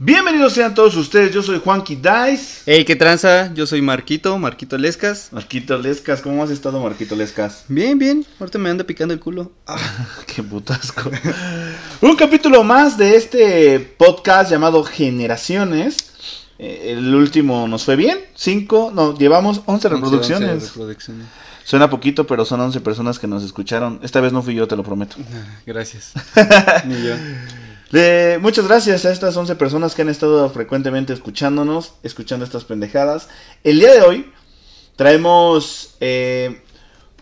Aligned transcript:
Bienvenidos 0.00 0.54
sean 0.54 0.74
todos 0.74 0.96
ustedes, 0.96 1.32
yo 1.32 1.40
soy 1.40 1.60
Juanqui 1.60 1.94
Dice. 1.94 2.62
Hey, 2.66 2.84
¿qué 2.84 2.96
tranza? 2.96 3.54
Yo 3.54 3.64
soy 3.64 3.80
Marquito, 3.80 4.36
Marquito 4.38 4.76
Lescas. 4.76 5.28
Marquito 5.30 5.78
Lescas, 5.78 6.20
¿cómo 6.20 6.42
has 6.42 6.50
estado 6.50 6.80
Marquito 6.80 7.14
Lescas? 7.14 7.64
Bien, 7.68 7.96
bien, 7.96 8.26
ahorita 8.40 8.58
me 8.58 8.70
anda 8.70 8.82
picando 8.82 9.14
el 9.14 9.20
culo. 9.20 9.52
Ah, 9.68 9.78
qué 10.26 10.42
putasco. 10.42 11.08
Un 12.00 12.16
capítulo 12.16 12.64
más 12.64 12.98
de 12.98 13.14
este 13.14 13.78
podcast 13.78 14.50
llamado 14.50 14.82
Generaciones. 14.82 16.12
Eh, 16.58 16.96
el 16.98 17.14
último 17.14 17.68
nos 17.68 17.84
fue 17.84 17.94
bien, 17.94 18.18
cinco, 18.34 18.90
no, 18.92 19.16
llevamos 19.16 19.62
11 19.64 19.88
reproducciones. 19.90 20.50
11 20.54 20.66
reproducciones. 20.66 21.26
Suena 21.62 21.88
poquito, 21.88 22.26
pero 22.26 22.44
son 22.44 22.60
11 22.60 22.80
personas 22.80 23.20
que 23.20 23.28
nos 23.28 23.44
escucharon. 23.44 24.00
Esta 24.02 24.20
vez 24.20 24.32
no 24.32 24.42
fui 24.42 24.56
yo, 24.56 24.66
te 24.66 24.74
lo 24.74 24.82
prometo. 24.82 25.16
Gracias. 25.66 26.14
Ni 26.84 27.00
yo. 27.00 27.14
Le- 27.90 28.38
muchas 28.40 28.66
gracias 28.66 29.04
a 29.04 29.12
estas 29.12 29.36
11 29.36 29.54
personas 29.56 29.94
que 29.94 30.02
han 30.02 30.08
estado 30.08 30.48
frecuentemente 30.50 31.12
escuchándonos, 31.12 31.94
escuchando 32.02 32.44
estas 32.44 32.64
pendejadas. 32.64 33.28
El 33.62 33.78
día 33.80 33.92
de 33.92 34.00
hoy 34.02 34.32
traemos 34.96 35.96
eh, 36.00 36.62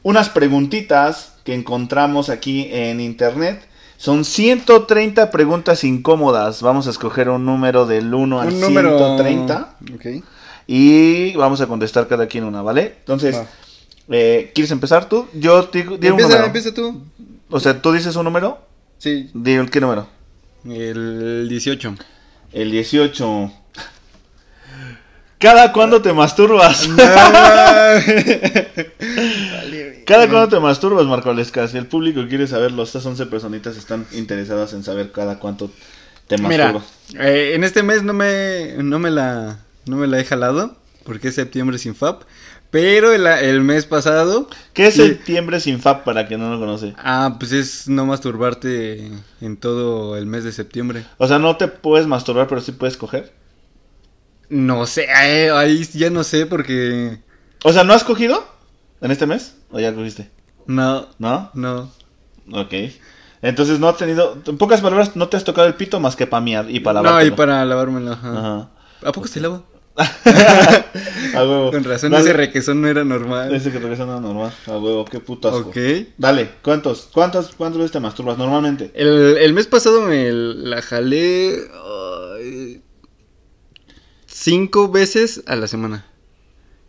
unas 0.02 0.28
preguntitas 0.28 1.34
que 1.44 1.54
encontramos 1.54 2.28
aquí 2.30 2.68
en 2.72 3.00
internet. 3.00 3.66
Son 3.96 4.24
130 4.24 5.30
preguntas 5.30 5.84
incómodas. 5.84 6.62
Vamos 6.62 6.86
a 6.86 6.90
escoger 6.90 7.28
un 7.28 7.44
número 7.44 7.86
del 7.86 8.12
1 8.12 8.40
al 8.40 8.48
Un 8.48 8.60
número... 8.60 8.98
130 8.98 9.76
Ok. 9.94 10.24
y 10.66 11.34
vamos 11.36 11.60
a 11.60 11.66
contestar 11.66 12.08
cada 12.08 12.26
quien 12.26 12.44
una, 12.44 12.62
¿vale? 12.62 12.96
Entonces, 13.00 13.40
eh, 14.08 14.50
¿quieres 14.54 14.70
empezar 14.70 15.08
tú? 15.08 15.28
Yo 15.34 15.64
te 15.68 15.82
digo 15.82 15.98
di 15.98 16.08
un 16.08 16.16
número. 16.16 16.44
empieza 16.46 16.72
tú. 16.74 17.02
O 17.50 17.60
sea, 17.60 17.80
tú 17.80 17.92
dices 17.92 18.16
un 18.16 18.24
número. 18.24 18.58
Sí. 18.98 19.30
¿qué 19.70 19.80
número? 19.80 20.06
El 20.64 21.48
18. 21.48 21.94
El 22.52 22.70
18. 22.70 23.52
¿Cada 25.38 25.72
cuándo 25.72 26.00
te 26.02 26.12
masturbas? 26.12 26.88
¿Cada 30.06 30.28
cuándo 30.28 30.48
te 30.48 30.60
masturbas, 30.60 31.06
Marco 31.06 31.32
Lescas? 31.32 31.74
El 31.74 31.86
público 31.86 32.26
quiere 32.28 32.46
saberlo. 32.46 32.82
Estas 32.82 33.04
11 33.06 33.26
personitas 33.26 33.76
están 33.76 34.06
interesadas 34.12 34.72
en 34.72 34.84
saber 34.84 35.12
cada 35.12 35.38
cuánto 35.38 35.70
te 36.26 36.38
Mira, 36.38 36.72
masturbas. 36.72 36.92
eh, 37.18 37.52
en 37.54 37.64
este 37.64 37.82
mes 37.82 38.02
no 38.02 38.12
me, 38.12 38.74
no 38.78 38.98
me 38.98 39.10
la, 39.10 39.58
no 39.86 39.96
me 39.96 40.06
la 40.06 40.20
he 40.20 40.24
jalado 40.24 40.76
porque 41.04 41.28
es 41.28 41.34
septiembre 41.34 41.78
sin 41.78 41.94
FAP. 41.94 42.22
Pero 42.72 43.12
el, 43.12 43.26
el 43.26 43.60
mes 43.60 43.86
pasado, 43.86 44.48
¿Qué 44.72 44.86
es 44.88 44.94
septiembre 44.94 45.60
sin 45.60 45.78
FAP 45.78 46.04
para 46.04 46.26
quien 46.26 46.40
no 46.40 46.50
lo 46.50 46.58
conoce? 46.58 46.94
ah, 46.98 47.36
pues 47.38 47.52
es 47.52 47.86
no 47.88 48.06
masturbarte 48.06 49.12
en 49.40 49.56
todo 49.58 50.16
el 50.16 50.26
mes 50.26 50.42
de 50.42 50.52
septiembre. 50.52 51.04
O 51.18 51.28
sea, 51.28 51.38
no 51.38 51.56
te 51.56 51.68
puedes 51.68 52.06
masturbar, 52.08 52.48
pero 52.48 52.60
sí 52.62 52.72
puedes 52.72 52.96
coger. 52.96 53.32
No 54.48 54.86
sé, 54.86 55.06
eh, 55.22 55.50
ahí 55.50 55.84
ya 55.94 56.10
no 56.10 56.24
sé 56.24 56.46
porque 56.46 57.20
O 57.62 57.72
sea, 57.72 57.84
¿no 57.84 57.92
has 57.92 58.04
cogido 58.04 58.44
en 59.00 59.10
este 59.10 59.26
mes? 59.26 59.54
¿O 59.70 59.78
ya 59.78 59.94
cogiste? 59.94 60.30
no, 60.66 61.06
¿No? 61.18 61.50
no. 61.54 61.90
Ok. 62.52 62.74
Entonces 63.42 63.80
no 63.80 63.88
has 63.88 63.96
tenido, 63.98 64.38
en 64.46 64.56
pocas 64.56 64.80
palabras, 64.80 65.14
no 65.16 65.28
te 65.28 65.36
has 65.36 65.44
tocado 65.44 65.66
el 65.66 65.74
pito 65.74 66.00
más 66.00 66.16
que 66.16 66.26
para 66.26 66.40
miar 66.40 66.70
y 66.70 66.80
para 66.80 67.02
No, 67.02 67.22
y 67.22 67.30
para 67.32 67.64
lavármelo. 67.64 68.12
ajá. 68.12 68.38
Ajá. 68.38 68.68
¿A 69.04 69.12
poco 69.12 69.26
se 69.26 69.40
lava? 69.40 69.62
A 71.34 71.42
huevo. 71.44 71.70
Con 71.70 71.84
razón, 71.84 72.10
Dale. 72.12 72.24
ese 72.24 72.32
requesón 72.32 72.80
no 72.80 72.88
era 72.88 73.04
normal. 73.04 73.54
Ese 73.54 73.70
que 73.70 73.78
regresa 73.78 74.06
no 74.06 74.20
normal. 74.20 74.52
A 74.66 74.70
huevo, 74.78 75.04
qué 75.04 75.20
puto 75.20 75.48
asco. 75.48 75.68
Ok. 75.70 75.76
Dale, 76.18 76.50
¿cuántos? 76.62 77.08
¿Cuántas, 77.12 77.48
¿Cuántas 77.54 77.78
veces 77.78 77.92
te 77.92 78.00
masturbas 78.00 78.38
normalmente? 78.38 78.90
El, 78.94 79.36
el 79.38 79.52
mes 79.52 79.66
pasado 79.66 80.02
me 80.02 80.30
la 80.32 80.80
jalé 80.82 81.56
cinco 84.26 84.88
veces 84.90 85.42
a 85.46 85.56
la 85.56 85.66
semana. 85.66 86.06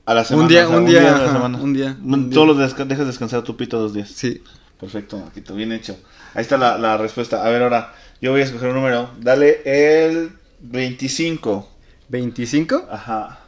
A 0.06 0.14
la 0.14 0.24
semana. 0.26 0.44
Un 0.44 0.50
día- 0.50 0.66
o 0.66 0.70
sea, 0.70 0.78
un 0.80 0.86
día, 0.86 1.00
a 1.00 1.04
la 1.04 1.24
ajá, 1.26 1.34
semana. 1.34 1.58
un 1.60 1.74
día, 1.74 1.98
un 2.04 2.30
Todos 2.30 2.48
los 2.48 2.58
días 2.58 2.88
dejas 2.88 3.08
descansar 3.08 3.44
tu 3.44 3.56
pito 3.56 3.80
dos 3.80 3.94
días. 3.94 4.10
Sí. 4.10 4.42
Perfecto, 4.80 5.18
Marquito, 5.18 5.56
bien 5.56 5.72
hecho. 5.72 5.96
Ahí 6.34 6.42
está 6.42 6.58
la, 6.58 6.78
la 6.78 6.98
respuesta. 6.98 7.46
A 7.46 7.50
ver, 7.50 7.64
ahora, 7.64 7.94
yo 8.22 8.32
voy 8.32 8.42
a 8.42 8.44
escoger 8.44 8.70
un 8.70 8.76
número. 8.76 9.10
Dale 9.22 9.62
el 9.66 10.32
25. 10.60 11.70
¿25? 12.14 12.86
Ajá. 12.92 13.40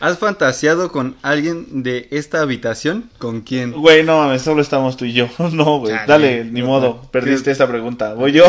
¿Has 0.00 0.18
fantaseado 0.18 0.92
con 0.92 1.16
alguien 1.22 1.82
de 1.82 2.08
esta 2.10 2.40
habitación? 2.40 3.10
¿Con 3.18 3.40
quién? 3.40 3.72
Güey, 3.72 4.04
no 4.04 4.18
mames, 4.18 4.42
solo 4.42 4.60
estamos 4.60 4.96
tú 4.96 5.04
y 5.06 5.12
yo. 5.12 5.28
No, 5.52 5.78
güey. 5.80 5.94
Dale, 6.06 6.44
ni 6.44 6.60
no, 6.60 6.66
modo. 6.66 7.00
no. 7.02 7.10
Perdiste 7.10 7.44
¿Qué? 7.46 7.50
esa 7.52 7.66
pregunta. 7.66 8.14
Voy 8.14 8.32
yo. 8.32 8.44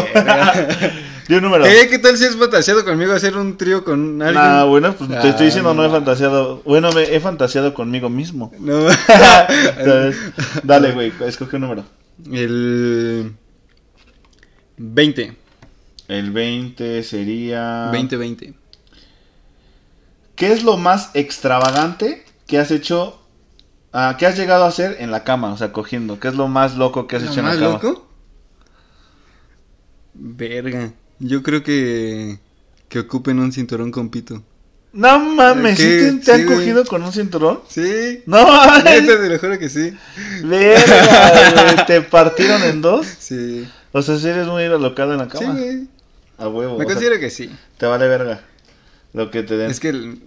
Un 1.30 1.42
número. 1.42 1.66
¿Eh? 1.66 1.88
¿Qué 1.90 1.98
tal 2.00 2.18
si 2.18 2.26
has 2.26 2.36
fantaseado 2.36 2.84
conmigo 2.84 3.14
hacer 3.14 3.36
un 3.38 3.58
trío 3.58 3.84
con 3.84 4.22
alguien? 4.22 4.44
Nah, 4.44 4.64
bueno, 4.66 4.94
pues 4.96 5.10
te 5.22 5.30
estoy 5.30 5.46
diciendo 5.48 5.74
no 5.74 5.84
he 5.84 5.88
Ah, 5.88 5.92
fantaseado. 5.92 6.62
Bueno, 6.66 6.92
me 6.92 7.04
he 7.16 7.20
fantaseado 7.20 7.74
conmigo 7.74 8.10
mismo. 8.10 8.52
No. 8.60 8.90
¿Sabes? 9.08 10.18
Dale, 10.64 10.92
güey, 10.92 11.14
escoge 11.26 11.56
un 11.56 11.62
número. 11.64 11.84
El 12.32 13.34
20. 14.78 15.34
El 16.08 16.32
20 16.32 17.04
sería... 17.04 17.92
20-20. 17.92 18.54
¿Qué 20.36 20.52
es 20.52 20.64
lo 20.64 20.78
más 20.78 21.12
extravagante 21.14 22.26
que 22.48 22.58
has 22.60 22.72
hecho, 22.72 23.22
ah, 23.94 24.16
que 24.20 24.26
has 24.26 24.38
llegado 24.38 24.66
a 24.66 24.68
hacer 24.68 24.98
en 25.00 25.12
la 25.12 25.24
cama? 25.24 25.54
O 25.54 25.58
sea, 25.58 25.72
cogiendo. 25.72 26.20
¿Qué 26.20 26.28
es 26.28 26.36
lo 26.36 26.48
más 26.48 26.76
loco 26.78 27.08
que 27.08 27.16
has 27.16 27.24
¿Lo 27.24 27.32
hecho 27.32 27.40
en 27.40 27.46
la 27.46 27.52
más 27.52 27.60
cama? 27.60 27.74
loco? 27.74 28.08
Verga. 30.14 30.94
Yo 31.20 31.44
creo 31.44 31.64
que. 31.64 32.40
Que 32.90 33.00
ocupen 33.00 33.40
un 33.40 33.52
cinturón 33.52 33.92
con 33.92 34.10
pito. 34.10 34.44
No 34.94 35.20
mames, 35.20 35.78
¿sí 35.78 35.84
te, 35.84 36.12
te 36.24 36.32
han 36.32 36.40
Sí, 36.42 36.46
güey. 36.46 36.58
cogido 36.58 36.86
con 36.86 37.04
un 37.04 37.12
cinturón? 37.12 37.62
Sí. 37.68 38.24
No 38.26 38.46
mames. 38.48 39.06
Te 39.06 39.30
lo 39.30 39.40
juro 39.40 39.60
que 39.60 39.68
sí. 39.70 39.94
Verga, 40.44 41.86
¿Te 41.86 42.02
partieron 42.02 42.64
en 42.64 42.82
dos? 42.82 43.06
Sí. 43.20 43.68
O 43.92 44.02
sea, 44.02 44.18
si 44.18 44.28
eres 44.28 44.48
muy 44.48 44.64
alocado 44.64 45.12
en 45.14 45.18
la 45.18 45.26
Sí, 45.26 45.32
cama. 45.32 45.54
güey. 45.54 45.88
A 46.38 46.48
huevo. 46.48 46.78
Me 46.78 46.86
sea, 46.86 46.94
considero 46.94 47.20
que 47.20 47.30
sí. 47.30 47.50
te 47.78 47.86
vale 47.88 48.08
verga. 48.08 48.42
Lo 49.16 49.32
que 49.32 49.44
te 49.44 49.58
den. 49.58 49.72
Es 49.72 49.80
que 49.80 49.90
el- 49.90 50.20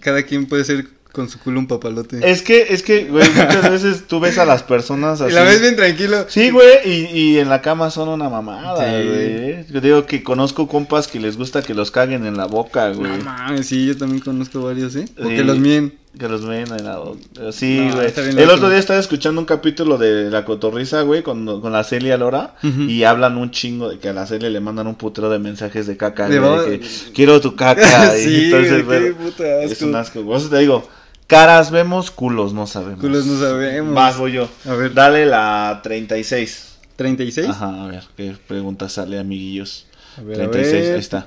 cada 0.00 0.22
quien 0.24 0.46
puede 0.46 0.64
ser 0.64 0.86
con 1.12 1.28
su 1.28 1.38
culo 1.38 1.58
un 1.58 1.66
papalote. 1.66 2.20
Es 2.30 2.40
que, 2.40 2.68
es 2.70 2.82
que, 2.82 3.04
güey, 3.04 3.28
muchas 3.28 3.70
veces 3.70 4.04
tú 4.08 4.18
ves 4.18 4.38
a 4.38 4.46
las 4.46 4.62
personas 4.62 5.20
y 5.20 5.24
así. 5.24 5.34
la 5.34 5.42
ves 5.42 5.60
bien 5.60 5.76
tranquilo. 5.76 6.24
Sí, 6.28 6.48
güey, 6.50 6.70
y, 6.86 7.04
y 7.12 7.38
en 7.38 7.50
la 7.50 7.60
cama 7.60 7.90
son 7.90 8.08
una 8.08 8.30
mamada, 8.30 8.78
Sí. 9.02 9.06
güey. 9.08 9.66
Yo 9.70 9.80
digo 9.82 10.06
que 10.06 10.22
conozco 10.22 10.66
compas 10.68 11.08
que 11.08 11.20
les 11.20 11.36
gusta 11.36 11.62
que 11.62 11.74
los 11.74 11.90
caguen 11.90 12.24
en 12.24 12.36
la 12.38 12.46
boca, 12.46 12.88
güey. 12.92 13.18
No 13.18 13.24
mames, 13.24 13.66
sí, 13.66 13.86
yo 13.86 13.96
también 13.96 14.20
conozco 14.22 14.62
varios, 14.62 14.96
¿eh? 14.96 15.04
O 15.18 15.28
Sí. 15.28 15.36
que 15.36 15.44
los 15.44 15.58
mien. 15.58 15.92
Que 16.18 16.28
los 16.28 16.44
ven 16.44 16.66
en 16.70 16.84
la 16.84 16.98
boca. 16.98 17.18
Sí, 17.52 17.78
No, 17.88 17.94
güey. 17.96 18.12
El 18.36 18.50
otro 18.50 18.68
día 18.68 18.78
estaba 18.78 19.00
escuchando 19.00 19.40
un 19.40 19.46
capítulo 19.46 19.96
de 19.96 20.30
La 20.30 20.44
Cotorrisa, 20.44 21.00
güey, 21.02 21.22
con, 21.22 21.60
con 21.62 21.72
la 21.72 21.84
Celia 21.84 22.18
Lora. 22.18 22.54
Ujú. 22.62 22.82
Y 22.82 23.04
hablan 23.04 23.38
un 23.38 23.50
chingo 23.50 23.88
de 23.88 23.98
que 23.98 24.10
a 24.10 24.12
la 24.12 24.26
Celia 24.26 24.50
le 24.50 24.60
mandan 24.60 24.86
un 24.86 24.94
putero 24.94 25.30
de 25.30 25.38
mensajes 25.38 25.86
de 25.86 25.96
caca. 25.96 26.28
De 26.28 26.38
güey, 26.38 26.70
de 26.70 26.80
que 26.80 26.86
quiero 27.14 27.40
tu 27.40 27.56
caca. 27.56 28.16
y 28.18 28.22
Sí, 28.24 28.44
entonces, 28.44 28.84
güey, 28.84 29.00
qué 29.04 29.10
güey, 29.12 29.30
puta 29.30 29.62
es 29.62 29.72
asco. 29.72 29.86
un 29.86 29.94
asco. 29.96 30.22
Por 30.22 30.36
eso 30.36 30.48
te 30.50 30.58
digo, 30.58 30.86
caras 31.26 31.70
vemos, 31.70 32.10
culos 32.10 32.52
no 32.52 32.66
sabemos. 32.66 33.00
Culos 33.00 33.24
no 33.24 33.40
sabemos. 33.40 33.94
Vas, 33.94 34.18
voy 34.18 34.32
yo. 34.32 34.48
A 34.66 34.74
ver. 34.74 34.92
Dale 34.92 35.24
la 35.24 35.80
36. 35.82 36.68
¿36? 36.98 37.48
Ajá, 37.48 37.84
a 37.84 37.86
ver, 37.86 38.04
qué 38.18 38.36
pregunta 38.46 38.88
sale, 38.90 39.18
amiguillos. 39.18 39.86
A 40.18 40.20
ver, 40.20 40.42
a 40.42 40.50
36, 40.50 40.82
ver. 40.84 40.92
ahí 40.94 41.00
está. 41.00 41.26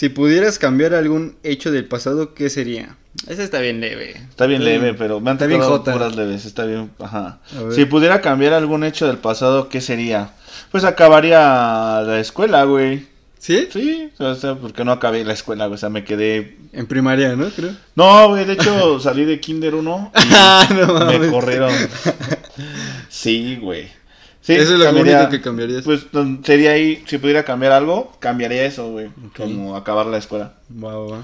Si 0.00 0.08
pudieras 0.08 0.58
cambiar 0.58 0.94
algún 0.94 1.36
hecho 1.42 1.70
del 1.70 1.84
pasado, 1.84 2.32
¿qué 2.32 2.48
sería? 2.48 2.96
Esa 3.28 3.42
está 3.42 3.60
bien 3.60 3.82
leve. 3.82 4.12
Está 4.30 4.46
bien 4.46 4.64
leve, 4.64 4.94
pero 4.94 5.20
me 5.20 5.28
han 5.28 5.36
Está 5.36 5.44
bien 5.46 5.60
tocado 5.60 5.76
jota. 5.76 5.92
puras 5.92 6.16
leves, 6.16 6.46
está 6.46 6.64
bien, 6.64 6.90
ajá. 7.00 7.40
Si 7.70 7.84
pudiera 7.84 8.22
cambiar 8.22 8.54
algún 8.54 8.82
hecho 8.82 9.06
del 9.06 9.18
pasado, 9.18 9.68
¿qué 9.68 9.82
sería? 9.82 10.30
Pues 10.70 10.84
acabaría 10.84 12.00
la 12.00 12.18
escuela, 12.18 12.64
güey. 12.64 13.08
¿Sí? 13.38 13.68
Sí, 13.70 14.08
o 14.18 14.34
sea, 14.36 14.54
porque 14.54 14.86
no 14.86 14.92
acabé 14.92 15.22
la 15.22 15.34
escuela, 15.34 15.66
güey, 15.66 15.74
o 15.74 15.78
sea, 15.78 15.90
me 15.90 16.02
quedé... 16.02 16.56
En 16.72 16.86
primaria, 16.86 17.36
¿no? 17.36 17.50
Creo. 17.50 17.72
No, 17.94 18.28
güey, 18.30 18.46
de 18.46 18.54
hecho 18.54 18.98
salí 19.00 19.26
de 19.26 19.38
Kinder 19.38 19.74
1 19.74 20.12
Ah, 20.14 20.66
no 20.70 21.12
y 21.12 21.18
me 21.18 21.28
corrieron. 21.28 21.74
Sí, 23.10 23.58
güey. 23.60 23.99
Sí, 24.42 24.54
Eso 24.54 24.72
es 24.72 24.78
lo 24.78 24.84
cambiaría- 24.86 25.28
que 25.28 25.40
cambiarías. 25.40 25.84
Pues 25.84 26.06
sería 26.44 26.70
ahí, 26.72 27.04
si 27.06 27.18
pudiera 27.18 27.44
cambiar 27.44 27.72
algo, 27.72 28.12
cambiaría 28.20 28.64
eso, 28.64 28.90
güey. 28.90 29.10
Como 29.36 29.76
acabar 29.76 30.06
la 30.06 30.16
escuela. 30.18 30.54
Va, 30.72 30.96
va, 30.96 31.16
va. 31.18 31.22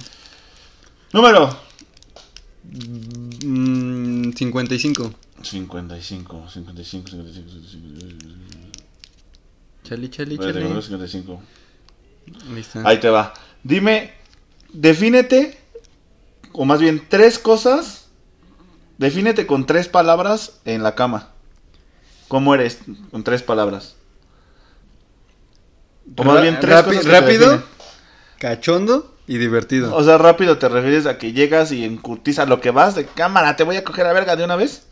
Número. 1.13 1.49
Mm, 3.45 4.33
55. 4.33 5.13
55, 5.43 6.49
55, 6.51 6.51
55, 6.51 7.09
55. 7.09 8.27
Chali, 9.85 10.09
chali, 10.11 10.33
Espérate, 10.35 10.53
chali. 10.55 10.65
número 10.65 10.83
55. 10.83 11.41
Ahí 12.53 12.61
está. 12.61 12.83
Ahí 12.89 12.99
te 13.01 13.09
va. 13.09 13.33
Dime, 13.63 14.13
defínete, 14.73 15.59
o 16.53 16.65
más 16.65 16.81
bien 16.81 17.03
tres 17.09 17.39
cosas. 17.39 18.09
Defínete 18.99 19.47
con 19.47 19.67
tres 19.67 19.89
palabras 19.89 20.61
en 20.65 20.83
la 20.83 20.95
cama. 20.95 21.31
¿Cómo 22.28 22.55
eres 22.55 22.81
con 23.11 23.23
tres 23.25 23.43
palabras? 23.43 23.96
O 26.17 26.25
más 26.25 26.43
bien 26.43 26.58
tres 26.61 26.82
cosas 26.82 27.05
¿Rápido? 27.06 27.50
definen. 27.50 27.64
Cachondo 28.38 29.14
y 29.26 29.38
divertido. 29.38 29.94
O 29.94 30.05
sea, 30.05 30.19
rápido 30.19 30.58
te 30.58 30.69
refieres 30.69 31.06
a 31.06 31.19
que 31.19 31.32
llegas 31.32 31.73
y 31.73 31.84
encurtiza 31.84 32.46
lo 32.46 32.61
que 32.61 32.70
vas 32.70 32.94
de 32.94 33.06
cámara, 33.06 33.56
te 33.56 33.64
voy 33.64 33.76
a 33.76 33.84
coger 33.84 34.06
a 34.06 34.12
verga 34.12 34.37
de 34.37 34.44
una 34.44 34.56
vez. 34.56 34.87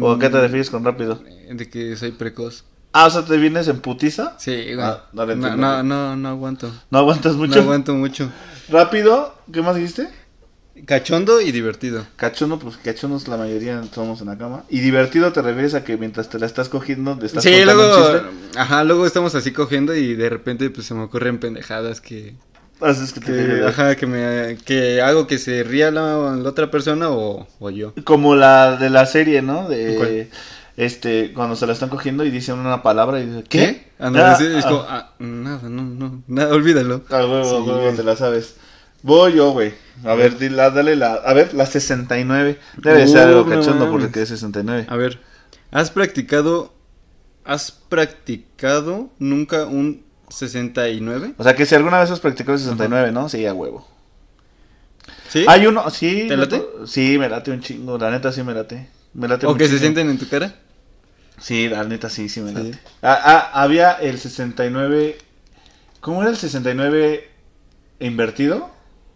¿O 0.00 0.12
a 0.12 0.18
qué 0.18 0.30
te 0.30 0.38
Mm, 0.38 0.40
refieres 0.40 0.70
con 0.70 0.84
rápido? 0.84 1.20
De 1.50 1.68
que 1.68 1.96
soy 1.96 2.12
precoz. 2.12 2.64
Ah, 2.92 3.06
o 3.06 3.10
sea, 3.10 3.24
te 3.24 3.36
vienes 3.36 3.66
en 3.68 3.80
putiza. 3.80 4.36
Sí, 4.38 4.72
güey. 4.74 4.86
Ah, 4.86 5.04
dale, 5.12 5.34
no, 5.36 5.56
no, 5.56 5.82
no, 5.82 6.16
no 6.16 6.28
aguanto. 6.28 6.70
No 6.90 6.98
aguantas 6.98 7.34
mucho. 7.34 7.56
No 7.56 7.62
aguanto 7.62 7.92
mucho. 7.94 8.30
Rápido, 8.68 9.34
¿qué 9.52 9.60
más 9.60 9.74
dijiste? 9.76 10.08
Cachondo 10.86 11.40
y 11.40 11.52
divertido. 11.52 12.06
Cachondo, 12.16 12.58
pues 12.58 12.76
cachondos 12.76 13.28
la 13.28 13.36
mayoría 13.36 13.82
somos 13.92 14.20
en 14.20 14.26
la 14.28 14.38
cama. 14.38 14.64
Y 14.68 14.80
divertido 14.80 15.32
te 15.32 15.42
refieres 15.42 15.74
a 15.74 15.84
que 15.84 15.96
mientras 15.96 16.28
te 16.28 16.38
la 16.38 16.46
estás 16.46 16.68
cogiendo, 16.68 17.16
te 17.18 17.26
estás 17.26 17.42
Sí, 17.42 17.50
contando 17.50 17.74
luego, 17.74 17.84
un 17.84 17.92
chiste. 17.92 18.58
ajá, 18.58 18.84
luego 18.84 19.06
estamos 19.06 19.34
así 19.34 19.52
cogiendo 19.52 19.94
y 19.94 20.14
de 20.14 20.28
repente 20.30 20.70
pues 20.70 20.86
se 20.86 20.94
me 20.94 21.02
ocurren 21.04 21.38
pendejadas 21.38 22.00
que, 22.00 22.34
Haces 22.80 23.12
que 23.12 23.20
te 23.20 23.32
que 23.32 23.64
ajá, 23.66 23.96
que 23.96 24.06
me, 24.06 24.58
que 24.64 25.00
hago 25.00 25.26
que 25.26 25.38
se 25.38 25.62
ría 25.64 25.90
la, 25.90 26.36
la 26.36 26.48
otra 26.48 26.70
persona 26.70 27.10
o, 27.10 27.46
o 27.58 27.70
yo. 27.70 27.94
Como 28.04 28.34
la 28.34 28.76
de 28.76 28.90
la 28.90 29.06
serie, 29.06 29.40
¿no? 29.42 29.68
De 29.68 29.94
¿Cuál? 29.96 30.28
este 30.76 31.32
cuando 31.32 31.54
se 31.56 31.66
la 31.66 31.72
están 31.72 31.88
cogiendo 31.88 32.24
y 32.24 32.30
dicen 32.30 32.58
una 32.58 32.82
palabra 32.82 33.20
y 33.20 33.26
dice, 33.26 33.44
¿qué? 33.48 33.92
Ah, 33.98 34.10
no, 34.10 34.18
Ah, 34.18 34.32
es 34.40 34.64
ah, 34.64 34.68
como, 34.68 34.80
ah, 34.88 35.14
nada, 35.20 35.68
no, 35.68 35.82
no, 35.82 36.22
nada, 36.26 36.52
olvídalo. 36.54 37.04
a 37.08 37.26
huevo, 37.26 37.62
Sí, 37.62 37.70
huevo, 37.70 37.92
te 37.96 38.02
la 38.02 38.16
sabes. 38.16 38.56
Voy 39.04 39.34
yo, 39.34 39.52
güey. 39.52 39.74
A 40.02 40.14
ver, 40.14 40.38
dila- 40.38 40.70
dale 40.72 40.96
la, 40.96 41.12
a 41.12 41.34
ver, 41.34 41.52
la 41.52 41.66
69. 41.66 42.58
Debe 42.78 43.04
Uh, 43.04 43.06
ser 43.06 43.28
algo 43.28 43.46
cachondo 43.46 43.90
porque 43.90 44.22
es 44.22 44.30
69. 44.30 44.86
A 44.88 44.96
ver, 44.96 45.20
¿has 45.70 45.90
practicado, 45.90 46.72
has 47.44 47.70
practicado 47.70 49.10
nunca 49.18 49.66
un 49.66 50.02
69? 50.30 51.34
O 51.36 51.44
sea, 51.44 51.54
que 51.54 51.66
si 51.66 51.74
alguna 51.74 52.00
vez 52.00 52.10
has 52.10 52.20
practicado 52.20 52.54
el 52.54 52.60
69, 52.60 53.12
¿no? 53.12 53.28
Sí, 53.28 53.44
a 53.44 53.52
huevo. 53.52 53.86
¿Sí? 55.28 55.44
Hay 55.48 55.66
uno, 55.66 55.90
sí. 55.90 56.24
¿Te 56.26 56.36
late? 56.38 56.62
Sí, 56.86 57.18
me 57.18 57.28
late 57.28 57.50
un 57.50 57.60
chingo. 57.60 57.98
La 57.98 58.10
neta 58.10 58.32
sí 58.32 58.42
me 58.42 58.54
late. 58.54 58.88
Me 59.12 59.28
late 59.28 59.46
¿O 59.46 59.54
que 59.54 59.68
se 59.68 59.78
sienten 59.78 60.08
en 60.08 60.18
tu 60.18 60.26
cara? 60.30 60.54
Sí, 61.38 61.68
la 61.68 61.84
neta 61.84 62.08
sí, 62.08 62.30
sí 62.30 62.40
me 62.40 62.50
Sí. 62.52 62.54
late. 62.56 62.78
Ah, 63.02 63.20
ah, 63.52 63.62
había 63.62 63.92
el 63.92 64.18
69. 64.18 65.18
¿Cómo 66.00 66.22
era 66.22 66.30
el 66.30 66.38
69 66.38 67.28
invertido? 68.00 68.72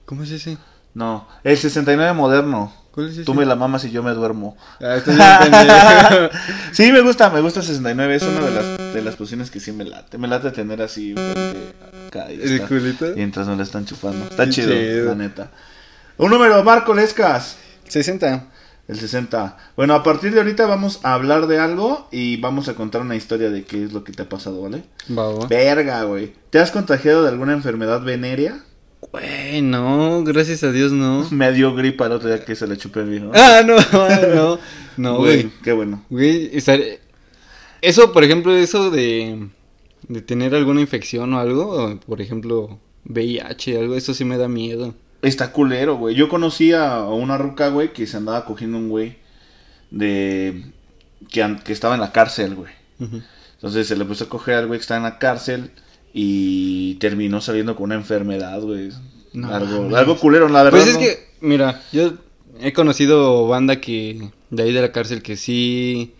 ¿Cómo 0.08 0.22
es 0.22 0.30
ese? 0.30 0.56
No, 0.94 1.28
el 1.44 1.58
69 1.58 2.14
moderno. 2.14 2.72
¿Cuál 2.92 3.08
es 3.08 3.12
ese? 3.12 3.24
Tú 3.24 3.34
me 3.34 3.44
la 3.44 3.56
mamas 3.56 3.84
y 3.84 3.90
yo 3.90 4.02
me 4.02 4.12
duermo. 4.12 4.56
Ah, 4.80 4.96
sí, 6.72 6.90
me 6.90 7.02
gusta, 7.02 7.28
me 7.28 7.42
gusta 7.42 7.60
el 7.60 7.66
69. 7.66 8.14
Es 8.16 8.22
una 8.22 8.40
de 8.40 8.50
las, 8.50 8.94
de 8.94 9.02
las 9.02 9.16
posiciones 9.16 9.50
que 9.50 9.60
sí 9.60 9.70
me 9.70 9.84
late. 9.84 10.16
Me 10.16 10.26
late 10.26 10.50
tener 10.50 10.80
así 10.80 11.12
frente 11.12 11.74
acá 12.08 12.32
y 12.32 12.40
¿El 12.40 12.62
culito? 12.62 13.04
Mientras 13.14 13.46
me 13.48 13.56
la 13.56 13.64
están 13.64 13.84
chupando. 13.84 14.24
Está 14.24 14.46
Qué 14.46 14.50
chido, 14.52 14.72
chido. 14.72 15.08
la 15.10 15.14
neta. 15.14 15.50
Un 16.16 16.30
número, 16.30 16.64
Marco 16.64 16.94
Lescas. 16.94 17.58
60. 17.86 18.46
El 18.88 18.98
60. 18.98 19.58
Bueno, 19.76 19.92
a 19.92 20.02
partir 20.02 20.32
de 20.32 20.38
ahorita 20.38 20.64
vamos 20.64 21.00
a 21.02 21.12
hablar 21.12 21.48
de 21.48 21.58
algo 21.58 22.08
y 22.10 22.38
vamos 22.38 22.70
a 22.70 22.74
contar 22.74 23.02
una 23.02 23.14
historia 23.14 23.50
de 23.50 23.64
qué 23.64 23.84
es 23.84 23.92
lo 23.92 24.04
que 24.04 24.12
te 24.12 24.22
ha 24.22 24.28
pasado, 24.30 24.62
¿vale? 24.62 24.84
Va, 25.10 25.30
va. 25.34 25.46
Verga, 25.48 26.04
güey. 26.04 26.32
¿Te 26.48 26.60
has 26.60 26.70
contagiado 26.70 27.24
de 27.24 27.28
alguna 27.28 27.52
enfermedad 27.52 28.00
venérea? 28.00 28.60
Güey, 29.00 29.62
no, 29.62 30.22
gracias 30.24 30.64
a 30.64 30.72
Dios 30.72 30.92
no. 30.92 31.26
Me 31.30 31.52
dio 31.52 31.74
gripa 31.74 32.06
el 32.06 32.12
otro 32.12 32.28
día 32.28 32.44
que 32.44 32.54
se 32.56 32.66
le 32.66 32.76
chupé 32.76 33.00
el 33.00 33.10
viejo. 33.10 33.30
Ah, 33.34 33.62
no, 33.64 33.76
no, 34.34 34.58
no, 34.96 35.16
güey. 35.18 35.50
Qué 35.62 35.72
bueno. 35.72 36.04
Güey, 36.10 36.50
estar- 36.56 36.80
eso, 37.80 38.12
por 38.12 38.24
ejemplo, 38.24 38.56
eso 38.56 38.90
de, 38.90 39.48
de 40.08 40.20
tener 40.22 40.54
alguna 40.54 40.80
infección 40.80 41.32
o 41.34 41.38
algo, 41.38 41.98
por 42.06 42.20
ejemplo, 42.20 42.78
VIH, 43.04 43.78
algo, 43.78 43.94
eso 43.94 44.14
sí 44.14 44.24
me 44.24 44.36
da 44.36 44.48
miedo. 44.48 44.94
Está 45.22 45.52
culero, 45.52 45.96
güey. 45.96 46.14
Yo 46.16 46.28
conocí 46.28 46.72
a 46.72 47.04
una 47.04 47.38
ruca, 47.38 47.68
güey, 47.68 47.92
que 47.92 48.06
se 48.06 48.16
andaba 48.16 48.44
cogiendo 48.44 48.78
un 48.78 48.88
güey 48.88 49.16
de... 49.90 50.64
Que, 51.30 51.56
que 51.64 51.72
estaba 51.72 51.94
en 51.94 52.00
la 52.00 52.12
cárcel, 52.12 52.54
güey. 52.54 52.72
Entonces 53.54 53.86
se 53.88 53.96
le 53.96 54.04
puso 54.04 54.24
a 54.24 54.28
coger 54.28 54.54
al 54.56 54.66
güey 54.66 54.78
que 54.78 54.82
estaba 54.82 54.98
en 54.98 55.04
la 55.04 55.18
cárcel 55.18 55.70
y 56.20 56.94
terminó 56.96 57.40
saliendo 57.40 57.76
con 57.76 57.84
una 57.84 57.94
enfermedad, 57.94 58.60
güey. 58.60 58.88
No 59.34 59.54
algo, 59.54 59.94
algo 59.96 60.16
culero, 60.18 60.48
la 60.48 60.64
verdad. 60.64 60.78
Pues 60.78 60.88
es 60.88 60.94
no- 60.94 61.00
que, 61.00 61.18
mira, 61.40 61.80
yo 61.92 62.14
he 62.60 62.72
conocido 62.72 63.46
banda 63.46 63.80
que 63.80 64.30
de 64.50 64.62
ahí 64.64 64.72
de 64.72 64.80
la 64.80 64.90
cárcel 64.90 65.22
que 65.22 65.36
sí 65.36 66.14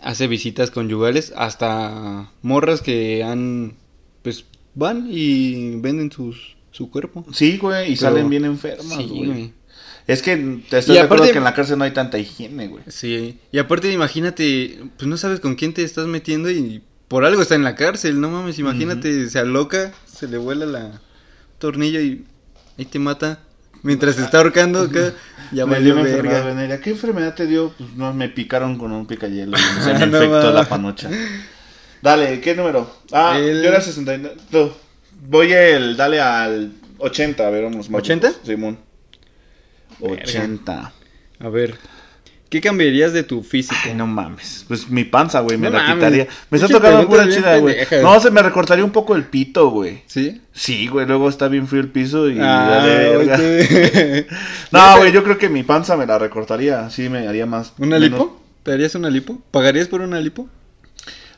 hace 0.00 0.28
visitas 0.28 0.70
conyugales, 0.70 1.34
hasta 1.36 2.30
morras 2.40 2.80
que 2.80 3.22
han, 3.22 3.74
pues 4.22 4.46
van 4.74 5.08
y 5.10 5.76
venden 5.76 6.10
sus, 6.10 6.56
su 6.70 6.90
cuerpo. 6.90 7.26
Sí, 7.32 7.58
güey, 7.58 7.92
y 7.92 7.96
Pero- 7.96 8.00
salen 8.12 8.30
bien 8.30 8.46
enfermas, 8.46 8.96
Sí, 8.96 9.08
güey. 9.08 9.26
güey. 9.26 9.52
Es 10.06 10.22
que 10.22 10.36
te 10.70 10.78
estoy 10.78 10.94
Y 10.94 10.98
de 10.98 11.04
acuerdo 11.04 11.24
aparte- 11.24 11.32
que 11.32 11.38
en 11.38 11.44
la 11.44 11.54
cárcel 11.54 11.76
no 11.78 11.84
hay 11.84 11.92
tanta 11.92 12.18
higiene, 12.18 12.68
güey. 12.68 12.82
Sí, 12.88 13.38
y 13.52 13.58
aparte 13.58 13.92
imagínate, 13.92 14.78
pues 14.96 15.06
no 15.06 15.16
sabes 15.18 15.40
con 15.40 15.54
quién 15.54 15.74
te 15.74 15.82
estás 15.82 16.06
metiendo 16.06 16.50
y 16.50 16.82
por 17.08 17.24
algo 17.24 17.42
está 17.42 17.54
en 17.54 17.64
la 17.64 17.74
cárcel, 17.74 18.20
no 18.20 18.30
mames, 18.30 18.58
imagínate, 18.58 19.28
se 19.28 19.38
aloca, 19.38 19.92
se 20.06 20.26
le 20.28 20.38
vuela 20.38 20.66
la 20.66 21.00
tornilla 21.58 22.00
y 22.00 22.24
ahí 22.78 22.84
te 22.84 22.98
mata 22.98 23.40
mientras 23.82 24.16
te 24.16 24.22
está 24.22 24.38
ahorcando 24.38 24.80
acá, 24.80 25.12
ya 25.52 25.66
me 25.66 25.80
dio 25.80 25.96
enfermedad 25.98 26.36
verga. 26.44 26.44
venérea. 26.54 26.80
¿Qué 26.80 26.90
enfermedad 26.90 27.34
te 27.34 27.46
dio? 27.46 27.72
Pues 27.76 27.90
no, 27.94 28.12
me 28.14 28.28
picaron 28.28 28.78
con 28.78 28.92
un 28.92 29.06
picayelo 29.06 29.56
se 29.58 29.64
me 29.94 30.02
Ah, 30.02 30.06
no 30.06 30.16
infectó 30.24 30.52
la 30.52 30.64
panocha. 30.68 31.10
Dale, 32.02 32.40
¿qué 32.40 32.54
número? 32.54 32.90
Ah, 33.12 33.38
El- 33.38 33.62
yo 33.62 33.68
era 33.68 33.80
69. 33.80 34.36
No, 34.50 34.70
voy 35.28 35.52
el, 35.52 35.96
dale 35.96 36.20
al 36.20 36.72
80, 36.98 37.46
a 37.46 37.50
ver, 37.50 37.64
vamos. 37.64 37.88
más 37.90 38.02
¿80? 38.02 38.22
lejos. 38.22 38.40
Simón. 38.44 38.78
Verga. 40.00 40.22
80. 40.22 40.92
A 41.40 41.48
ver, 41.48 41.76
¿qué 42.48 42.60
cambiarías 42.60 43.12
de 43.12 43.22
tu 43.22 43.42
físico? 43.42 43.76
Ay, 43.84 43.94
no 43.94 44.06
mames. 44.06 44.64
Pues 44.68 44.88
mi 44.90 45.04
panza, 45.04 45.40
güey, 45.40 45.56
me 45.58 45.68
No 45.70 45.76
la 45.76 45.82
mames. 45.82 45.94
quitaría. 45.96 46.26
Me 46.50 46.58
está 46.58 46.68
tocando 46.68 47.08
pura 47.08 47.28
chida, 47.28 47.56
güey. 47.58 47.76
No, 48.02 48.18
se 48.20 48.30
me 48.30 48.42
recortaría 48.42 48.84
un 48.84 48.90
poco 48.92 49.14
el 49.16 49.24
pito, 49.24 49.70
güey. 49.70 50.02
¿Sí? 50.06 50.40
Sí, 50.52 50.86
güey, 50.86 51.06
luego 51.06 51.28
está 51.28 51.48
bien 51.48 51.66
frío 51.66 51.80
el 51.82 51.88
piso 51.90 52.28
y 52.30 52.38
Ah, 52.40 52.66
vale 52.70 53.16
verga. 53.16 53.34
ok. 53.34 54.26
No, 54.72 54.96
güey, 54.98 55.12
yo 55.12 55.22
creo 55.24 55.38
que 55.38 55.48
mi 55.48 55.62
panza 55.62 55.96
me 55.96 56.06
la 56.06 56.18
recortaría. 56.18 56.90
Sí, 56.90 57.08
me 57.08 57.26
haría 57.28 57.46
más. 57.46 57.72
¿Una 57.78 57.98
menos- 57.98 58.18
lipo? 58.18 58.40
¿Te 58.62 58.72
harías 58.72 58.94
una 58.94 59.10
lipo? 59.10 59.42
¿Pagarías 59.50 59.88
por 59.88 60.00
una 60.00 60.18
lipo? 60.20 60.48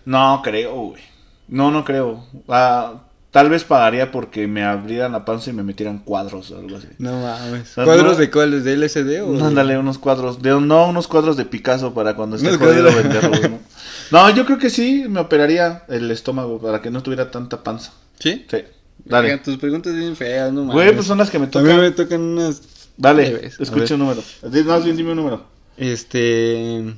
No, 0.05 0.41
creo, 0.45 0.75
güey. 0.75 1.03
No, 1.49 1.71
no 1.71 1.85
creo. 1.85 2.25
Ah, 2.49 3.03
tal 3.37 3.51
vez 3.51 3.65
pagaría 3.65 4.11
porque 4.11 4.47
me 4.47 4.65
abrieran 4.65 5.13
la 5.13 5.27
panza 5.27 5.51
y 5.51 5.53
me 5.53 5.63
metieran 5.63 5.99
cuadros 5.99 6.51
o 6.53 6.59
algo 6.59 6.79
así. 6.79 6.89
No 6.97 7.21
mames. 7.21 7.73
¿Cuadros 7.75 8.15
no. 8.15 8.15
de 8.15 8.31
cuáles? 8.31 8.65
¿De 8.65 8.79
LSD 8.79 9.21
o...? 9.21 9.45
Ándale, 9.45 9.77
unos 9.77 9.99
cuadros. 9.99 10.41
De, 10.41 10.59
no, 10.59 10.89
unos 10.89 11.07
cuadros 11.07 11.37
de 11.37 11.45
Picasso 11.45 11.93
para 11.93 12.17
cuando 12.17 12.37
esté 12.37 12.57
jodido 12.57 12.85
venderlos, 12.95 13.43
¿no? 13.43 13.59
No, 14.11 14.31
yo 14.31 14.47
creo 14.47 14.57
que 14.57 14.71
sí, 14.71 15.05
me 15.07 15.21
operaría 15.21 15.85
el 15.89 16.11
estómago 16.11 16.59
para 16.59 16.81
que 16.81 16.91
no 16.91 17.03
tuviera 17.03 17.31
tanta 17.31 17.63
panza. 17.63 17.93
¿Sí? 18.19 18.47
Sí. 18.51 18.59
Dale. 19.05 19.37
Tus 19.37 19.59
preguntas 19.59 19.95
bien 19.95 20.17
feas, 20.17 20.51
no 20.51 20.61
mames. 20.61 20.75
Güey, 20.75 20.95
pues 20.95 21.07
son 21.07 21.19
las 21.19 21.29
que 21.29 21.39
me 21.39 21.45
A 21.45 21.59
mí 21.59 21.75
me 21.75 21.91
tocan. 21.91 21.95
tocan 21.95 22.21
unas... 22.23 22.63
Dale, 22.97 23.49
escucha 23.49 23.97
un 23.97 24.01
número. 24.01 24.23
Más 24.65 24.83
bien 24.83 24.97
dime 24.97 25.11
un 25.11 25.17
número. 25.17 25.45
Este... 25.77 26.95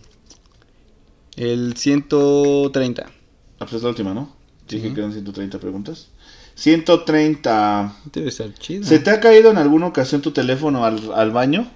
El 1.34 1.74
130. 1.76 3.02
Ah, 3.02 3.10
pues 3.58 3.72
es 3.72 3.82
la 3.82 3.88
última, 3.88 4.14
¿no? 4.14 4.38
Dije 4.68 4.94
que 4.94 5.00
eran 5.00 5.12
130 5.12 5.58
preguntas. 5.58 6.10
130. 6.58 7.92
Debe 8.12 8.30
ser 8.30 8.52
chido. 8.54 8.84
¿Se 8.84 8.98
te 8.98 9.10
ha 9.10 9.20
caído 9.20 9.50
en 9.50 9.58
alguna 9.58 9.86
ocasión 9.86 10.20
tu 10.22 10.32
teléfono 10.32 10.84
al, 10.84 11.12
al 11.14 11.30
baño? 11.30 11.70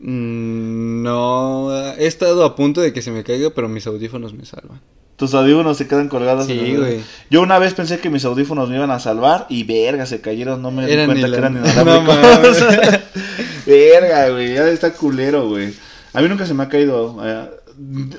Mm, 0.00 1.02
no, 1.02 1.70
he 1.98 2.06
estado 2.06 2.44
a 2.44 2.56
punto 2.56 2.80
de 2.80 2.92
que 2.92 3.02
se 3.02 3.10
me 3.10 3.22
caiga, 3.24 3.50
pero 3.54 3.68
mis 3.68 3.86
audífonos 3.86 4.32
me 4.32 4.44
salvan. 4.46 4.80
Tus 5.16 5.34
audífonos 5.34 5.76
se 5.76 5.86
quedan 5.86 6.08
colgados. 6.08 6.46
Sí, 6.46 6.74
güey. 6.76 7.00
Yo 7.30 7.42
una 7.42 7.58
vez 7.58 7.74
pensé 7.74 7.98
que 7.98 8.08
mis 8.08 8.24
audífonos 8.24 8.70
me 8.70 8.76
iban 8.76 8.90
a 8.90 8.98
salvar 8.98 9.44
y 9.50 9.64
verga, 9.64 10.06
se 10.06 10.22
cayeron, 10.22 10.62
no 10.62 10.70
me 10.70 10.86
di 10.86 10.92
Eran 10.92 11.06
cuenta 11.06 11.26
inla- 11.28 11.30
que 11.32 11.36
eran 11.38 11.54
No 11.60 11.66
inalámbricos. 11.68 12.60
mames. 12.62 13.00
verga, 13.66 14.28
güey, 14.30 14.54
ya 14.54 14.66
está 14.68 14.92
culero, 14.94 15.46
güey. 15.48 15.74
A 16.14 16.22
mí 16.22 16.28
nunca 16.28 16.46
se 16.46 16.54
me 16.54 16.62
ha 16.62 16.68
caído. 16.70 17.18
eh, 17.22 17.50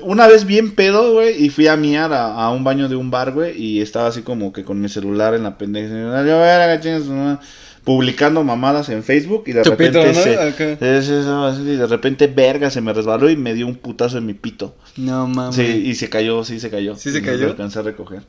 una 0.02 0.26
vez 0.26 0.44
bien 0.44 0.74
pedo, 0.74 1.12
güey, 1.12 1.44
y 1.44 1.50
fui 1.50 1.66
a 1.68 1.76
miar 1.76 2.12
a, 2.12 2.32
a 2.34 2.50
un 2.50 2.64
baño 2.64 2.88
de 2.88 2.96
un 2.96 3.10
bar, 3.10 3.32
güey, 3.32 3.56
y 3.60 3.80
estaba 3.80 4.08
así 4.08 4.22
como 4.22 4.52
que 4.52 4.64
con 4.64 4.80
mi 4.80 4.88
celular 4.88 5.34
en 5.34 5.44
la 5.44 5.56
pendeja. 5.58 7.40
Publicando 7.84 8.44
mamadas 8.44 8.88
en 8.90 9.02
Facebook 9.02 9.42
y 9.46 9.52
de 9.52 9.64
repente 9.64 10.06
¿no? 10.06 10.14
se, 10.14 10.34
es 10.80 11.08
eso, 11.08 11.60
y 11.62 11.74
de 11.74 11.86
repente 11.88 12.28
verga 12.28 12.70
se 12.70 12.80
me 12.80 12.92
resbaló 12.92 13.28
y 13.28 13.36
me 13.36 13.54
dio 13.54 13.66
un 13.66 13.74
putazo 13.74 14.18
en 14.18 14.26
mi 14.26 14.34
pito. 14.34 14.76
No 14.96 15.26
mames. 15.26 15.56
Sí, 15.56 15.82
y 15.86 15.96
se 15.96 16.08
cayó, 16.08 16.44
sí 16.44 16.60
se 16.60 16.70
cayó. 16.70 16.94
¿Sí 16.94 17.10
se 17.10 17.18
Y 17.18 17.22
no 17.22 17.26
cayó? 17.26 17.44
lo 17.46 17.50
alcancé 17.50 17.80
a 17.80 17.82
recoger. 17.82 18.22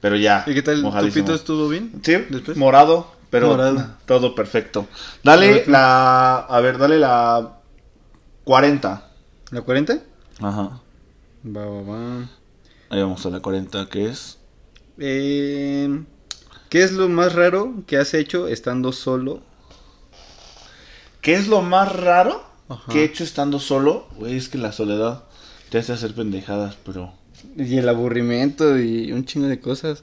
Pero 0.00 0.16
ya. 0.16 0.42
¿Y 0.46 0.54
qué 0.54 0.62
tal? 0.62 0.80
¿Tu 0.80 1.08
pito 1.12 1.34
estuvo 1.34 1.68
bien? 1.68 1.92
Sí, 2.02 2.16
Después. 2.30 2.56
morado, 2.56 3.12
pero 3.28 3.48
Morado. 3.48 3.90
todo 4.06 4.34
perfecto. 4.34 4.86
Dale 5.22 5.64
la. 5.66 6.36
A 6.38 6.60
ver, 6.60 6.78
dale 6.78 6.98
la 6.98 7.58
40. 8.44 9.04
¿La 9.50 9.60
40? 9.60 9.98
Ajá. 10.40 10.80
Va, 11.44 11.66
va, 11.66 11.82
va. 11.82 12.28
Ahí 12.90 13.00
vamos 13.02 13.24
a 13.26 13.30
la 13.30 13.40
40, 13.40 13.88
que 13.88 14.06
es. 14.06 14.38
Eh, 14.98 16.04
¿Qué 16.68 16.82
es 16.82 16.92
lo 16.92 17.08
más 17.08 17.34
raro 17.34 17.74
que 17.86 17.96
has 17.96 18.14
hecho 18.14 18.48
estando 18.48 18.92
solo? 18.92 19.42
¿Qué 21.20 21.34
es 21.34 21.48
lo 21.48 21.62
más 21.62 21.94
raro 21.94 22.42
Ajá. 22.68 22.92
que 22.92 23.00
he 23.00 23.04
hecho 23.04 23.24
estando 23.24 23.58
solo? 23.58 24.06
Güey, 24.16 24.36
es 24.36 24.48
que 24.48 24.58
la 24.58 24.72
soledad 24.72 25.24
te 25.70 25.78
hace 25.78 25.92
hacer 25.92 26.14
pendejadas, 26.14 26.76
pero... 26.84 27.12
Y 27.56 27.76
el 27.78 27.88
aburrimiento 27.88 28.78
y 28.78 29.12
un 29.12 29.24
chingo 29.24 29.46
de 29.46 29.60
cosas. 29.60 30.02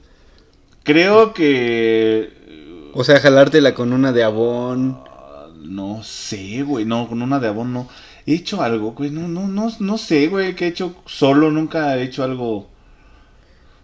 Creo 0.84 1.32
que... 1.34 2.90
O 2.94 3.04
sea, 3.04 3.20
jalártela 3.20 3.74
con 3.74 3.92
una 3.92 4.12
de 4.12 4.22
abón. 4.24 5.02
ah, 5.06 5.48
No 5.58 6.02
sé, 6.02 6.62
güey, 6.62 6.84
no, 6.84 7.08
con 7.08 7.20
una 7.22 7.38
de 7.40 7.48
abón 7.48 7.72
no. 7.72 7.88
He 8.26 8.34
hecho 8.34 8.60
algo, 8.62 8.92
güey, 8.92 9.10
no, 9.10 9.28
no, 9.28 9.46
no, 9.46 9.72
no 9.78 9.98
sé, 9.98 10.26
güey, 10.26 10.54
que 10.56 10.64
he 10.64 10.68
hecho 10.68 10.96
solo, 11.06 11.50
nunca 11.50 11.96
he 11.96 12.02
hecho 12.02 12.24
algo... 12.24 12.68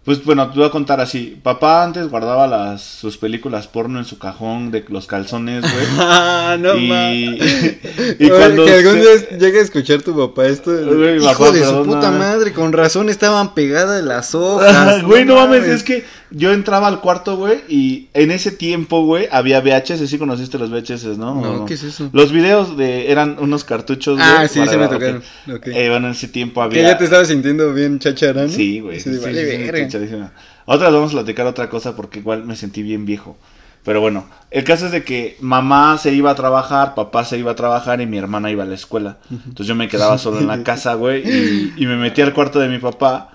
Pues 0.04 0.24
bueno, 0.24 0.50
te 0.50 0.58
voy 0.58 0.66
a 0.66 0.70
contar 0.72 1.00
así. 1.00 1.38
Papá 1.44 1.84
antes 1.84 2.08
guardaba 2.08 2.48
las 2.48 2.82
sus 2.82 3.18
películas 3.18 3.68
porno 3.68 4.00
en 4.00 4.04
su 4.04 4.18
cajón 4.18 4.72
de 4.72 4.84
los 4.88 5.06
calzones, 5.06 5.62
güey. 5.62 5.84
Ah, 6.00 6.56
no 6.58 6.74
y, 6.76 6.88
mames. 6.88 7.76
y 8.18 8.28
cuando 8.28 8.64
que 8.64 8.72
algún 8.72 8.94
se- 8.94 9.00
día 9.00 9.38
llegue 9.38 9.60
a 9.60 9.62
escuchar 9.62 10.02
tu 10.02 10.16
papá 10.16 10.46
esto. 10.48 10.72
Güey, 10.72 11.18
hijo 11.18 11.26
papá, 11.26 11.52
de 11.52 11.64
su 11.64 11.84
puta 11.84 12.10
madre, 12.10 12.52
con 12.52 12.72
razón 12.72 13.10
estaban 13.10 13.54
pegadas 13.54 14.02
las 14.02 14.34
hojas. 14.34 15.04
Güey, 15.04 15.24
no 15.24 15.36
mames, 15.36 15.68
es 15.68 15.84
que 15.84 16.04
yo 16.34 16.52
entraba 16.52 16.88
al 16.88 17.00
cuarto, 17.00 17.36
güey, 17.36 17.60
y 17.68 18.08
en 18.14 18.30
ese 18.30 18.50
tiempo, 18.52 19.04
güey, 19.04 19.28
había 19.30 19.60
VHS, 19.60 20.08
sí 20.08 20.18
conociste 20.18 20.58
los 20.58 20.70
VHS, 20.70 21.18
¿no? 21.18 21.34
No, 21.34 21.62
¿O 21.62 21.64
¿qué 21.66 21.74
es 21.74 21.82
eso? 21.82 22.10
Los 22.12 22.32
videos 22.32 22.76
de 22.76 23.10
eran 23.12 23.36
unos 23.38 23.64
cartuchos, 23.64 24.16
güey. 24.16 24.26
Ah, 24.28 24.48
sí, 24.48 24.60
sí 24.66 24.76
me 24.76 24.88
tocaron. 24.88 25.22
ok. 25.48 25.54
Ok. 25.56 25.66
Eh, 25.68 25.88
bueno, 25.90 26.06
en 26.08 26.12
ese 26.12 26.28
tiempo 26.28 26.60
Que 26.60 26.64
había 26.78 26.82
ya 26.82 26.98
te 26.98 27.04
estabas 27.04 27.28
sintiendo 27.28 27.72
bien 27.72 27.98
chacharán. 27.98 28.50
Sí, 28.50 28.80
güey. 28.80 29.00
Sí, 29.00 29.10
vale, 29.10 29.44
sí, 29.44 29.50
sí, 29.56 29.62
verga. 29.64 29.86
chichadísima. 29.86 30.32
Otra 30.64 30.88
vez 30.88 30.94
vamos 30.94 31.10
a 31.10 31.14
platicar 31.14 31.46
otra 31.46 31.68
cosa 31.68 31.94
porque 31.96 32.20
igual 32.20 32.44
me 32.44 32.56
sentí 32.56 32.82
bien 32.82 33.04
viejo. 33.06 33.36
Pero 33.84 34.00
bueno, 34.00 34.26
el 34.52 34.62
caso 34.62 34.86
es 34.86 34.92
de 34.92 35.02
que 35.02 35.36
mamá 35.40 35.98
se 35.98 36.14
iba 36.14 36.30
a 36.30 36.34
trabajar, 36.36 36.94
papá 36.94 37.24
se 37.24 37.36
iba 37.36 37.50
a 37.50 37.56
trabajar 37.56 38.00
y 38.00 38.06
mi 38.06 38.16
hermana 38.16 38.48
iba 38.50 38.62
a 38.62 38.66
la 38.66 38.76
escuela. 38.76 39.18
Entonces 39.30 39.66
yo 39.66 39.74
me 39.74 39.88
quedaba 39.88 40.18
solo 40.18 40.38
en 40.38 40.46
la 40.46 40.62
casa, 40.64 40.94
güey, 40.94 41.22
y, 41.28 41.72
y 41.76 41.86
me 41.86 41.96
metí 41.96 42.20
al 42.22 42.32
cuarto 42.32 42.60
de 42.60 42.68
mi 42.68 42.78
papá. 42.78 43.28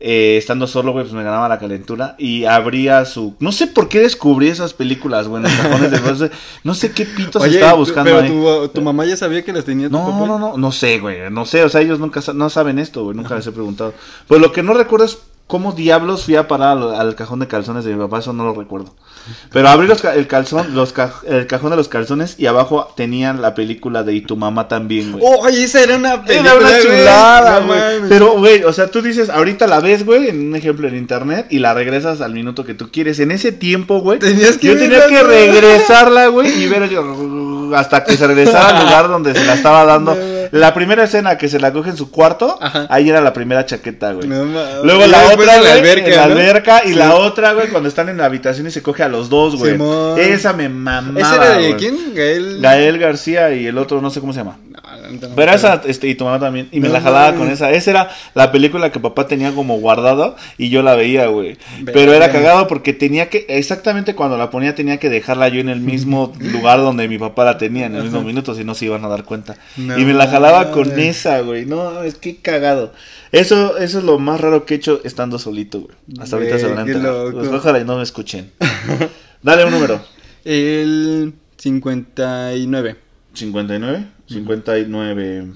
Eh, 0.00 0.36
estando 0.38 0.66
solo, 0.66 0.92
güey, 0.92 1.04
pues 1.04 1.14
me 1.14 1.24
ganaba 1.24 1.48
la 1.48 1.58
calentura 1.58 2.14
y 2.18 2.44
abría 2.44 3.04
su... 3.04 3.34
No 3.40 3.50
sé 3.52 3.66
por 3.66 3.88
qué 3.88 4.00
descubrí 4.00 4.48
esas 4.48 4.72
películas, 4.72 5.26
güey, 5.28 5.42
en 5.44 5.50
los 5.50 5.60
cajones 5.60 5.90
de... 5.90 6.00
No 6.00 6.14
sé, 6.16 6.30
no 6.64 6.74
sé 6.74 6.92
qué 6.92 7.04
pitos 7.04 7.42
Oye, 7.42 7.56
estaba 7.56 7.74
buscando 7.74 8.10
pero 8.10 8.20
ahí. 8.22 8.28
tu, 8.28 8.68
tu 8.68 8.80
mamá 8.82 9.04
ya 9.06 9.16
sabía 9.16 9.44
que 9.44 9.52
las 9.52 9.64
tenía 9.64 9.88
tu 9.88 9.92
No, 9.96 10.04
papá. 10.04 10.26
no, 10.26 10.38
no, 10.38 10.56
no 10.56 10.72
sé, 10.72 11.00
güey, 11.00 11.30
no 11.30 11.44
sé, 11.46 11.64
o 11.64 11.68
sea, 11.68 11.80
ellos 11.80 11.98
nunca 11.98 12.20
no 12.34 12.48
saben 12.48 12.78
esto, 12.78 13.04
güey, 13.04 13.16
nunca 13.16 13.34
les 13.34 13.46
he 13.46 13.52
preguntado. 13.52 13.92
Pues 14.26 14.40
lo 14.40 14.52
que 14.52 14.62
no 14.62 14.72
recuerdo 14.74 15.06
es 15.06 15.18
cómo 15.48 15.72
diablos 15.72 16.24
fui 16.24 16.36
a 16.36 16.46
parar 16.46 16.78
al, 16.78 16.94
al 16.94 17.14
cajón 17.16 17.40
de 17.40 17.48
calzones 17.48 17.84
de 17.84 17.92
mi 17.94 17.98
papá, 17.98 18.20
eso 18.20 18.32
no 18.32 18.44
lo 18.44 18.54
recuerdo. 18.54 18.94
Pero 19.52 19.68
abrí 19.68 19.86
los 19.86 20.00
ca- 20.00 20.14
el 20.14 20.26
calzón, 20.26 20.74
los 20.74 20.92
ca- 20.94 21.12
el 21.26 21.46
cajón 21.46 21.70
de 21.70 21.76
los 21.76 21.88
calzones 21.88 22.36
y 22.38 22.46
abajo 22.46 22.92
tenían 22.96 23.42
la 23.42 23.54
película 23.54 24.02
de 24.02 24.14
Y 24.14 24.20
tu 24.22 24.36
mamá 24.36 24.68
también, 24.68 25.12
güey. 25.12 25.24
Oh, 25.26 25.46
esa 25.48 25.82
era 25.82 25.96
una 25.96 26.22
película. 26.24 26.52
Era 26.52 26.60
una 26.60 26.80
chulada, 26.80 27.60
güey. 27.60 27.80
Pero, 28.08 28.38
güey, 28.38 28.62
o 28.64 28.72
sea, 28.72 28.90
tú 28.90 29.02
dices, 29.02 29.28
ahorita 29.28 29.66
la 29.66 29.80
ves, 29.80 30.06
güey, 30.06 30.28
en 30.28 30.48
un 30.48 30.56
ejemplo 30.56 30.88
en 30.88 30.96
internet 30.96 31.46
y 31.50 31.58
la 31.58 31.74
regresas 31.74 32.20
al 32.22 32.32
minuto 32.32 32.64
que 32.64 32.72
tú 32.74 32.90
quieres. 32.90 33.18
En 33.18 33.30
ese 33.30 33.52
tiempo, 33.52 34.00
güey, 34.00 34.18
yo 34.18 34.78
tenía 34.78 35.06
que 35.08 35.22
regresarla, 35.22 36.28
güey, 36.28 36.62
y 36.62 36.66
ver 36.68 36.88
hasta 37.74 38.04
que 38.04 38.16
se 38.16 38.26
regresara 38.26 38.78
al 38.78 38.84
lugar 38.84 39.08
donde 39.08 39.34
se 39.34 39.44
la 39.44 39.54
estaba 39.54 39.84
dando. 39.84 40.16
La 40.52 40.74
primera 40.74 41.04
escena 41.04 41.36
que 41.38 41.48
se 41.48 41.58
la 41.60 41.72
coge 41.72 41.90
en 41.90 41.96
su 41.96 42.10
cuarto, 42.10 42.58
Ajá. 42.60 42.86
ahí 42.90 43.08
era 43.08 43.20
la 43.20 43.32
primera 43.32 43.64
chaqueta, 43.66 44.12
güey. 44.12 44.28
No 44.28 44.44
mames. 44.44 44.84
Luego 44.84 45.06
la 45.06 45.26
otra, 45.26 45.56
en 45.56 45.64
la 45.64 45.72
alberca, 45.72 46.06
en 46.08 46.16
la 46.16 46.26
¿no? 46.26 46.32
alberca, 46.32 46.82
y 46.84 46.88
Sí. 46.88 46.94
la 46.94 47.14
otra, 47.14 47.52
güey, 47.52 47.68
cuando 47.68 47.88
están 47.88 48.08
en 48.08 48.16
la 48.18 48.24
habitación 48.26 48.66
y 48.66 48.70
se 48.70 48.82
coge 48.82 49.02
a 49.02 49.08
los 49.08 49.28
dos, 49.28 49.56
güey. 49.56 49.72
Simón. 49.72 50.18
Esa 50.18 50.52
me 50.52 50.68
mamaba, 50.68 51.20
¿Esa 51.20 51.34
era 51.36 51.58
de 51.58 51.72
güey. 51.72 51.76
quién? 51.76 52.14
Gael. 52.14 52.58
Gael 52.60 52.98
García 52.98 53.52
y 53.54 53.66
el 53.66 53.78
otro, 53.78 54.00
no 54.00 54.10
sé 54.10 54.20
cómo 54.20 54.32
se 54.32 54.38
llama. 54.40 54.56
Pero 55.36 55.52
esa, 55.52 55.82
este, 55.86 56.08
y 56.08 56.14
tu 56.14 56.24
mamá 56.24 56.38
también. 56.38 56.68
Y 56.72 56.80
me 56.80 56.88
No 56.88 56.94
la 56.94 57.00
jalaba 57.00 57.34
con 57.34 57.48
esa. 57.50 57.70
Esa 57.70 57.90
era 57.90 58.10
la 58.34 58.52
película 58.52 58.92
que 58.92 59.00
papá 59.00 59.26
tenía 59.26 59.52
como 59.52 59.78
guardada 59.78 60.36
y 60.56 60.68
yo 60.68 60.82
la 60.82 60.94
veía, 60.94 61.26
güey. 61.26 61.56
Pero 61.84 62.12
era 62.12 62.30
cagado 62.30 62.66
porque 62.66 62.92
tenía 62.92 63.28
que, 63.28 63.46
exactamente 63.48 64.14
cuando 64.14 64.36
la 64.36 64.50
ponía 64.50 64.74
tenía 64.74 64.98
que 64.98 65.08
dejarla 65.08 65.48
yo 65.48 65.60
en 65.60 65.68
el 65.68 65.80
mismo 65.80 66.32
lugar 66.40 66.78
donde 66.78 67.08
mi 67.08 67.18
papá 67.18 67.44
la 67.44 67.58
tenía, 67.58 67.86
en 67.86 67.94
el 67.94 68.04
mismo 68.04 68.22
minuto, 68.22 68.54
si 68.54 68.64
no 68.64 68.74
se 68.74 68.86
iban 68.86 69.04
a 69.04 69.08
dar 69.08 69.24
cuenta. 69.24 69.56
No 69.76 69.98
y 69.98 70.04
me 70.04 70.14
la 70.14 70.26
jalaba 70.26 70.70
con 70.70 70.98
esa, 70.98 71.40
güey. 71.40 71.66
No, 71.66 72.02
es 72.02 72.14
que 72.14 72.36
cagado. 72.36 72.92
Eso, 73.32 73.76
eso 73.78 73.98
es 73.98 74.04
lo 74.04 74.18
más 74.18 74.40
raro 74.40 74.64
que 74.64 74.74
he 74.74 74.76
hecho 74.76 75.00
estando 75.04 75.38
solito, 75.38 75.80
güey. 75.80 75.96
Hasta 76.20 76.36
ahorita 76.36 76.58
se 76.58 76.66
van 76.68 76.78
a 76.78 76.80
enterar. 76.82 77.32
Pues 77.32 77.48
ojalá 77.48 77.78
y 77.80 77.84
no 77.84 77.96
me 77.96 78.02
escuchen. 78.02 78.52
Dale 79.42 79.64
un 79.64 79.70
número. 79.70 80.00
El 80.44 81.34
59. 81.58 82.96
59. 83.34 84.17
59. 84.28 85.52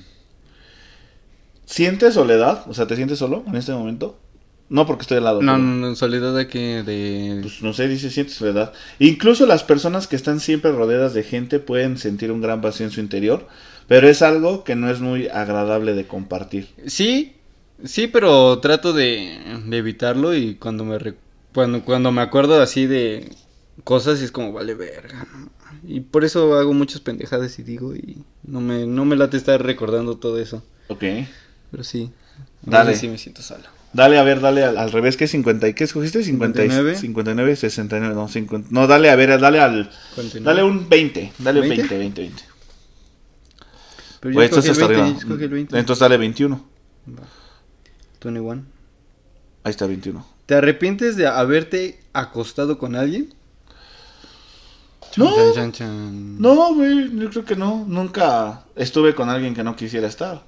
¿Sientes 1.66 2.14
soledad? 2.14 2.64
O 2.68 2.74
sea, 2.74 2.86
¿te 2.86 2.96
sientes 2.96 3.18
solo 3.18 3.44
en 3.46 3.54
este 3.56 3.72
momento? 3.72 4.18
No 4.68 4.86
porque 4.86 5.02
estoy 5.02 5.18
al 5.18 5.24
lado. 5.24 5.42
No, 5.42 5.52
pero- 5.52 5.64
no, 5.64 5.88
no, 5.88 5.94
soledad 5.96 6.34
de 6.34 6.48
que 6.48 6.82
de... 6.82 7.38
Pues 7.42 7.62
no 7.62 7.72
sé, 7.72 7.88
dice 7.88 8.10
sientes 8.10 8.36
soledad. 8.36 8.72
Incluso 8.98 9.46
las 9.46 9.64
personas 9.64 10.06
que 10.06 10.16
están 10.16 10.40
siempre 10.40 10.72
rodeadas 10.72 11.14
de 11.14 11.22
gente 11.22 11.58
pueden 11.60 11.98
sentir 11.98 12.32
un 12.32 12.40
gran 12.40 12.60
vacío 12.60 12.86
en 12.86 12.92
su 12.92 13.00
interior, 13.00 13.46
pero 13.86 14.08
es 14.08 14.22
algo 14.22 14.64
que 14.64 14.74
no 14.74 14.90
es 14.90 15.00
muy 15.00 15.28
agradable 15.28 15.92
de 15.94 16.06
compartir. 16.06 16.68
Sí, 16.86 17.34
sí, 17.84 18.06
pero 18.06 18.58
trato 18.60 18.92
de, 18.92 19.38
de 19.66 19.76
evitarlo 19.76 20.34
y 20.34 20.54
cuando 20.56 20.84
me 20.84 20.98
re- 20.98 21.16
cuando, 21.52 21.84
cuando 21.84 22.10
me 22.12 22.22
acuerdo 22.22 22.60
así 22.62 22.86
de 22.86 23.30
cosas 23.84 24.20
es 24.22 24.32
como 24.32 24.52
vale 24.52 24.74
verga. 24.74 25.26
Y 25.84 26.00
por 26.00 26.24
eso 26.24 26.54
hago 26.58 26.72
muchas 26.72 27.00
pendejadas 27.00 27.58
y 27.58 27.62
digo 27.64 27.94
y 27.96 28.18
no 28.44 28.60
me 28.60 28.86
no 28.86 29.04
me 29.04 29.16
late 29.16 29.36
estar 29.36 29.60
recordando 29.62 30.16
todo 30.16 30.38
eso, 30.38 30.62
Ok. 30.88 31.04
pero 31.70 31.82
sí. 31.84 32.10
Dale. 32.62 32.94
Sí 32.96 33.08
me 33.08 33.18
siento 33.18 33.42
solo. 33.42 33.64
Dale, 33.92 34.16
a 34.18 34.22
ver, 34.22 34.40
dale 34.40 34.64
al, 34.64 34.78
al 34.78 34.90
revés, 34.92 35.16
¿qué 35.18 35.26
50 35.28 35.68
y 35.68 35.74
qué 35.74 35.84
escogiste? 35.84 36.22
50, 36.22 36.60
y- 36.64 36.68
59. 36.68 36.98
59, 36.98 37.56
69, 37.56 38.14
no, 38.14 38.28
50. 38.28 38.68
No, 38.70 38.86
dale, 38.86 39.10
a 39.10 39.16
ver, 39.16 39.38
dale 39.40 39.60
al... 39.60 39.90
49. 40.14 40.44
Dale 40.44 40.62
un 40.62 40.88
20, 40.88 41.32
dale 41.38 41.60
un 41.60 41.68
20. 41.68 41.82
20, 41.88 41.98
20, 41.98 42.20
20. 42.22 42.42
Pero 44.20 44.30
yo 44.30 44.34
Güey, 44.36 44.44
estás 44.46 44.64
escogí 44.64 44.70
hasta 44.70 44.84
el 44.84 44.88
20, 44.88 45.02
arriba. 45.02 45.12
yo 45.14 45.26
escogí 45.26 45.44
el 45.44 45.50
20. 45.50 45.78
Entonces 45.78 46.00
dale 46.00 46.16
21. 46.16 46.64
Va. 47.08 47.22
21. 48.24 48.62
Ahí 49.64 49.70
está 49.70 49.86
21. 49.86 50.26
¿Te 50.46 50.54
arrepientes 50.54 51.16
de 51.16 51.26
haberte 51.26 52.00
acostado 52.12 52.78
con 52.78 52.94
alguien? 52.96 53.34
No. 55.16 55.34
Chan, 55.34 55.54
chan, 55.54 55.72
chan. 55.72 56.40
No, 56.40 56.74
güey, 56.74 57.10
yo 57.18 57.30
creo 57.30 57.44
que 57.44 57.56
no. 57.56 57.84
Nunca 57.86 58.64
estuve 58.76 59.14
con 59.14 59.28
alguien 59.28 59.54
que 59.54 59.62
no 59.62 59.76
quisiera 59.76 60.06
estar. 60.06 60.42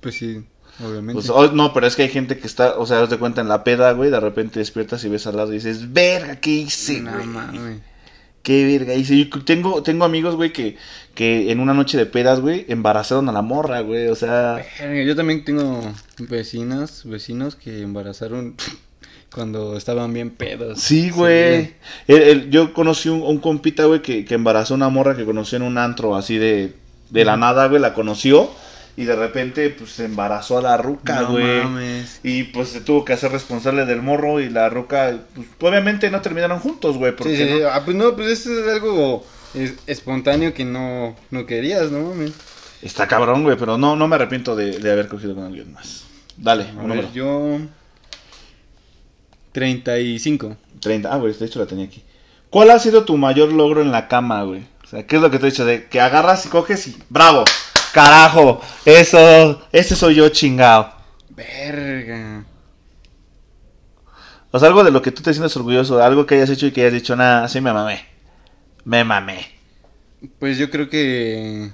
Pues 0.00 0.16
sí, 0.16 0.44
obviamente. 0.80 1.14
Pues, 1.14 1.30
oh, 1.30 1.50
no, 1.52 1.72
pero 1.72 1.86
es 1.86 1.96
que 1.96 2.02
hay 2.02 2.08
gente 2.08 2.38
que 2.38 2.46
está, 2.46 2.78
o 2.78 2.86
sea, 2.86 3.04
de 3.06 3.18
cuenta 3.18 3.40
en 3.40 3.48
la 3.48 3.64
peda, 3.64 3.92
güey, 3.92 4.10
de 4.10 4.20
repente 4.20 4.60
despiertas 4.60 5.04
y 5.04 5.08
ves 5.08 5.26
al 5.26 5.36
lado 5.36 5.52
y 5.52 5.56
dices, 5.56 5.92
verga, 5.92 6.36
¿qué 6.36 6.50
hice, 6.50 7.00
no 7.00 7.12
güey? 7.12 7.80
¿Qué 8.42 8.64
verga 8.64 8.94
hice? 8.94 9.16
Yo 9.18 9.44
tengo, 9.44 9.82
tengo 9.82 10.04
amigos, 10.04 10.36
güey, 10.36 10.52
que, 10.52 10.76
que 11.14 11.50
en 11.50 11.60
una 11.60 11.74
noche 11.74 11.98
de 11.98 12.06
pedas, 12.06 12.40
güey, 12.40 12.64
embarazaron 12.68 13.28
a 13.28 13.32
la 13.32 13.42
morra, 13.42 13.80
güey, 13.80 14.06
o 14.06 14.14
sea... 14.14 14.64
Yo 14.78 15.16
también 15.16 15.44
tengo 15.44 15.82
vecinas, 16.18 17.02
vecinos 17.04 17.56
que 17.56 17.82
embarazaron 17.82 18.54
cuando 19.32 19.76
estaban 19.76 20.12
bien 20.12 20.30
pedos. 20.30 20.80
Sí, 20.80 21.10
güey. 21.10 21.74
El- 22.06 22.22
el- 22.22 22.50
yo 22.50 22.72
conocí 22.72 23.08
un, 23.08 23.22
un 23.22 23.38
compita, 23.38 23.84
güey, 23.84 24.02
que, 24.02 24.24
que 24.24 24.34
embarazó 24.34 24.74
una 24.74 24.88
morra 24.88 25.16
que 25.16 25.24
conoció 25.24 25.56
en 25.56 25.62
un 25.62 25.78
antro 25.78 26.16
así 26.16 26.38
de, 26.38 26.74
de 27.10 27.24
la 27.24 27.36
nada, 27.36 27.66
güey, 27.68 27.80
la 27.80 27.94
conoció 27.94 28.50
y 28.96 29.04
de 29.04 29.14
repente, 29.14 29.70
pues, 29.70 29.90
se 29.92 30.06
embarazó 30.06 30.58
a 30.58 30.62
la 30.62 30.76
ruca, 30.76 31.20
No 31.20 31.30
güey. 31.32 31.62
mames. 31.62 32.18
Y 32.24 32.44
pues 32.44 32.70
se 32.70 32.80
tuvo 32.80 33.04
que 33.04 33.12
hacer 33.12 33.30
responsable 33.30 33.84
del 33.86 34.02
morro 34.02 34.40
y 34.40 34.48
la 34.50 34.68
ruca, 34.70 35.16
pues 35.34 35.46
obviamente 35.60 36.10
no 36.10 36.20
terminaron 36.20 36.58
juntos, 36.58 36.96
güey, 36.96 37.14
porque 37.14 37.36
Sí, 37.36 37.44
sí, 37.44 37.60
no- 37.60 37.68
Ah, 37.68 37.82
pues 37.84 37.96
no, 37.96 38.16
pues 38.16 38.28
eso 38.40 38.50
es 38.60 38.66
algo 38.72 39.24
es- 39.54 39.74
espontáneo 39.86 40.52
que 40.52 40.64
no, 40.64 41.14
no 41.30 41.46
querías, 41.46 41.90
¿no 41.92 42.00
mames? 42.08 42.32
está 42.82 43.06
cabrón, 43.06 43.42
güey, 43.44 43.56
pero 43.56 43.76
no, 43.78 43.94
no 43.94 44.08
me 44.08 44.16
arrepiento 44.16 44.56
de, 44.56 44.78
de 44.78 44.90
haber 44.90 45.06
cogido 45.08 45.34
con 45.34 45.44
alguien 45.44 45.72
más. 45.72 46.04
Dale, 46.36 46.64
A 46.64 46.70
un 46.70 46.76
ver, 46.76 46.86
número. 46.88 47.08
yo... 47.12 47.58
35. 49.52 50.56
30. 50.80 51.12
Ah, 51.12 51.16
güey, 51.16 51.32
de 51.32 51.46
hecho 51.46 51.58
la 51.58 51.66
tenía 51.66 51.86
aquí. 51.86 52.02
¿Cuál 52.50 52.70
ha 52.70 52.78
sido 52.78 53.04
tu 53.04 53.16
mayor 53.16 53.52
logro 53.52 53.82
en 53.82 53.92
la 53.92 54.08
cama, 54.08 54.42
güey? 54.42 54.66
O 54.82 54.86
sea, 54.86 55.06
¿qué 55.06 55.16
es 55.16 55.22
lo 55.22 55.30
que 55.30 55.38
te 55.38 55.46
he 55.46 55.50
dicho? 55.50 55.64
De 55.64 55.86
que 55.86 56.00
agarras 56.00 56.46
y 56.46 56.48
coges 56.48 56.86
y 56.88 56.96
¡bravo! 57.10 57.44
¡Carajo! 57.92 58.60
Eso, 58.84 59.62
ese 59.72 59.96
soy 59.96 60.14
yo 60.14 60.28
chingado. 60.30 60.92
Verga. 61.30 62.44
O 64.50 64.58
sea, 64.58 64.68
algo 64.68 64.82
de 64.82 64.90
lo 64.90 65.02
que 65.02 65.12
tú 65.12 65.22
te 65.22 65.34
sientes 65.34 65.56
orgulloso, 65.56 66.02
algo 66.02 66.24
que 66.24 66.36
hayas 66.36 66.48
hecho 66.50 66.66
y 66.66 66.70
que 66.70 66.80
hayas 66.80 66.94
dicho, 66.94 67.16
nada, 67.16 67.44
así 67.44 67.60
me 67.60 67.72
mamé. 67.72 68.06
Me 68.84 69.04
mamé. 69.04 69.46
Pues 70.38 70.56
yo 70.56 70.70
creo 70.70 70.88
que... 70.88 71.70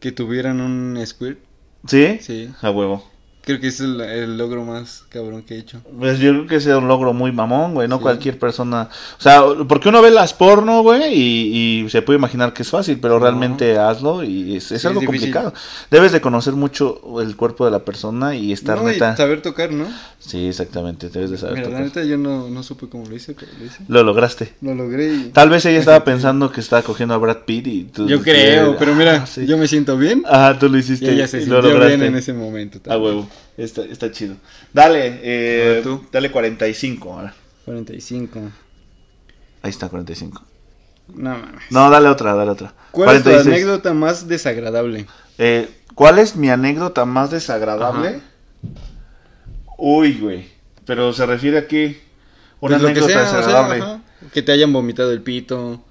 Que 0.00 0.12
tuvieran 0.12 0.60
un 0.60 1.02
squirt. 1.06 1.38
¿Sí? 1.86 2.18
Sí. 2.20 2.50
A 2.60 2.70
huevo. 2.70 3.10
Creo 3.44 3.60
que 3.60 3.66
es 3.66 3.78
el, 3.80 4.00
el 4.00 4.38
logro 4.38 4.64
más 4.64 5.04
cabrón 5.10 5.42
que 5.42 5.54
he 5.54 5.58
hecho. 5.58 5.80
Pues 5.98 6.18
yo 6.18 6.30
creo 6.32 6.46
que 6.46 6.56
es 6.56 6.66
un 6.66 6.88
logro 6.88 7.12
muy 7.12 7.30
mamón, 7.30 7.74
güey. 7.74 7.86
No 7.88 7.96
Sí. 7.98 8.02
cualquier 8.02 8.38
persona. 8.38 8.88
O 9.18 9.22
sea, 9.22 9.42
porque 9.68 9.90
uno 9.90 10.00
ve 10.00 10.10
las 10.10 10.32
porno, 10.32 10.82
güey, 10.82 11.12
y, 11.12 11.82
y 11.84 11.90
se 11.90 12.00
puede 12.00 12.18
imaginar 12.18 12.54
que 12.54 12.62
es 12.62 12.70
fácil, 12.70 12.98
pero 13.00 13.14
No. 13.14 13.20
realmente 13.20 13.76
hazlo 13.78 14.24
y 14.24 14.56
es, 14.56 14.72
es 14.72 14.80
Sí, 14.80 14.86
algo 14.88 15.00
es 15.00 15.06
complicado. 15.06 15.52
Debes 15.90 16.12
de 16.12 16.20
conocer 16.22 16.54
mucho 16.54 17.20
el 17.20 17.36
cuerpo 17.36 17.66
de 17.66 17.70
la 17.70 17.80
persona 17.84 18.34
y 18.34 18.52
estar 18.52 18.78
No, 18.78 18.84
y 18.88 18.92
neta. 18.94 19.14
saber 19.16 19.42
tocar, 19.42 19.72
¿no? 19.72 19.86
Sí, 20.18 20.46
exactamente. 20.48 21.10
Debes 21.10 21.30
de 21.30 21.36
saber 21.36 21.56
Mira, 21.56 21.64
la 21.68 21.70
tocar. 21.76 21.84
neta 21.84 22.04
yo 22.04 22.16
no, 22.16 22.48
no 22.48 22.62
supe 22.62 22.88
cómo 22.88 23.06
lo 23.06 23.14
hice, 23.14 23.34
pero 23.34 23.52
lo 23.58 23.66
hice. 23.66 23.78
Lo 23.88 24.02
lograste. 24.04 24.54
Lo 24.62 24.74
logré 24.74 25.12
y... 25.12 25.24
Tal 25.34 25.50
vez 25.50 25.66
ella 25.66 25.78
estaba 25.80 26.02
pensando 26.04 26.50
que 26.50 26.60
estaba 26.60 26.80
cogiendo 26.82 27.14
a 27.14 27.18
Brad 27.18 27.40
Pitt 27.44 27.66
y 27.66 27.84
tú. 27.84 28.08
Yo 28.08 28.22
creo, 28.22 28.72
Ah, 28.72 28.76
pero 28.78 28.94
mira, 28.94 29.26
sí. 29.26 29.44
yo 29.46 29.58
me 29.58 29.68
siento 29.68 29.98
bien. 29.98 30.22
Ajá, 30.26 30.58
tú 30.58 30.70
lo 30.70 30.78
hiciste. 30.78 31.04
Y 31.04 31.10
ella 31.10 31.26
se 31.28 31.42
y 31.42 31.46
lo 31.46 31.56
sintió 31.60 31.70
lograste. 31.72 31.96
bien 31.98 32.08
en 32.08 32.14
ese 32.16 32.32
momento. 32.32 32.78
A 32.90 32.96
huevo. 32.96 33.28
Está, 33.56 33.82
está 33.84 34.10
chido. 34.10 34.36
Dale, 34.72 35.20
eh, 35.22 35.78
A 35.80 35.82
tú. 35.82 36.04
dale 36.10 36.30
45 36.30 37.12
ahora. 37.12 37.34
45. 37.64 38.40
Ahí 39.62 39.70
está, 39.70 39.88
45. 39.88 40.42
No 41.14 41.30
mames. 41.30 41.62
No, 41.70 41.90
dale 41.90 42.08
otra, 42.08 42.34
dale 42.34 42.50
otra. 42.50 42.74
¿Cuál 42.90 43.16
es 43.16 43.22
46. 43.22 43.44
tu 43.44 43.50
anécdota 43.50 43.94
más 43.94 44.26
desagradable? 44.28 45.06
Eh, 45.38 45.68
¿Cuál 45.94 46.18
es 46.18 46.34
mi 46.36 46.50
anécdota 46.50 47.04
más 47.04 47.30
desagradable? 47.30 48.08
Ajá. 48.08 48.20
Uy, 49.78 50.18
güey. 50.18 50.48
Pero 50.86 51.12
se 51.12 51.26
refiere 51.26 51.58
aquí. 51.58 51.98
Una 52.60 52.78
Pues 52.78 52.82
lo 52.82 52.88
que 52.88 53.00
anécdota 53.00 53.12
sea, 53.12 53.22
o 53.22 53.26
sea, 53.28 53.36
desagradable. 53.38 53.82
ajá, 53.82 54.00
que 54.32 54.42
te 54.42 54.52
hayan 54.52 54.72
vomitado 54.72 55.12
el 55.12 55.22
pito. 55.22 55.84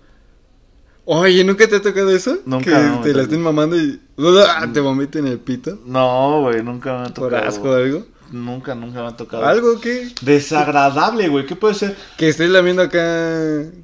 Oye, 1.06 1.44
¿nunca 1.44 1.68
te 1.68 1.76
ha 1.78 1.82
tocado 1.82 2.10
eso? 2.16 2.40
Nunca, 2.46 2.66
Que 2.66 2.88
no, 2.88 3.02
te 3.02 3.14
la 3.14 3.24
estén 3.24 3.42
mamando 3.42 3.76
y 3.78 4.00
¡ah! 4.48 4.68
te 4.74 4.80
vomiten 4.80 5.28
el 5.28 5.40
pito. 5.40 5.80
no, 5.86 6.42
güey, 6.42 6.64
nunca 6.64 6.94
me 6.94 7.00
ha 7.08 7.14
Por 7.14 7.30
tocado. 7.32 7.50
asco 7.50 7.70
o 7.70 7.74
algo. 7.76 8.06
Nunca, 8.32 8.74
nunca 8.74 9.02
me 9.02 9.08
ha 9.10 9.16
tocado. 9.18 9.46
¿Algo 9.46 9.80
que? 9.80 10.08
Desagradable, 10.22 11.28
güey. 11.28 11.46
¿Qué 11.46 11.56
puede 11.56 11.76
ser? 11.76 11.96
Que 12.18 12.30
estés 12.30 12.50
lamiendo 12.50 12.82
acá 12.82 13.00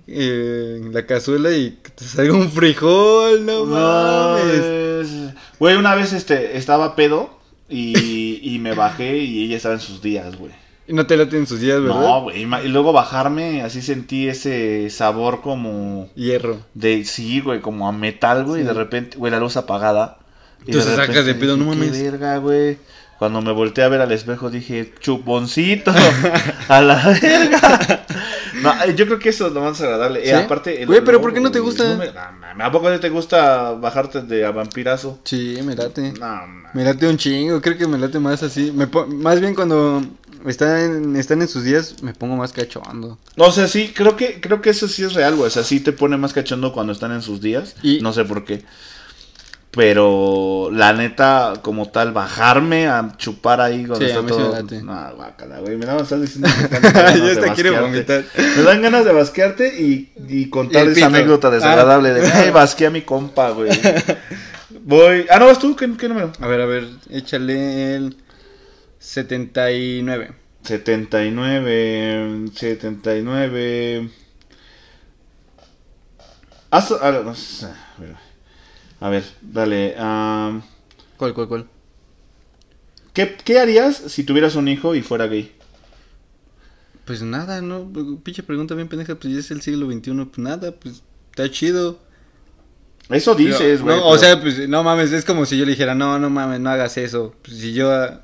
eh, 0.08 0.80
en 0.82 0.94
la 0.94 1.06
cazuela 1.06 1.52
y 1.52 1.78
que 1.84 1.90
te 1.92 2.04
salga 2.06 2.34
un 2.34 2.50
frijol, 2.50 3.46
no, 3.46 3.66
mames. 3.66 4.56
es- 4.56 5.34
Güey, 5.60 5.76
una 5.76 5.94
vez 5.94 6.14
este, 6.14 6.58
estaba 6.58 6.96
pedo 6.96 7.30
y, 7.70 8.40
y 8.42 8.58
me 8.60 8.74
bajé 8.74 9.18
y 9.18 9.44
ella 9.46 9.58
estaba 9.58 9.76
en 9.76 9.82
sus 9.82 10.02
días, 10.02 10.36
güey. 10.38 10.54
Y 10.90 10.94
no 10.94 11.06
te 11.06 11.16
laten 11.16 11.46
sus 11.46 11.60
días, 11.60 11.80
¿verdad? 11.80 12.02
No, 12.02 12.24
güey. 12.24 12.42
Y 12.42 12.68
luego 12.68 12.92
bajarme, 12.92 13.62
así 13.62 13.84
sentí 13.84 14.28
ese 14.28 14.90
sabor 14.90 15.42
como 15.42 16.10
Hierro. 16.16 16.58
de, 16.74 17.06
sí, 17.06 17.42
güey, 17.42 17.62
como 17.62 17.88
a 17.88 17.92
metal, 17.92 18.44
güey. 18.44 18.64
Y 18.64 18.66
de 18.66 18.74
repente, 18.74 19.16
güey, 19.18 19.32
la 19.32 19.40
luz 19.40 19.56
apagada. 19.56 20.18
Y 20.66 20.72
Entonces 20.72 20.96
sacas 20.96 21.26
de 21.26 21.36
pedo, 21.36 21.58
no 21.58 21.66
mames. 21.66 21.92
Qué 21.92 22.10
verga, 22.10 22.38
güey. 22.38 22.80
Cuando 23.20 23.40
me 23.42 23.52
volteé 23.52 23.84
a 23.84 23.90
ver 23.90 24.02
al 24.02 24.12
espejo 24.12 24.50
dije, 24.50 24.92
chuponcito, 25.00 25.92
a 26.68 26.82
la 26.82 27.18
verga. 27.22 28.06
No, 28.62 28.74
eh, 28.84 28.94
yo 28.94 29.06
creo 29.06 29.20
que 29.20 29.30
eso 29.30 29.48
es 29.48 29.54
lo 29.54 29.62
más 29.62 29.80
agradable. 29.80 30.22
¿Sí? 30.22 30.30
Eh, 30.32 30.36
aparte, 30.36 30.82
el 30.82 30.88
Güey, 30.88 31.00
pero 31.00 31.12
olor, 31.20 31.22
¿por 31.22 31.34
qué 31.34 31.40
no 31.40 31.50
te 31.52 31.60
gusta? 31.60 31.88
no 31.88 31.98
me- 31.98 32.08
no, 32.08 32.14
mames, 32.42 32.66
¿A 32.68 32.72
poco 32.72 33.00
te 33.00 33.10
gusta 33.10 33.72
bajarte 33.72 34.22
de 34.24 34.46
a 34.46 34.52
vampirazo? 34.52 35.20
Sí, 35.24 35.60
me 35.64 35.76
late. 35.76 36.14
No. 36.20 36.42
Me 36.74 36.84
late 36.84 37.08
un 37.08 37.16
chingo, 37.16 37.62
creo 37.62 37.78
que 37.78 37.88
me 37.88 37.98
late 37.98 38.20
más 38.20 38.44
así. 38.44 38.74
Me 38.76 38.88
más 39.16 39.40
bien 39.40 39.56
cuando 39.56 40.02
están, 40.48 41.16
están 41.16 41.42
en 41.42 41.48
sus 41.48 41.64
días, 41.64 42.02
me 42.04 42.14
pongo 42.14 42.36
más 42.36 42.52
cachondo. 42.54 43.18
O 43.38 43.52
sea, 43.52 43.68
sí, 43.68 43.92
creo 43.96 44.16
que, 44.16 44.40
creo 44.42 44.62
que 44.62 44.70
eso 44.70 44.88
sí 44.88 45.04
es 45.04 45.14
real, 45.14 45.36
güey. 45.36 45.48
O 45.48 45.52
sea, 45.52 45.64
sí 45.64 45.80
te 45.80 45.92
pone 45.92 46.18
más 46.18 46.34
cachondo 46.34 46.72
cuando 46.74 46.94
están 46.94 47.12
en 47.12 47.22
sus 47.22 47.42
días. 47.42 47.76
Y- 47.84 48.00
No 48.02 48.14
sé 48.14 48.26
por 48.26 48.46
qué. 48.46 48.64
Pero 49.72 50.70
la 50.74 50.94
neta, 50.94 51.54
como 51.62 51.90
tal, 51.90 52.12
bajarme 52.12 52.88
a 52.88 53.14
chupar 53.18 53.62
ahí 53.62 53.86
cuando 53.86 54.04
Sí, 54.04 54.12
está 54.12 54.26
todo. 54.26 54.64
No, 54.84 55.16
guácala, 55.16 55.60
güey. 55.60 55.78
Mira, 55.78 55.94
me 55.94 56.02
estás 56.02 56.20
diciendo 56.20 56.50
que 56.58 56.64
están 56.76 56.82
ganas 56.92 57.16
Ya 57.18 57.24
de 57.24 57.32
hasta 57.34 57.54
quiere 57.54 57.70
basquearte. 57.70 58.24
vomitar. 58.24 58.58
Me 58.58 58.64
dan 58.64 58.82
ganas 58.82 59.06
de 59.06 59.14
basquearte 59.14 59.80
y, 59.80 60.12
y 60.28 60.50
contar 60.50 60.88
Y 60.88 60.92
esa 60.92 61.06
anécdota 61.06 61.52
desagradable 61.52 62.14
de, 62.14 62.28
Ah. 62.28 62.32
ay, 62.46 62.50
basqué 62.50 62.88
a 62.88 62.90
mi 62.90 63.04
compa, 63.04 63.52
güey. 63.52 63.70
Voy. 64.86 65.28
Ah, 65.30 65.38
no, 65.38 65.46
vas 65.46 65.60
tú, 65.60 65.76
¿qué, 65.76 65.88
qué 65.98 66.10
número? 66.10 66.32
A 66.40 66.48
ver, 66.48 66.62
a 66.62 66.66
ver, 66.66 66.88
échale 67.12 67.96
el 67.96 68.18
79. 69.00 70.34
79, 70.64 72.50
79. 72.54 74.10
Haz, 76.72 76.92
a, 76.92 77.10
ver, 79.10 79.24
dale. 79.42 79.96
am, 79.98 80.62
¿Cuál, 81.18 81.34
cuál, 81.34 81.48
cuál? 81.48 81.68
¿qué, 83.14 83.36
¿Qué 83.44 83.58
harías 83.58 83.96
si 83.96 84.24
tuvieras 84.24 84.56
un 84.56 84.68
hijo 84.68 84.94
y 84.94 85.02
fuera 85.02 85.26
gay? 85.28 85.52
Pues 87.06 87.24
nada, 87.24 87.62
¿no? 87.62 87.92
Pinche 88.22 88.44
pregunta 88.44 88.76
bien 88.76 88.88
pendeja, 88.88 89.16
pues 89.16 89.34
ya 89.34 89.40
es 89.40 89.50
el 89.50 89.62
siglo 89.62 89.92
XXI, 89.92 90.26
pues 90.26 90.38
nada, 90.38 90.72
pues 90.74 91.02
está 91.32 91.50
chido. 91.50 91.98
Eso 93.10 93.34
dices, 93.34 93.82
güey. 93.82 93.98
no, 93.98 94.08
o 94.08 94.18
sea, 94.20 94.40
pues 94.40 94.70
no 94.70 94.84
mames, 94.84 95.12
es 95.12 95.26
como 95.26 95.48
si 95.48 95.58
yo 95.58 95.66
le 95.66 95.72
dijera, 95.72 95.96
no, 95.96 96.20
no 96.20 96.30
mames, 96.30 96.60
no 96.60 96.70
hagas 96.70 96.96
eso. 96.98 97.34
Pues, 97.42 97.58
si 97.58 97.74
yo 97.74 97.92
ah, 97.92 98.22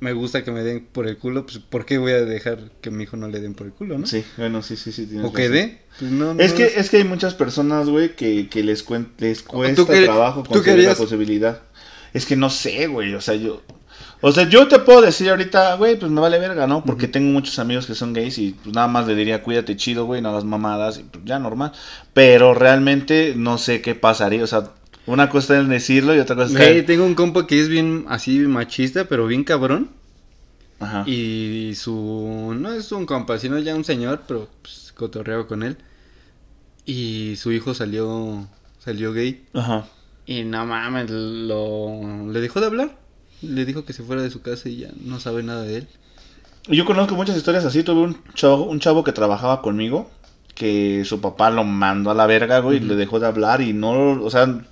me 0.00 0.12
gusta 0.12 0.44
que 0.44 0.50
me 0.52 0.62
den 0.62 0.86
por 0.92 1.06
el 1.08 1.16
culo, 1.18 1.46
pues 1.46 1.58
¿por 1.58 1.86
qué 1.86 1.98
voy 1.98 2.12
a 2.12 2.24
dejar 2.24 2.70
que 2.80 2.90
a 2.90 2.92
mi 2.92 3.04
hijo 3.04 3.16
no 3.16 3.28
le 3.28 3.40
den 3.40 3.54
por 3.54 3.66
el 3.66 3.72
culo, 3.72 3.98
no? 3.98 4.06
Sí, 4.06 4.24
bueno, 4.36 4.62
sí, 4.62 4.76
sí, 4.76 4.92
sí. 4.92 5.06
tienes 5.06 5.26
O 5.26 5.32
que 5.32 5.48
dé. 5.48 5.80
Pues 5.98 6.10
no, 6.10 6.32
Es 6.38 6.50
no 6.52 6.56
que, 6.58 6.72
es 6.76 6.90
que 6.90 6.98
hay 6.98 7.04
muchas 7.04 7.34
personas, 7.34 7.88
güey, 7.88 8.14
que, 8.14 8.48
que 8.48 8.62
les, 8.62 8.86
cuen- 8.86 9.08
les 9.18 9.42
cuesta 9.42 9.74
¿Tú 9.76 9.86
qué- 9.90 10.04
trabajo 10.04 10.42
tú 10.42 10.50
conseguir 10.50 10.84
la 10.84 10.94
posibilidad. 10.94 11.62
Es 12.12 12.26
que 12.26 12.36
no 12.36 12.50
sé, 12.50 12.86
güey, 12.86 13.14
o 13.14 13.20
sea, 13.20 13.34
yo... 13.34 13.62
O 14.22 14.32
sea, 14.32 14.48
yo 14.48 14.66
te 14.66 14.78
puedo 14.78 15.02
decir 15.02 15.28
ahorita, 15.28 15.74
güey, 15.76 15.98
pues 15.98 16.10
me 16.10 16.20
vale 16.22 16.38
verga, 16.38 16.66
¿no? 16.66 16.82
Porque 16.84 17.06
tengo 17.06 17.30
muchos 17.32 17.58
amigos 17.58 17.86
que 17.86 17.94
son 17.94 18.14
gays 18.14 18.38
y 18.38 18.52
pues 18.62 18.74
nada 18.74 18.88
más 18.88 19.06
le 19.06 19.14
diría, 19.14 19.42
cuídate 19.42 19.76
chido, 19.76 20.06
güey, 20.06 20.22
no 20.22 20.30
hagas 20.30 20.44
mamadas, 20.44 20.98
y 20.98 21.02
pues 21.02 21.22
ya 21.26 21.38
normal. 21.38 21.72
Pero 22.14 22.54
realmente 22.54 23.34
no 23.36 23.58
sé 23.58 23.82
qué 23.82 23.94
pasaría, 23.94 24.42
o 24.42 24.46
sea, 24.46 24.70
una 25.06 25.28
cosa 25.28 25.60
es 25.60 25.68
decirlo 25.68 26.14
y 26.14 26.18
otra 26.18 26.36
cosa 26.36 26.52
es... 26.52 26.58
Güey, 26.58 26.86
tengo 26.86 27.04
un 27.04 27.14
compa 27.14 27.46
que 27.46 27.60
es 27.60 27.68
bien 27.68 28.04
así 28.08 28.38
machista, 28.40 29.06
pero 29.06 29.26
bien 29.26 29.44
cabrón. 29.44 29.90
Ajá. 30.78 31.04
Y 31.08 31.72
su. 31.74 32.54
No 32.58 32.72
es 32.72 32.92
un 32.92 33.06
compa, 33.06 33.38
sino 33.38 33.58
ya 33.58 33.74
un 33.74 33.84
señor, 33.84 34.22
pero 34.28 34.48
pues 34.60 34.92
cotorreo 34.94 35.46
con 35.46 35.62
él. 35.62 35.76
Y 36.84 37.36
su 37.36 37.52
hijo 37.52 37.72
salió. 37.72 38.46
Salió 38.78 39.12
gay. 39.12 39.44
Ajá. 39.54 39.86
Y 40.26 40.44
no 40.44 40.66
mames, 40.66 41.10
lo. 41.10 42.30
Le 42.30 42.40
dejó 42.40 42.60
de 42.60 42.66
hablar. 42.66 42.98
Le 43.40 43.64
dijo 43.64 43.84
que 43.84 43.92
se 43.92 44.02
fuera 44.02 44.22
de 44.22 44.30
su 44.30 44.42
casa 44.42 44.68
y 44.68 44.78
ya 44.78 44.90
no 45.02 45.18
sabe 45.18 45.42
nada 45.42 45.62
de 45.62 45.78
él. 45.78 45.88
Yo 46.68 46.84
conozco 46.84 47.14
muchas 47.14 47.36
historias 47.36 47.64
así. 47.64 47.82
Tuve 47.82 48.00
un 48.00 48.22
chavo, 48.34 48.64
un 48.64 48.80
chavo 48.80 49.02
que 49.02 49.12
trabajaba 49.12 49.62
conmigo 49.62 50.10
que 50.56 51.04
su 51.04 51.20
papá 51.20 51.50
lo 51.50 51.62
mandó 51.62 52.10
a 52.10 52.14
la 52.14 52.26
verga, 52.26 52.60
güey, 52.60 52.78
y 52.78 52.80
le 52.80 52.96
dejó 52.96 53.20
de 53.20 53.26
hablar 53.26 53.60
y 53.60 53.74
no, 53.74 54.12
o 54.22 54.30
sea, 54.30 54.64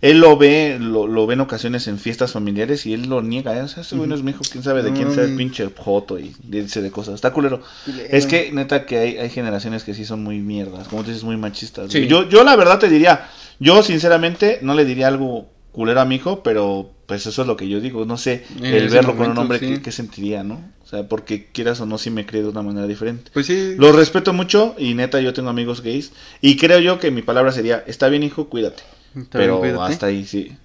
él 0.00 0.20
lo 0.20 0.36
ve, 0.36 0.78
lo, 0.80 1.06
lo 1.06 1.26
ve 1.26 1.34
en 1.34 1.40
ocasiones 1.40 1.88
en 1.88 1.98
fiestas 1.98 2.32
familiares 2.32 2.86
y 2.86 2.94
él 2.94 3.08
lo 3.08 3.20
niega, 3.22 3.56
¿eh? 3.56 3.62
o 3.62 3.68
sea, 3.68 3.82
ese 3.82 3.96
güey 3.96 4.08
no 4.08 4.14
es 4.14 4.22
mi 4.22 4.30
hijo, 4.30 4.46
quién 4.50 4.62
sabe 4.62 4.82
de 4.82 4.92
quién 4.92 5.10
sea 5.10 5.24
el 5.24 5.30
mames. 5.30 5.36
pinche 5.36 5.68
joto 5.76 6.18
y 6.18 6.34
dice 6.44 6.82
de 6.82 6.90
cosas, 6.90 7.14
está 7.16 7.32
culero. 7.32 7.62
Es 8.08 8.26
que 8.26 8.52
neta 8.52 8.86
que 8.86 8.98
hay, 8.98 9.16
hay 9.18 9.30
generaciones 9.30 9.84
que 9.84 9.94
sí 9.94 10.04
son 10.04 10.22
muy 10.22 10.38
mierdas, 10.40 10.88
como 10.88 11.02
tú 11.02 11.08
dices, 11.08 11.24
muy 11.24 11.36
machistas. 11.36 11.90
Sí. 11.92 12.06
Yo, 12.06 12.28
yo 12.28 12.44
la 12.44 12.54
verdad 12.56 12.78
te 12.78 12.88
diría, 12.88 13.28
yo 13.58 13.82
sinceramente 13.82 14.60
no 14.62 14.74
le 14.74 14.84
diría 14.84 15.08
algo 15.08 15.48
culero 15.72 16.00
a 16.00 16.04
mi 16.04 16.16
hijo, 16.16 16.42
pero 16.42 16.90
pues 17.06 17.26
eso 17.26 17.42
es 17.42 17.48
lo 17.48 17.56
que 17.56 17.68
yo 17.68 17.80
digo, 17.80 18.04
no 18.04 18.16
sé, 18.18 18.44
En 18.58 18.66
el 18.66 18.88
verlo 18.90 19.16
con 19.16 19.30
un 19.30 19.38
hombre, 19.38 19.58
sí. 19.58 19.66
¿qué, 19.66 19.82
qué 19.82 19.92
sentiría, 19.92 20.44
no? 20.44 20.60
O 20.84 20.86
sea, 20.86 21.08
porque 21.08 21.46
quieras 21.52 21.80
o 21.80 21.86
no, 21.86 21.98
sí 21.98 22.10
me 22.10 22.24
cree 22.26 22.42
de 22.42 22.48
una 22.48 22.62
manera 22.62 22.86
diferente. 22.86 23.30
Pues 23.32 23.46
sí. 23.46 23.74
Lo 23.76 23.92
respeto 23.92 24.32
mucho 24.32 24.74
y 24.78 24.94
neta 24.94 25.20
yo 25.20 25.32
tengo 25.32 25.50
amigos 25.50 25.82
gays 25.82 26.12
y 26.40 26.56
creo 26.56 26.78
yo 26.80 26.98
que 26.98 27.10
mi 27.10 27.22
palabra 27.22 27.52
sería, 27.52 27.82
está 27.86 28.08
bien 28.08 28.22
hijo, 28.22 28.48
cuídate. 28.48 28.82
Bien, 29.14 29.26
Pero 29.30 29.82
hasta 29.82 30.06
ahí 30.06 30.24
sí. 30.26 30.56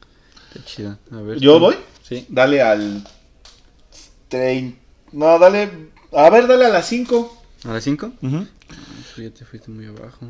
Está 0.53 0.65
chido. 0.65 0.97
A 1.11 1.17
ver, 1.21 1.39
¿Yo 1.39 1.59
voy? 1.59 1.75
Sí. 2.03 2.25
Dale 2.29 2.61
al... 2.61 3.03
trein- 4.29 4.75
No, 5.11 5.39
dale... 5.39 5.89
A 6.11 6.29
ver, 6.29 6.47
dale 6.47 6.65
a 6.65 6.69
las 6.69 6.87
5. 6.87 7.41
¿A 7.65 7.69
las 7.73 7.83
5? 7.83 8.11
Ya 9.17 9.29
te 9.31 9.45
fuiste 9.45 9.71
muy 9.71 9.85
abajo. 9.85 10.27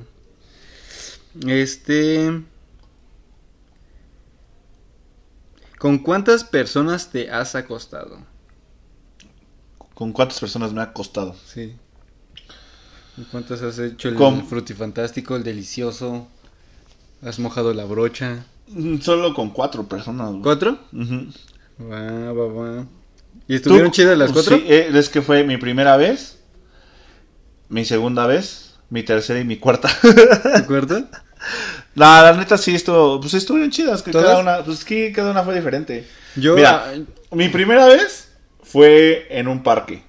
Este. 1.47 2.41
¿Con 5.79 5.97
cuántas 5.99 6.43
personas 6.43 7.09
te 7.11 7.29
has 7.31 7.55
acostado? 7.55 8.19
¿Con 9.93 10.13
cuántas 10.13 10.39
personas 10.39 10.71
me 10.73 10.81
ha 10.81 10.93
costado? 10.93 11.35
Sí. 11.45 11.75
¿Con 13.15 13.25
cuántas 13.25 13.61
has 13.61 13.77
hecho 13.79 14.09
el 14.09 14.15
Con- 14.15 14.45
frutifantástico, 14.45 15.35
el 15.35 15.43
delicioso? 15.43 16.27
¿Has 17.25 17.39
mojado 17.39 17.73
la 17.73 17.85
brocha? 17.85 18.45
Mm, 18.67 18.99
Solo 18.99 19.33
con 19.33 19.49
cuatro 19.51 19.87
personas. 19.87 20.29
güey. 20.31 20.41
¿Cuatro? 20.41 20.77
Ujú. 20.93 21.27
Va, 21.89 22.33
va, 22.33 22.47
va. 22.47 22.85
¿Y 23.47 23.55
estuvieron 23.55 23.89
¿Tú? 23.91 23.95
chidas 23.95 24.17
las 24.17 24.31
cuatro? 24.31 24.57
Sí, 24.57 24.63
eh, 24.67 24.89
es 24.93 25.09
que 25.09 25.21
fue 25.21 25.43
mi 25.43 25.57
primera 25.57 25.97
vez, 25.97 26.39
mi 27.69 27.83
segunda 27.85 28.25
vez, 28.27 28.75
mi 28.89 29.03
tercera 29.03 29.39
y 29.39 29.45
mi 29.45 29.57
cuarta. 29.57 29.89
¿De 30.03 30.57
acuerdo? 30.57 31.03
La, 31.95 32.23
la 32.23 32.33
neta 32.33 32.57
sí 32.57 32.73
estuvo, 32.73 33.19
pues 33.19 33.33
estuvieron 33.33 33.69
chidas, 33.69 34.01
que 34.01 34.11
¿Todas? 34.11 34.27
cada 34.27 34.39
una, 34.39 34.63
pues 34.63 34.85
que 34.85 35.11
cada 35.11 35.31
una 35.31 35.43
fue 35.43 35.55
diferente. 35.55 36.07
Yo. 36.35 36.55
Mira, 36.55 36.85
ah, 36.87 37.35
mi 37.35 37.49
primera 37.49 37.85
vez 37.87 38.31
fue 38.63 39.27
en 39.29 39.47
un 39.47 39.61
parque. 39.61 40.03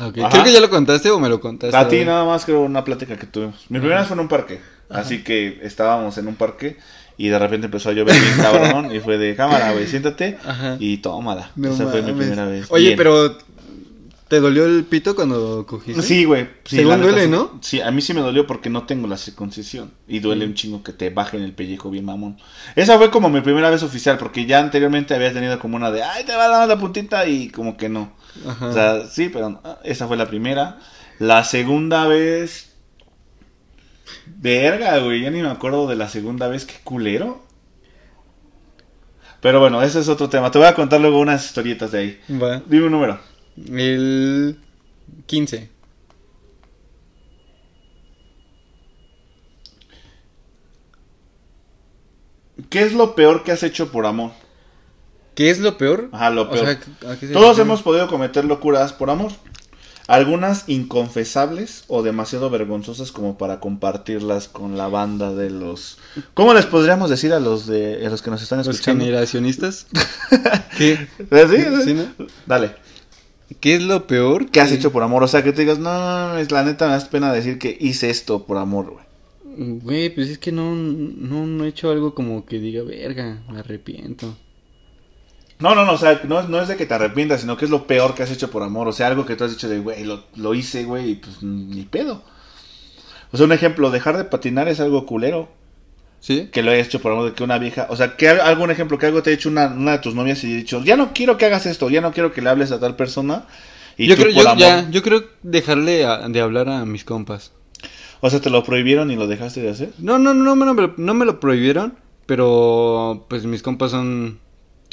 Ok, 0.00 0.18
Ajá. 0.18 0.28
Creo 0.30 0.44
que 0.44 0.52
ya 0.52 0.60
lo 0.60 0.70
contaste 0.70 1.10
o 1.10 1.18
me 1.20 1.28
lo 1.28 1.40
contaste. 1.40 1.76
A 1.76 1.88
ti 1.88 2.04
nada 2.04 2.24
más 2.24 2.44
creo 2.44 2.62
una 2.62 2.84
plática 2.84 3.16
que 3.16 3.26
tuvimos. 3.26 3.64
Mi 3.68 3.78
primera 3.78 4.00
vez 4.00 4.08
fue 4.08 4.14
en 4.14 4.20
un 4.20 4.28
parque. 4.28 4.60
Así 4.90 5.22
que 5.24 5.60
estábamos 5.62 6.18
en 6.18 6.28
un 6.28 6.36
parque 6.36 6.76
y 7.16 7.28
de 7.28 7.38
repente 7.38 7.66
empezó 7.66 7.90
a 7.90 7.92
llover 7.92 8.20
bien 8.20 8.36
cabrón 8.36 8.94
y 8.94 9.00
fue 9.00 9.18
de 9.18 9.34
cámara, 9.36 9.72
güey, 9.72 9.86
siéntate 9.86 10.38
Ajá. 10.44 10.76
y 10.78 10.98
tómala. 10.98 11.50
No 11.56 11.72
Esa 11.72 11.86
fue 11.86 12.02
mi 12.02 12.12
primera 12.12 12.46
vez. 12.46 12.66
Oye, 12.70 12.86
Bien. 12.86 12.96
pero 12.98 13.36
¿te 14.28 14.40
dolió 14.40 14.64
el 14.66 14.84
pito 14.84 15.14
cuando 15.14 15.64
cogiste? 15.66 16.02
Sí, 16.02 16.24
güey. 16.24 16.48
Sí, 16.64 16.76
Según 16.76 17.00
neta, 17.00 17.12
duele. 17.12 17.28
¿no? 17.28 17.58
Sí, 17.60 17.80
a 17.80 17.90
mí 17.90 18.00
sí 18.02 18.14
me 18.14 18.20
dolió 18.20 18.46
porque 18.46 18.68
no 18.68 18.84
tengo 18.84 19.06
la 19.06 19.16
circuncisión. 19.16 19.92
Y 20.08 20.18
duele 20.18 20.44
un 20.44 20.54
chingo 20.54 20.82
que 20.82 20.92
te 20.92 21.10
bajen 21.10 21.42
el 21.42 21.52
pellejo 21.52 21.90
bien 21.90 22.04
mamón. 22.04 22.36
Esa 22.74 22.98
fue 22.98 23.10
como 23.10 23.30
mi 23.30 23.40
primera 23.42 23.70
vez 23.70 23.82
oficial 23.82 24.18
porque 24.18 24.46
ya 24.46 24.58
anteriormente 24.58 25.14
había 25.14 25.32
tenido 25.32 25.58
como 25.60 25.76
una 25.76 25.90
de, 25.92 26.02
ay, 26.02 26.24
te 26.24 26.34
va 26.34 26.46
a 26.46 26.48
dar 26.48 26.68
la 26.68 26.78
puntita 26.78 27.26
y 27.26 27.48
como 27.48 27.76
que 27.76 27.88
no. 27.88 28.12
Ajá. 28.46 28.66
O 28.66 28.72
sea, 28.72 29.06
sí, 29.06 29.28
pero 29.32 29.50
no. 29.50 29.62
esa 29.84 30.08
fue 30.08 30.16
la 30.16 30.26
primera. 30.26 30.78
La 31.20 31.44
segunda 31.44 32.06
vez... 32.06 32.70
Verga, 34.26 34.98
güey, 34.98 35.22
ya 35.22 35.30
ni 35.30 35.42
me 35.42 35.48
acuerdo 35.48 35.86
de 35.86 35.96
la 35.96 36.08
segunda 36.08 36.48
vez, 36.48 36.64
qué 36.66 36.74
culero. 36.84 37.42
Pero 39.40 39.60
bueno, 39.60 39.82
ese 39.82 40.00
es 40.00 40.08
otro 40.08 40.28
tema. 40.28 40.50
Te 40.50 40.58
voy 40.58 40.66
a 40.66 40.74
contar 40.74 41.00
luego 41.00 41.18
unas 41.20 41.44
historietas 41.44 41.92
de 41.92 41.98
ahí. 41.98 42.20
Va. 42.42 42.62
Dime 42.66 42.86
un 42.86 42.92
número. 42.92 43.20
El 43.56 44.58
15. 45.26 45.68
¿Qué 52.70 52.82
es 52.82 52.92
lo 52.92 53.14
peor 53.14 53.42
que 53.42 53.52
has 53.52 53.62
hecho 53.62 53.90
por 53.90 54.06
amor? 54.06 54.30
¿Qué 55.34 55.50
es 55.50 55.58
lo 55.58 55.76
peor? 55.76 56.08
Ajá, 56.12 56.30
lo 56.30 56.42
O 56.42 56.50
peor. 56.50 56.64
sea, 56.66 57.10
¿a 57.12 57.16
qué 57.16 57.26
se 57.26 57.32
Todos 57.32 57.48
refiere? 57.48 57.62
hemos 57.62 57.82
podido 57.82 58.06
cometer 58.08 58.44
locuras 58.44 58.92
por 58.92 59.10
amor. 59.10 59.32
Algunas 60.06 60.68
inconfesables 60.68 61.84
o 61.88 62.02
demasiado 62.02 62.50
vergonzosas 62.50 63.10
como 63.10 63.38
para 63.38 63.58
compartirlas 63.60 64.48
con 64.48 64.76
la 64.76 64.88
banda 64.88 65.34
de 65.34 65.50
los... 65.50 65.98
¿Cómo 66.34 66.52
les 66.52 66.66
podríamos 66.66 67.08
decir 67.08 67.32
a 67.32 67.40
los 67.40 67.66
de 67.66 68.06
a 68.06 68.10
los 68.10 68.20
que 68.20 68.30
nos 68.30 68.42
están 68.42 68.58
¿Los 68.58 68.68
escuchando? 68.68 69.04
generacionistas? 69.04 69.86
¿Qué? 70.76 71.08
¿Sí? 71.18 71.46
¿Sí? 71.48 71.82
¿Sí, 71.84 71.94
no? 71.94 72.14
Dale. 72.46 72.72
¿Qué 73.60 73.76
es 73.76 73.82
lo 73.82 74.06
peor? 74.06 74.50
¿Qué 74.50 74.60
has 74.60 74.72
hecho 74.72 74.92
por 74.92 75.02
amor? 75.02 75.22
O 75.22 75.28
sea, 75.28 75.42
que 75.42 75.52
te 75.52 75.62
digas, 75.62 75.78
no, 75.78 75.92
no, 75.98 76.28
no, 76.34 76.38
es 76.38 76.50
la 76.50 76.64
neta 76.64 76.86
me 76.86 76.92
das 76.92 77.08
pena 77.08 77.32
decir 77.32 77.58
que 77.58 77.76
hice 77.80 78.10
esto 78.10 78.44
por 78.46 78.58
amor, 78.58 78.90
güey. 78.90 79.04
Güey, 79.56 80.10
pues 80.14 80.28
es 80.30 80.38
que 80.38 80.52
no, 80.52 80.74
no, 80.74 81.46
no 81.46 81.64
he 81.64 81.68
hecho 81.68 81.90
algo 81.90 82.14
como 82.14 82.44
que 82.44 82.58
diga, 82.58 82.82
verga, 82.82 83.44
me 83.48 83.58
arrepiento. 83.60 84.36
No, 85.60 85.74
no, 85.74 85.84
no, 85.84 85.92
o 85.92 85.98
sea, 85.98 86.20
no, 86.24 86.42
no 86.48 86.60
es 86.60 86.68
de 86.68 86.76
que 86.76 86.84
te 86.86 86.94
arrepientas, 86.94 87.40
sino 87.42 87.56
que 87.56 87.64
es 87.64 87.70
lo 87.70 87.86
peor 87.86 88.14
que 88.14 88.22
has 88.22 88.30
hecho 88.30 88.50
por 88.50 88.62
amor. 88.62 88.88
O 88.88 88.92
sea, 88.92 89.06
algo 89.06 89.24
que 89.24 89.36
tú 89.36 89.44
has 89.44 89.50
dicho 89.52 89.68
de, 89.68 89.78
güey, 89.78 90.04
lo, 90.04 90.24
lo 90.36 90.54
hice, 90.54 90.84
güey, 90.84 91.10
y 91.10 91.14
pues 91.16 91.42
ni 91.42 91.82
pedo. 91.84 92.22
O 93.32 93.36
sea, 93.36 93.46
un 93.46 93.52
ejemplo, 93.52 93.90
dejar 93.90 94.16
de 94.16 94.24
patinar 94.24 94.68
es 94.68 94.80
algo 94.80 95.06
culero. 95.06 95.48
¿Sí? 96.20 96.48
Que 96.50 96.62
lo 96.62 96.70
hayas 96.70 96.86
hecho 96.86 97.00
por 97.02 97.12
amor 97.12 97.26
de 97.26 97.32
que 97.34 97.44
una 97.44 97.58
vieja, 97.58 97.86
o 97.90 97.96
sea, 97.96 98.16
que 98.16 98.28
al- 98.30 98.40
algún 98.40 98.70
ejemplo, 98.70 98.96
que 98.96 99.04
algo 99.04 99.22
te 99.22 99.28
ha 99.30 99.34
hecho 99.34 99.50
una, 99.50 99.66
una 99.66 99.92
de 99.92 99.98
tus 99.98 100.14
novias 100.14 100.42
y 100.42 100.54
ha 100.54 100.56
dicho, 100.56 100.82
ya 100.82 100.96
no 100.96 101.12
quiero 101.12 101.36
que 101.36 101.44
hagas 101.44 101.66
esto, 101.66 101.90
ya 101.90 102.00
no 102.00 102.12
quiero 102.12 102.32
que 102.32 102.40
le 102.40 102.48
hables 102.48 102.72
a 102.72 102.80
tal 102.80 102.96
persona. 102.96 103.44
Y 103.98 104.06
yo 104.06 104.16
tú 104.16 104.22
creo, 104.22 104.34
por 104.34 104.42
yo, 104.44 104.48
amor- 104.50 104.60
ya, 104.60 104.88
yo 104.90 105.02
creo 105.02 105.24
dejarle 105.42 106.06
a- 106.06 106.26
de 106.28 106.40
hablar 106.40 106.70
a 106.70 106.86
mis 106.86 107.04
compas. 107.04 107.52
O 108.22 108.30
sea, 108.30 108.40
te 108.40 108.48
lo 108.48 108.64
prohibieron 108.64 109.10
y 109.10 109.16
lo 109.16 109.26
dejaste 109.26 109.60
de 109.60 109.68
hacer. 109.68 109.90
No, 109.98 110.18
no, 110.18 110.32
no, 110.32 110.54
lo- 110.56 110.94
no 110.96 111.14
me 111.14 111.26
lo 111.26 111.40
prohibieron, 111.40 111.94
pero 112.24 113.26
pues 113.28 113.44
mis 113.44 113.62
compas 113.62 113.90
son 113.90 114.40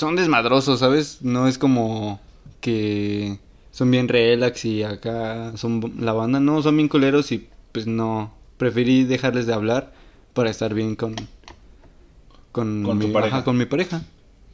son 0.01 0.15
desmadrosos, 0.15 0.79
¿sabes? 0.79 1.19
No 1.21 1.47
es 1.47 1.59
como 1.59 2.19
que 2.59 3.37
son 3.71 3.91
bien 3.91 4.07
relax 4.07 4.65
y 4.65 4.81
acá 4.81 5.55
son 5.57 5.93
la 5.99 6.11
banda, 6.11 6.39
no, 6.39 6.63
son 6.63 6.75
bien 6.75 6.89
culeros 6.89 7.31
y 7.31 7.47
pues 7.71 7.85
no, 7.85 8.33
preferí 8.57 9.03
dejarles 9.03 9.45
de 9.45 9.53
hablar 9.53 9.93
para 10.33 10.49
estar 10.49 10.73
bien 10.73 10.95
con 10.95 11.15
con, 12.51 12.97
mi, 12.97 13.11
pareja. 13.11 13.43
con 13.43 13.57
mi 13.57 13.65
pareja. 13.65 14.01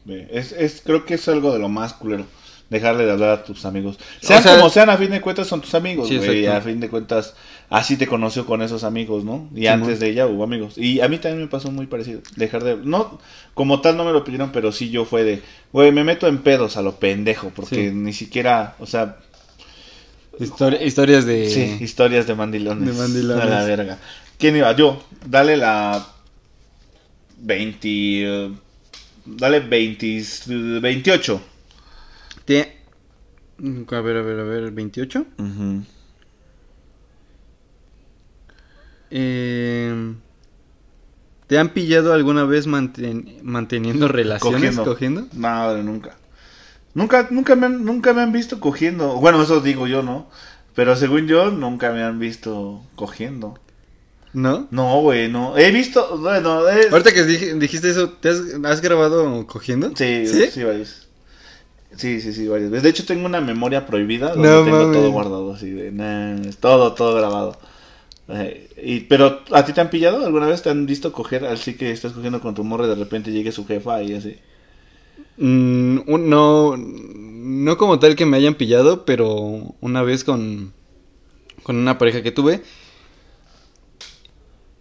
Es, 0.05 0.51
es, 0.51 0.81
creo 0.85 1.05
que 1.05 1.13
es 1.13 1.27
algo 1.29 1.53
de 1.53 1.59
lo 1.59 1.69
más 1.69 1.93
culero. 1.93 2.25
Dejarle 2.69 3.05
de 3.05 3.11
hablar 3.13 3.29
a 3.29 3.43
tus 3.45 3.63
amigos. 3.65 3.97
Sean 4.19 4.39
O 4.39 4.43
sea- 4.43 4.57
como 4.57 4.69
sean, 4.69 4.89
a 4.89 4.97
fin 4.97 5.09
de 5.09 5.21
cuentas 5.21 5.47
son 5.47 5.61
tus 5.61 5.73
amigos, 5.73 6.11
güey. 6.11 6.47
a 6.47 6.59
fin 6.59 6.81
de 6.81 6.89
cuentas, 6.89 7.33
así 7.69 7.95
te 7.95 8.07
conoció 8.07 8.45
con 8.45 8.61
esos 8.61 8.83
amigos, 8.83 9.23
¿no? 9.23 9.49
Y 9.55 9.61
Sí, 9.61 9.67
antes 9.67 10.01
de 10.01 10.09
ella 10.09 10.27
hubo 10.27 10.43
amigos. 10.43 10.77
Y 10.77 10.99
a 10.99 11.07
mí 11.07 11.17
también 11.17 11.41
me 11.43 11.47
pasó 11.47 11.71
muy 11.71 11.87
parecido. 11.87 12.19
Dejar 12.35 12.65
de. 12.65 12.75
No, 12.75 13.19
como 13.53 13.79
tal 13.79 13.95
no 13.95 14.03
me 14.03 14.11
lo 14.11 14.25
pidieron, 14.25 14.51
pero 14.51 14.73
sí 14.73 14.89
yo 14.89 15.05
fue 15.05 15.23
de. 15.23 15.41
Güey, 15.71 15.93
me 15.93 16.03
meto 16.03 16.27
en 16.27 16.39
pedos 16.39 16.75
a 16.75 16.81
lo 16.81 16.95
pendejo. 16.99 17.51
Porque 17.55 17.89
Sí. 17.89 17.95
ni 17.95 18.11
siquiera. 18.11 18.75
O 18.79 18.85
sea, 18.85 19.15
Histori- 20.37 20.85
historias 20.85 21.25
de 21.25 21.49
sí, 21.49 21.77
historias 21.83 22.27
de 22.27 22.35
mandilones. 22.35 22.85
de 22.85 23.01
mandilones. 23.01 23.43
A 23.45 23.47
la 23.47 23.63
verga. 23.63 23.97
¿Quién 24.37 24.57
iba? 24.57 24.75
Yo. 24.75 25.01
Dale 25.25 25.55
la. 25.55 26.05
20. 27.39 27.87
eh, 28.23 28.51
Dale 29.25 29.59
20. 29.61 30.23
28. 30.81 31.41
Te- 32.47 32.77
A 33.91 34.01
ver, 34.01 34.17
a 34.17 34.21
ver, 34.21 34.39
a 34.39 34.43
ver, 34.43 34.71
28. 34.71 35.25
Ujú. 35.37 35.83
Eh, 39.09 40.13
¿Te 41.47 41.57
han 41.57 41.69
pillado 41.69 42.13
alguna 42.13 42.43
vez 42.45 42.67
manten- 42.67 43.41
manteniendo 43.41 44.07
relaciones? 44.09 44.61
Cogiendo. 44.75 44.83
¿Cogiendo? 44.85 45.27
No, 45.33 45.77
nunca. 45.83 46.17
Nunca, 46.93 47.27
nunca 47.29 47.55
me, 47.55 47.67
han, 47.67 47.85
nunca 47.85 48.13
me 48.13 48.21
han 48.21 48.31
visto 48.31 48.59
cogiendo. 48.59 49.15
Bueno, 49.15 49.41
eso 49.43 49.59
digo 49.61 49.87
yo, 49.87 50.01
¿no? 50.03 50.29
Pero 50.75 50.95
según 50.95 51.27
yo, 51.27 51.51
nunca 51.51 51.91
me 51.91 52.03
han 52.03 52.19
visto 52.19 52.81
cogiendo. 52.95 53.57
¿No? 54.33 54.67
No, 54.71 55.01
güey, 55.01 55.29
no. 55.31 55.57
He 55.57 55.71
visto, 55.71 56.17
bueno, 56.19 56.67
es... 56.67 56.91
Ahorita 56.91 57.13
que 57.13 57.23
dij- 57.25 57.57
dijiste 57.59 57.89
eso, 57.89 58.09
¿te 58.11 58.29
has, 58.29 58.41
has 58.63 58.81
grabado 58.81 59.47
cogiendo? 59.47 59.91
Sí, 59.95 60.27
¿Sí? 60.27 60.45
sí, 60.51 60.63
varios. 60.63 61.06
Sí, 61.95 62.19
sí, 62.21 62.33
sí, 62.33 62.47
varias 62.47 62.69
veces. 62.69 62.83
De 62.83 62.89
hecho, 62.89 63.05
tengo 63.05 63.25
una 63.25 63.39
memoria 63.41 63.85
prohibida 63.85 64.35
donde 64.35 64.59
No 64.59 64.59
tengo 64.59 64.89
todo 64.91 65.11
guardado, 65.11 65.53
así 65.53 65.71
de, 65.71 65.91
nah, 65.91 66.35
todo, 66.59 66.93
todo 66.93 67.15
grabado. 67.15 67.59
Eh, 68.29 68.69
y, 68.83 69.01
pero, 69.01 69.41
¿a 69.51 69.65
ti 69.65 69.73
te 69.73 69.81
han 69.81 69.89
pillado? 69.91 70.25
¿Alguna 70.25 70.47
vez 70.47 70.63
te 70.63 70.69
han 70.71 70.85
visto 70.87 71.13
coger 71.13 71.45
así 71.45 71.77
que 71.77 71.91
estás 71.91 72.13
cogiendo 72.13 72.41
con 72.41 72.55
tu 72.55 72.63
morra 72.65 72.85
y 72.85 72.89
de 72.89 72.95
repente 72.95 73.31
llegue 73.31 73.51
su 73.53 73.65
jefa 73.67 74.03
y 74.03 74.13
así? 74.15 74.37
Mm, 75.37 75.99
un- 76.07 76.29
no, 76.29 76.75
no 76.77 77.77
como 77.77 77.99
tal 77.99 78.15
que 78.15 78.25
me 78.25 78.37
hayan 78.37 78.55
pillado, 78.55 79.05
pero 79.05 79.29
una 79.81 80.01
vez 80.01 80.23
con, 80.23 80.73
con 81.63 81.77
una 81.77 81.97
pareja 81.97 82.23
que 82.23 82.31
tuve, 82.31 82.63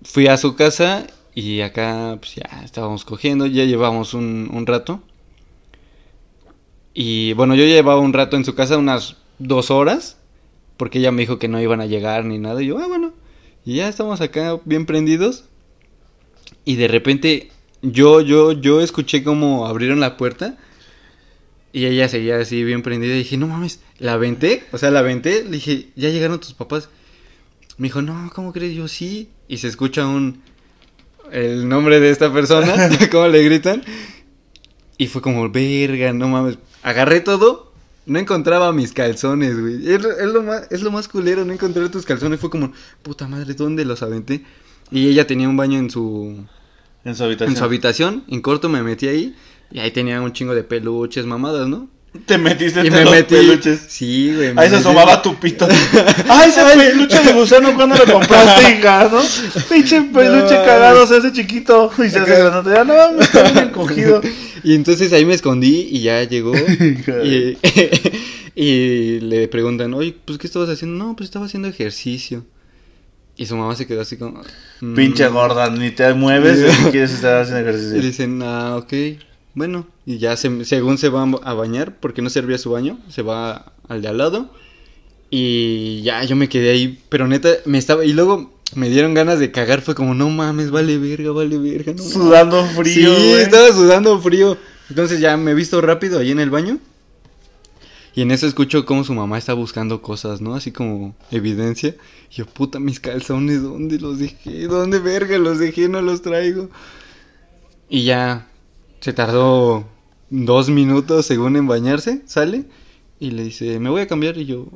fui 0.03 0.27
a 0.27 0.37
su 0.37 0.55
casa 0.57 1.07
y 1.35 1.61
acá 1.61 2.17
pues 2.21 2.37
ya 2.37 2.63
estábamos 2.65 3.05
cogiendo, 3.05 3.47
ya 3.47 3.65
llevamos 3.65 4.15
un, 4.15 4.49
un 4.53 4.67
rato. 4.67 5.03
Y 6.99 7.35
bueno, 7.35 7.55
yo 7.55 7.65
llevaba 7.65 8.01
un 8.01 8.15
rato 8.15 8.39
en 8.39 8.47
su 8.47 8.55
casa, 8.55 8.79
unas 8.79 9.17
dos 9.39 9.71
horas, 9.71 10.17
porque 10.79 10.99
ella 10.99 11.13
me 11.13 11.21
dijo 11.21 11.39
que 11.39 11.47
no 11.47 11.61
iban 11.61 11.83
a 11.83 11.87
llegar 11.87 12.25
ni 12.25 12.39
nada. 12.39 12.63
Y 12.63 12.69
yo, 12.69 12.79
ah, 12.79 12.87
bueno, 12.89 13.13
y 13.67 13.75
ya 13.75 13.89
estamos 13.91 14.23
acá 14.23 14.59
bien 14.65 14.87
prendidos. 14.87 15.45
Y 16.65 16.77
de 16.77 16.89
repente 16.89 17.51
yo, 17.83 18.23
yo, 18.23 18.53
yo 18.53 18.81
escuché 18.81 19.23
como 19.23 19.67
abrieron 19.67 20.01
la 20.01 20.17
puerta 20.17 20.57
y 21.71 21.85
ella 21.85 22.09
seguía 22.09 22.39
así 22.39 22.65
bien 22.65 22.81
prendida 22.81 23.15
y 23.15 23.19
dije, 23.19 23.37
no 23.37 23.47
mames, 23.47 23.81
la 23.99 24.15
aventé, 24.15 24.65
o 24.73 24.79
sea, 24.79 24.91
la 24.91 25.01
aventé, 25.01 25.45
le 25.45 25.51
dije, 25.51 25.91
ya 25.97 26.09
llegaron 26.09 26.41
tus 26.41 26.55
papás. 26.55 26.89
Me 27.77 27.89
dijo, 27.89 28.01
no, 28.01 28.31
¿cómo 28.35 28.55
crees? 28.55 28.75
Yo 28.75 28.89
sí. 28.89 29.29
Y 29.49 29.59
se 29.59 29.69
escucha 29.69 30.07
un, 30.07 30.41
el 31.31 31.69
nombre 31.69 32.01
de 32.01 32.09
esta 32.09 32.33
persona, 32.33 32.89
cómo 33.13 33.29
le 33.29 33.45
gritan. 33.45 33.85
Y 34.97 35.09
fue 35.09 35.21
como, 35.21 35.51
verga, 35.51 36.15
no 36.15 36.29
mames. 36.29 36.57
Agarré 36.83 37.21
todo, 37.21 37.73
no 38.07 38.19
encontraba 38.19 38.73
mis 38.73 38.93
calzones, 38.93 39.61
güey. 39.61 39.89
Es, 39.89 40.05
es 40.05 40.27
lo 40.27 40.43
más, 40.43 40.67
es 40.71 40.83
lo 40.83 40.91
más 40.91 41.09
culero, 41.09 41.45
no 41.45 41.53
encontrar 41.53 41.89
tus 41.91 42.05
calzones. 42.05 42.39
Fue 42.41 42.51
como, 42.51 42.73
puta 43.03 43.27
madre, 43.27 43.55
¿dónde 43.55 43.85
los 43.85 44.03
aventé? 44.03 44.45
Y 44.91 45.09
ella 45.09 45.27
tenía 45.27 45.49
un 45.49 45.57
baño 45.57 45.79
en 45.79 45.91
su, 45.91 46.47
En 47.05 47.15
su 47.17 47.25
habitación. 47.25 47.51
en 47.51 47.57
su 47.57 47.65
habitación. 47.65 48.25
En 48.29 48.41
corto 48.41 48.69
me 48.69 48.83
metí 48.83 49.09
ahí. 49.09 49.35
Y 49.73 49.81
ahí 49.81 49.91
tenía 49.91 50.21
un 50.21 50.33
chingo 50.33 50.55
de 50.55 50.63
peluches, 50.63 51.27
mamadas, 51.27 51.67
¿no? 51.69 51.89
Te 52.25 52.39
metiste 52.39 52.81
Y 52.83 52.87
entre 52.87 52.99
me 53.01 53.05
los 53.05 53.15
metí. 53.15 53.35
peluches. 53.35 53.81
Sí, 53.89 54.33
güey. 54.35 54.55
me 54.55 54.63
Ahí 54.63 54.71
se 54.71 54.77
asomaba 54.77 55.21
tu 55.23 55.35
pito. 55.39 55.67
¡Ay, 56.29 56.49
ese 56.51 56.63
peluche 56.77 57.21
de 57.23 57.33
gusano 57.33 57.75
cuando 57.75 57.97
lo 57.97 58.05
compraste, 58.13 58.79
hija! 58.79 59.09
¿No? 59.13 59.21
Pinche 59.69 60.01
peluche 60.03 60.55
No. 60.55 60.65
cagado, 60.65 61.07
se 61.07 61.17
hace 61.17 61.33
chiquito. 61.33 61.91
Y 61.99 62.09
se 62.09 62.19
hace 62.21 62.37
grandote. 62.39 62.71
Ya, 62.77 62.85
no 62.85 62.95
mames, 62.95 63.27
está 63.27 63.51
bien 63.51 63.69
cogido. 63.71 64.21
Y 64.65 64.75
entonces 64.75 65.13
ahí 65.13 65.25
me 65.25 65.35
escondí 65.35 65.89
y 65.93 66.01
ya 66.01 66.25
llegó. 66.25 66.53
Y, 67.25 67.57
y 68.57 69.21
le 69.21 69.49
preguntan, 69.49 69.93
oye, 69.95 70.17
pues 70.25 70.39
¿qué 70.39 70.47
estabas 70.47 70.69
haciendo? 70.71 71.05
No, 71.05 71.15
pues 71.15 71.29
estaba 71.29 71.47
haciendo 71.47 71.69
ejercicio. 71.69 72.45
Y 73.37 73.45
su 73.47 73.55
mamá 73.57 73.77
se 73.77 73.87
quedó 73.87 74.01
así 74.01 74.17
como... 74.17 74.41
mm. 74.81 74.95
Pinche 74.95 75.29
gorda, 75.29 75.69
ni 75.71 75.91
te 75.91 76.15
mueves 76.15 76.59
ni 76.85 76.91
quieres 76.91 77.13
estar 77.13 77.43
haciendo 77.43 77.61
Y 77.61 77.69
ejercicio. 77.69 78.01
dicen, 78.01 78.41
ah, 78.43 78.77
ok. 78.77 78.93
Bueno, 79.57 79.87
y 80.05 80.19
ya 80.19 80.37
se- 80.37 80.65
según 80.67 80.99
se 80.99 81.09
va 81.09 81.23
a 81.43 81.55
bañar, 81.55 81.97
porque 81.99 82.23
no 82.23 82.31
servía 82.31 82.59
su 82.59 82.71
baño, 82.71 82.99
se 83.09 83.23
va 83.23 83.73
al 83.89 84.03
de 84.03 84.09
al 84.09 84.19
lado. 84.19 84.51
Y 85.31 86.03
ya 86.03 86.23
yo 86.25 86.37
me 86.37 86.49
quedé 86.49 86.71
ahí, 86.71 87.01
pero 87.09 87.27
neta, 87.27 87.49
me 87.65 87.79
estaba. 87.79 88.05
Y 88.05 88.13
luego 88.13 88.53
me 88.75 88.91
dieron 88.91 89.15
ganas 89.15 89.41
de 89.41 89.51
cagar, 89.51 89.81
fue 89.81 89.95
como, 89.95 90.15
no 90.15 90.29
mames, 90.31 90.71
vale 90.71 90.99
verga, 90.99 91.33
vale 91.33 91.59
verga, 91.59 91.93
no 91.93 92.03
mames". 92.03 92.13
Sudando 92.13 92.65
frío, 92.67 93.17
Sí, 93.17 93.33
estaba 93.33 93.73
sudando 93.73 94.21
frío. 94.21 94.59
Entonces 94.91 95.21
ya 95.21 95.37
me 95.39 95.51
he 95.53 95.55
visto 95.55 95.81
rápido 95.81 96.19
ahí 96.21 96.31
en 96.31 96.39
el 96.39 96.51
baño. 96.51 96.79
Y 98.15 98.23
en 98.23 98.31
eso 98.31 98.47
escucho 98.47 98.85
cómo 98.87 99.05
su 99.05 99.15
mamá 99.15 99.37
está 99.39 99.53
buscando 99.55 100.01
cosas, 100.01 100.41
¿no? 100.41 100.55
Así 100.55 100.71
como 100.71 101.15
evidencia. 101.31 101.97
Y 102.31 102.35
yo, 102.37 102.47
puta, 102.47 102.79
mis 102.79 103.01
calzones, 103.01 103.63
¿dónde 103.63 103.99
los 103.99 104.19
dejé? 104.19 104.67
¿Dónde 104.69 104.99
verga 105.01 105.39
los 105.39 105.59
dejé? 105.59 105.89
No 105.89 106.01
los 106.03 106.23
traigo. 106.23 106.71
Y 107.89 108.05
ya 108.05 108.47
se 109.01 109.13
tardó 109.13 109.87
dos 110.31 110.69
minutos 110.71 111.27
según 111.27 111.57
en 111.57 111.67
bañarse, 111.67 112.23
sale. 112.27 112.65
Y 113.19 113.31
le 113.31 113.45
dice, 113.45 113.79
me 113.81 113.91
voy 113.91 114.03
a 114.03 114.07
cambiar. 114.07 114.37
Y 114.39 114.47
yo, 114.47 114.67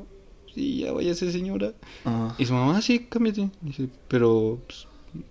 sí, 0.54 0.78
ya 0.78 0.92
váyase 0.92 1.30
señora. 1.32 1.72
Ajá. 2.04 2.34
Y 2.38 2.46
su 2.46 2.54
mamá, 2.54 2.78
"Ah, 2.78 2.82
sí, 2.82 3.06
cámbiate. 3.10 3.50
Dice, 3.60 3.88
pero 4.08 4.60
pues, 4.66 4.86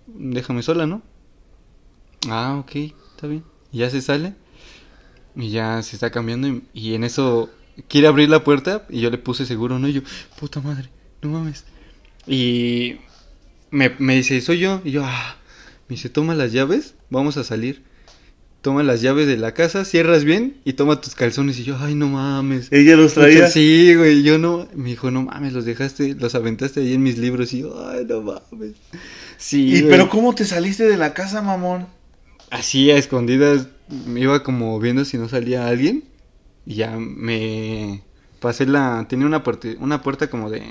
déjame 0.06 0.62
sola, 0.62 0.86
¿no? 0.86 1.02
Ah, 2.28 2.58
ok, 2.60 2.76
está 3.14 3.26
bien. 3.26 3.44
Y 3.72 3.78
ya 3.78 3.90
se 3.90 4.00
sale. 4.00 4.34
Y 5.34 5.50
ya 5.50 5.82
se 5.82 5.96
está 5.96 6.10
cambiando. 6.10 6.48
Y, 6.48 6.62
y 6.72 6.94
en 6.94 7.04
eso 7.04 7.50
quiere 7.88 8.06
abrir 8.08 8.28
la 8.28 8.44
puerta. 8.44 8.86
Y 8.90 9.00
yo 9.00 9.10
le 9.10 9.18
puse 9.18 9.46
seguro, 9.46 9.78
¿no? 9.78 9.88
Y 9.88 9.94
yo, 9.94 10.02
puta 10.38 10.60
madre, 10.60 10.90
no 11.22 11.30
mames. 11.30 11.64
Y 12.26 12.96
me, 13.70 13.90
me 13.98 14.16
dice, 14.16 14.40
soy 14.40 14.58
yo. 14.58 14.80
Y 14.84 14.90
yo, 14.92 15.02
ah. 15.04 15.36
Me 15.88 15.96
dice, 15.96 16.08
toma 16.08 16.36
las 16.36 16.52
llaves, 16.52 16.94
vamos 17.08 17.36
a 17.36 17.42
salir. 17.42 17.82
Toma 18.60 18.82
las 18.82 19.00
llaves 19.00 19.26
de 19.26 19.38
la 19.38 19.54
casa, 19.54 19.84
cierras 19.84 20.24
bien 20.24 20.58
y 20.64 20.74
toma 20.74 21.00
tus 21.00 21.14
calzones. 21.14 21.58
Y 21.58 21.64
yo, 21.64 21.78
ay, 21.80 21.94
no 21.94 22.08
mames. 22.08 22.68
Ella 22.70 22.96
los 22.96 23.14
traía. 23.14 23.48
Sí, 23.48 23.94
güey, 23.94 24.22
yo 24.22 24.38
no, 24.38 24.68
me 24.74 24.90
dijo, 24.90 25.10
no 25.10 25.22
mames, 25.22 25.52
los 25.54 25.64
dejaste, 25.64 26.14
los 26.14 26.34
aventaste 26.34 26.80
ahí 26.80 26.92
en 26.94 27.02
mis 27.02 27.16
libros 27.16 27.52
y 27.54 27.60
yo, 27.60 27.88
ay, 27.88 28.04
no 28.06 28.20
mames. 28.20 28.74
Sí, 29.38 29.68
¿Y 29.68 29.80
güey. 29.80 29.90
pero 29.90 30.08
cómo 30.10 30.34
te 30.34 30.44
saliste 30.44 30.86
de 30.86 30.96
la 30.98 31.14
casa, 31.14 31.40
mamón? 31.40 31.86
así 32.50 32.90
a 32.90 32.96
escondidas 32.96 33.68
me 33.88 34.20
iba 34.20 34.42
como 34.42 34.78
viendo 34.80 35.04
si 35.04 35.16
no 35.16 35.28
salía 35.28 35.68
alguien 35.68 36.04
y 36.66 36.74
ya 36.74 36.96
me 36.98 38.02
pasé 38.40 38.66
la, 38.66 39.06
tenía 39.08 39.26
una 39.26 39.42
puerta, 39.42 39.68
una 39.78 40.02
puerta 40.02 40.28
como 40.28 40.50
de 40.50 40.62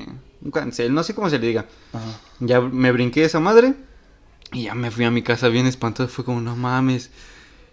un 0.41 0.52
cancel, 0.52 0.93
no 0.93 1.04
sé 1.04 1.13
cómo 1.13 1.30
se 1.30 1.39
le 1.39 1.47
diga. 1.47 1.65
Ajá. 1.93 2.19
Ya 2.39 2.62
me 2.62 2.91
brinqué 2.91 3.23
esa 3.23 3.39
madre 3.39 3.73
y 4.52 4.63
ya 4.63 4.75
me 4.75 4.91
fui 4.91 5.06
a 5.06 5.12
mi 5.12 5.23
casa 5.23 5.49
bien 5.49 5.65
espantado, 5.65 6.08
fue 6.10 6.23
como, 6.23 6.41
no 6.41 6.56
mames. 6.56 7.12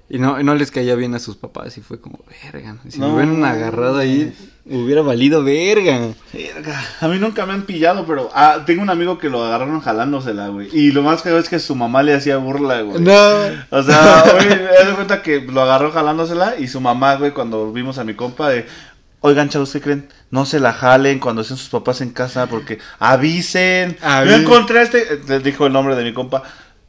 Y 0.09 0.19
no, 0.21 0.40
no 0.40 0.55
les 0.55 0.71
caía 0.71 0.95
bien 0.95 1.16
a 1.16 1.19
sus 1.19 1.37
papás 1.37 1.77
y 1.79 1.81
fue 1.81 2.01
como, 2.01 2.21
verga, 2.53 2.77
si 2.88 3.01
No. 3.01 3.09
me 3.09 3.14
hubieran 3.25 3.45
agarrado 3.45 3.99
ahí, 3.99 4.33
hubiera 4.64 5.03
valido 5.03 5.42
verga. 5.42 5.99
Verga. 6.33 6.81
A 7.01 7.09
mí 7.09 7.19
nunca 7.19 7.45
me 7.45 7.55
han 7.55 7.62
pillado, 7.62 8.07
pero 8.07 8.31
ah, 8.33 8.62
tengo 8.64 8.83
un 8.83 8.90
amigo 8.90 9.19
que 9.19 9.29
lo 9.29 9.45
agarraron 9.45 9.81
jalándosela, 9.81 10.47
güey. 10.49 10.69
Y 10.73 10.92
lo 10.92 11.03
más 11.03 11.23
que 11.23 11.37
es 11.37 11.49
que 11.49 11.59
su 11.59 11.75
mamá 11.75 12.05
le 12.05 12.14
hacía 12.14 12.37
burla, 12.37 12.83
güey. 12.83 13.03
No. 13.03 13.12
O 13.71 13.83
sea, 13.83 14.23
güey, 14.33 14.49
me 14.49 14.62
das 14.62 14.95
cuenta 14.95 15.23
que 15.23 15.40
lo 15.40 15.61
agarró 15.62 15.90
jalándosela 15.90 16.55
y 16.57 16.69
su 16.69 16.81
mamá, 16.81 17.16
güey, 17.16 17.33
cuando 17.33 17.73
vimos 17.73 17.99
a 17.99 18.05
mi 18.05 18.14
compa 18.14 18.51
de... 18.51 18.64
Oigan, 19.21 19.49
chavos, 19.49 19.73
¿qué 19.73 19.81
creen? 19.81 20.09
No 20.31 20.47
se 20.47 20.61
la 20.61 20.73
jalen 20.73 21.19
cuando 21.19 21.42
estén 21.42 21.57
sus 21.57 21.71
papás 21.71 22.01
en 22.01 22.11
casa 22.11 22.47
porque 22.47 22.79
avisen. 23.01 23.97
Avi- 24.01 24.29
Yo 24.29 24.35
encontré 24.37 24.79
a 24.79 24.83
este... 24.83 25.21
eh, 25.29 25.40
dijo 25.42 25.66
el 25.66 25.73
nombre 25.73 25.97
de 25.97 26.05
mi 26.05 26.12
compa. 26.12 26.45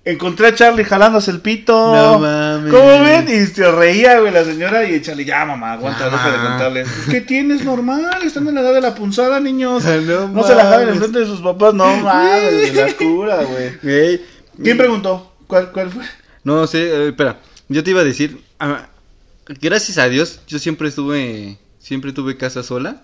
Encontré 0.07 0.47
a 0.47 0.55
Charlie 0.55 0.85
jalándose 0.85 1.31
el 1.31 1.41
pito. 1.41 1.73
No 1.93 2.19
mames. 2.19 2.71
¿Cómo 2.71 2.87
ven? 3.03 3.27
Y 3.27 3.45
se 3.47 3.69
reía, 3.71 4.19
güey, 4.21 4.31
la 4.31 4.45
señora 4.45 4.87
y 4.89 5.01
Charlie, 5.01 5.25
ya, 5.25 5.45
mamá, 5.45 5.73
aguanta, 5.73 6.05
Ya, 6.05 6.09
deja 6.11 6.31
de 6.31 6.37
mamá. 6.37 6.49
contarles. 6.49 6.87
¿Qué 7.09 7.21
tienes 7.21 7.65
normal? 7.65 8.23
Están 8.23 8.47
en 8.47 8.55
la 8.55 8.61
edad 8.61 8.73
de 8.73 8.81
la 8.81 8.95
punzada, 8.95 9.39
niños. 9.41 9.83
No 9.83 10.27
No 10.29 10.43
se 10.43 10.55
la 10.55 10.63
mames. 10.63 10.89
enfrente 10.89 11.19
de 11.19 11.25
sus 11.25 11.41
papás. 11.41 11.73
No 11.73 11.85
mames, 11.97 12.73
la 12.73 12.93
cura, 12.93 13.43
güey. 13.43 13.77
Güey. 13.83 14.21
¿Quién 14.63 14.77
preguntó? 14.77 15.33
¿Cuál, 15.45 15.71
cuál 15.71 15.89
fue? 15.91 16.03
No 16.43 16.65
sé, 16.67 16.83
eh, 16.87 17.07
espera. 17.09 17.39
Yo 17.67 17.83
te 17.83 17.91
iba 17.91 17.99
a 17.99 18.05
decir, 18.05 18.41
ah, 18.61 18.87
gracias 19.59 19.97
a 19.97 20.07
Dios, 20.07 20.39
yo 20.47 20.57
siempre 20.59 20.87
estuve, 20.87 21.57
siempre 21.79 22.13
tuve 22.13 22.37
casa 22.37 22.63
sola. 22.63 23.03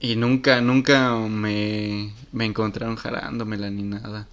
Y 0.00 0.16
nunca, 0.16 0.60
nunca 0.60 1.12
me, 1.14 2.12
me 2.32 2.44
encontraron 2.44 2.96
jalándomela 2.96 3.70
ni 3.70 3.82
nada. 3.82 4.26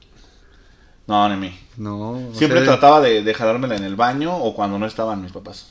No, 1.08 1.30
ni 1.30 1.36
mí. 1.36 1.60
No. 1.78 2.20
Siempre 2.34 2.60
sea, 2.60 2.74
trataba 2.74 3.02
de, 3.02 3.22
de 3.22 3.34
jalármela 3.34 3.76
en 3.76 3.84
el 3.84 3.96
baño 3.96 4.36
o 4.36 4.56
cuando 4.56 4.80
no 4.80 4.86
estaban 4.86 5.22
mis 5.22 5.32
papás. 5.32 5.68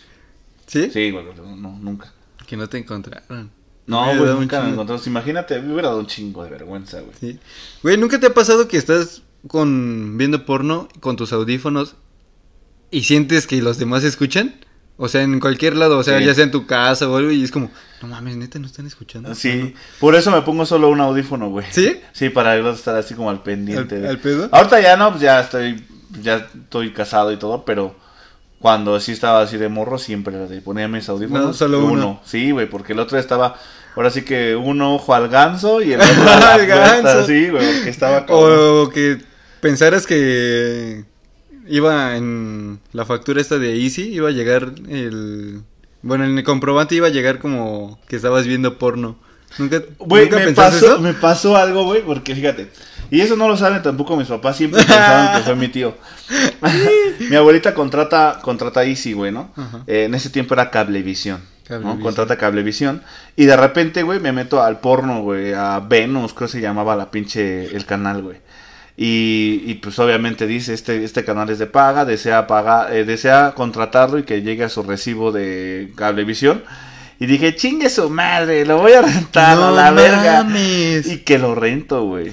¿Sí? 0.66 0.90
Sí, 0.90 1.10
güey, 1.10 1.24
no, 1.36 1.76
nunca. 1.80 2.12
Que 2.46 2.56
no 2.56 2.68
te 2.68 2.78
encontraron. 2.78 3.50
No, 3.86 4.06
güey, 4.16 4.34
nunca 4.34 4.62
me 4.62 4.70
encontramos. 4.70 5.06
Imagínate, 5.06 5.60
me 5.60 5.72
hubiera 5.72 5.88
dado 5.88 6.00
un 6.00 6.06
chingo 6.06 6.44
de 6.44 6.50
vergüenza, 6.50 7.00
güey. 7.00 7.12
Sí. 7.20 7.38
Güey, 7.82 7.96
¿nunca 7.96 8.18
te 8.18 8.26
ha 8.26 8.34
pasado 8.34 8.68
que 8.68 8.76
estás 8.76 9.22
con 9.46 10.16
viendo 10.16 10.46
porno 10.46 10.88
con 11.00 11.16
tus 11.16 11.32
audífonos 11.32 11.96
y 12.90 13.04
sientes 13.04 13.46
que 13.46 13.60
los 13.60 13.78
demás 13.78 14.04
escuchan? 14.04 14.54
O 14.96 15.08
sea, 15.08 15.22
en 15.22 15.40
cualquier 15.40 15.76
lado, 15.76 15.98
o 15.98 16.02
sea, 16.04 16.18
Sí. 16.18 16.24
ya 16.24 16.34
sea 16.34 16.44
en 16.44 16.50
tu 16.52 16.66
casa 16.66 17.08
o 17.08 17.16
algo, 17.16 17.30
y 17.32 17.42
es 17.42 17.50
como, 17.50 17.68
no 18.00 18.08
mames, 18.08 18.36
neta, 18.36 18.58
no 18.60 18.66
están 18.66 18.86
escuchando. 18.86 19.34
Sí, 19.34 19.74
por 19.98 20.14
eso 20.14 20.30
me 20.30 20.42
pongo 20.42 20.64
solo 20.66 20.88
un 20.88 21.00
audífono, 21.00 21.50
güey. 21.50 21.66
¿Sí? 21.70 22.00
Sí, 22.12 22.28
para 22.28 22.56
estar 22.70 22.94
así 22.96 23.14
como 23.14 23.28
al 23.30 23.42
pendiente. 23.42 24.06
¿Al- 24.06 24.18
pedo? 24.18 24.48
Ahorita 24.52 24.80
ya 24.80 24.96
no, 24.96 25.10
pues 25.10 25.22
ya 25.22 25.40
estoy, 25.40 25.84
ya 26.22 26.48
estoy 26.54 26.92
casado 26.92 27.32
y 27.32 27.38
todo, 27.38 27.64
pero 27.64 27.96
cuando 28.60 29.00
sí 29.00 29.10
estaba 29.12 29.42
así 29.42 29.56
de 29.56 29.68
morro, 29.68 29.98
siempre 29.98 30.32
ponía 30.60 30.86
mis 30.86 31.08
audífonos. 31.08 31.44
No, 31.44 31.52
solo 31.54 31.84
uno. 31.84 32.20
Sí, 32.24 32.52
güey, 32.52 32.68
porque 32.70 32.92
el 32.92 33.00
otro 33.00 33.18
estaba, 33.18 33.56
ahora 33.96 34.10
sí 34.10 34.22
que 34.22 34.54
un 34.54 34.80
ojo 34.80 35.12
al 35.12 35.28
ganso 35.28 35.82
y 35.82 35.92
el 35.94 36.00
otro 36.02 36.30
Al 36.50 36.66
ganso. 36.66 37.26
Sí, 37.26 37.48
güey, 37.48 37.66
porque 37.74 37.90
estaba 37.90 38.26
cabrón. 38.26 38.86
O 38.86 38.88
que 38.90 39.18
pensaras 39.60 40.06
que 40.06 41.04
iba 41.68 42.16
en 42.16 42.80
la 42.92 43.04
factura 43.04 43.40
esta 43.40 43.58
de 43.58 43.82
Easy, 43.82 44.12
iba 44.12 44.28
a 44.28 44.32
llegar 44.32 44.72
el... 44.88 45.62
Bueno, 46.02 46.24
en 46.24 46.36
el 46.36 46.44
comprobante 46.44 46.94
iba 46.94 47.06
a 47.06 47.10
llegar 47.10 47.38
como 47.38 47.98
que 48.08 48.16
estabas 48.16 48.46
viendo 48.46 48.78
porno. 48.78 49.16
¿Nunca, 49.58 49.82
¿nunca 49.98 50.36
me 50.38 50.52
pasó, 50.52 50.86
eso? 50.86 51.00
me 51.00 51.14
pasó 51.14 51.56
algo, 51.56 51.84
güey, 51.84 52.02
porque 52.02 52.34
fíjate. 52.34 52.70
Y 53.10 53.20
eso 53.20 53.36
no 53.36 53.48
lo 53.48 53.56
saben 53.56 53.82
tampoco 53.82 54.16
mis 54.16 54.28
papás, 54.28 54.56
siempre 54.56 54.82
pensaban 54.82 55.36
que 55.36 55.44
fue 55.44 55.54
mi 55.54 55.68
tío. 55.68 55.94
mi 57.30 57.36
abuelita 57.36 57.72
contrata, 57.72 58.40
contrata 58.42 58.84
Easy, 58.84 59.12
güey, 59.12 59.30
¿no? 59.30 59.52
Eh, 59.86 60.04
en 60.04 60.14
ese 60.14 60.30
tiempo 60.30 60.54
era 60.54 60.70
Cablevisión. 60.70 61.40
¿no? 61.40 61.68
Cablevisión. 61.68 62.00
Contrata 62.02 62.36
Cablevisión. 62.36 63.02
Y 63.36 63.44
de 63.44 63.56
repente, 63.56 64.02
güey, 64.02 64.20
me 64.20 64.32
meto 64.32 64.62
al 64.62 64.80
porno, 64.80 65.22
güey, 65.22 65.52
a 65.54 65.80
Venus, 65.80 66.34
creo 66.34 66.48
que 66.48 66.52
se 66.52 66.60
llamaba 66.60 66.96
la 66.96 67.10
pinche, 67.10 67.74
el 67.74 67.86
canal, 67.86 68.22
güey. 68.22 68.38
Y, 68.96 69.62
y 69.66 69.74
pues 69.74 69.98
obviamente 69.98 70.46
dice, 70.46 70.72
este, 70.72 71.02
este 71.02 71.24
canal 71.24 71.50
es 71.50 71.58
de 71.58 71.66
paga, 71.66 72.04
desea 72.04 72.46
pagar, 72.46 72.94
eh, 72.94 73.04
desea 73.04 73.52
contratarlo 73.56 74.18
y 74.18 74.22
que 74.22 74.42
llegue 74.42 74.64
a 74.64 74.68
su 74.68 74.82
recibo 74.84 75.32
de 75.32 75.90
Cablevisión. 75.96 76.62
Y 77.18 77.26
dije, 77.26 77.54
chingue 77.54 77.88
su 77.90 78.10
madre, 78.10 78.66
lo 78.66 78.78
voy 78.78 78.92
a 78.92 79.02
rentar 79.02 79.52
a 79.52 79.60
No 79.60 79.70
la 79.70 79.90
verga. 79.92 80.46
Y 80.56 81.18
que 81.18 81.38
lo 81.38 81.54
rento, 81.54 82.04
güey. 82.04 82.32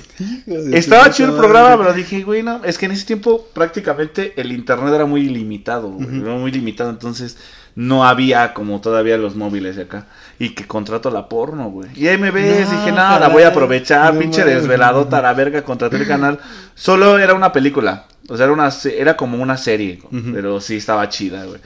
Estaba 0.73 1.09
chido 1.11 1.29
el 1.29 1.37
programa, 1.37 1.77
pero 1.77 1.93
dije, 1.93 2.23
güey, 2.23 2.41
no, 2.43 2.63
es 2.63 2.77
que 2.77 2.87
en 2.87 2.91
ese 2.91 3.05
tiempo 3.05 3.47
prácticamente 3.53 4.33
el 4.37 4.51
internet 4.51 4.93
era 4.93 5.05
muy 5.05 5.29
limitado, 5.29 5.89
güey, 5.89 6.07
Ujú. 6.07 6.25
era 6.25 6.35
muy 6.35 6.51
limitado, 6.51 6.89
entonces 6.89 7.37
no 7.75 8.05
había 8.05 8.53
como 8.53 8.81
todavía 8.81 9.17
los 9.17 9.35
móviles 9.35 9.75
de 9.75 9.83
acá. 9.83 10.05
Y 10.39 10.49
que 10.55 10.65
contrato 10.65 11.11
la 11.11 11.29
porno, 11.29 11.69
güey. 11.69 11.89
Y 11.95 12.07
ahí 12.07 12.17
me 12.17 12.31
ves, 12.31 12.67
No, 12.69 12.77
dije, 12.77 12.91
no, 12.91 13.19
la 13.19 13.27
voy 13.29 13.43
a 13.43 13.49
aprovechar, 13.49 14.13
No 14.13 14.19
pinche 14.19 14.39
mames. 14.41 14.55
desveladota, 14.55 15.19
a 15.19 15.21
la 15.21 15.33
verga, 15.33 15.61
contraté 15.63 15.97
el 15.97 16.07
canal. 16.07 16.39
Solo 16.73 17.19
era 17.19 17.33
una 17.35 17.51
película, 17.51 18.05
o 18.31 18.37
sea, 18.37 18.45
era, 18.45 18.53
una, 18.53 18.69
era 18.97 19.15
como 19.17 19.37
una 19.41 19.57
serie, 19.57 19.99
pero 20.33 20.59
sí 20.61 20.77
estaba 20.77 21.07
chida, 21.09 21.45
güey. 21.45 21.59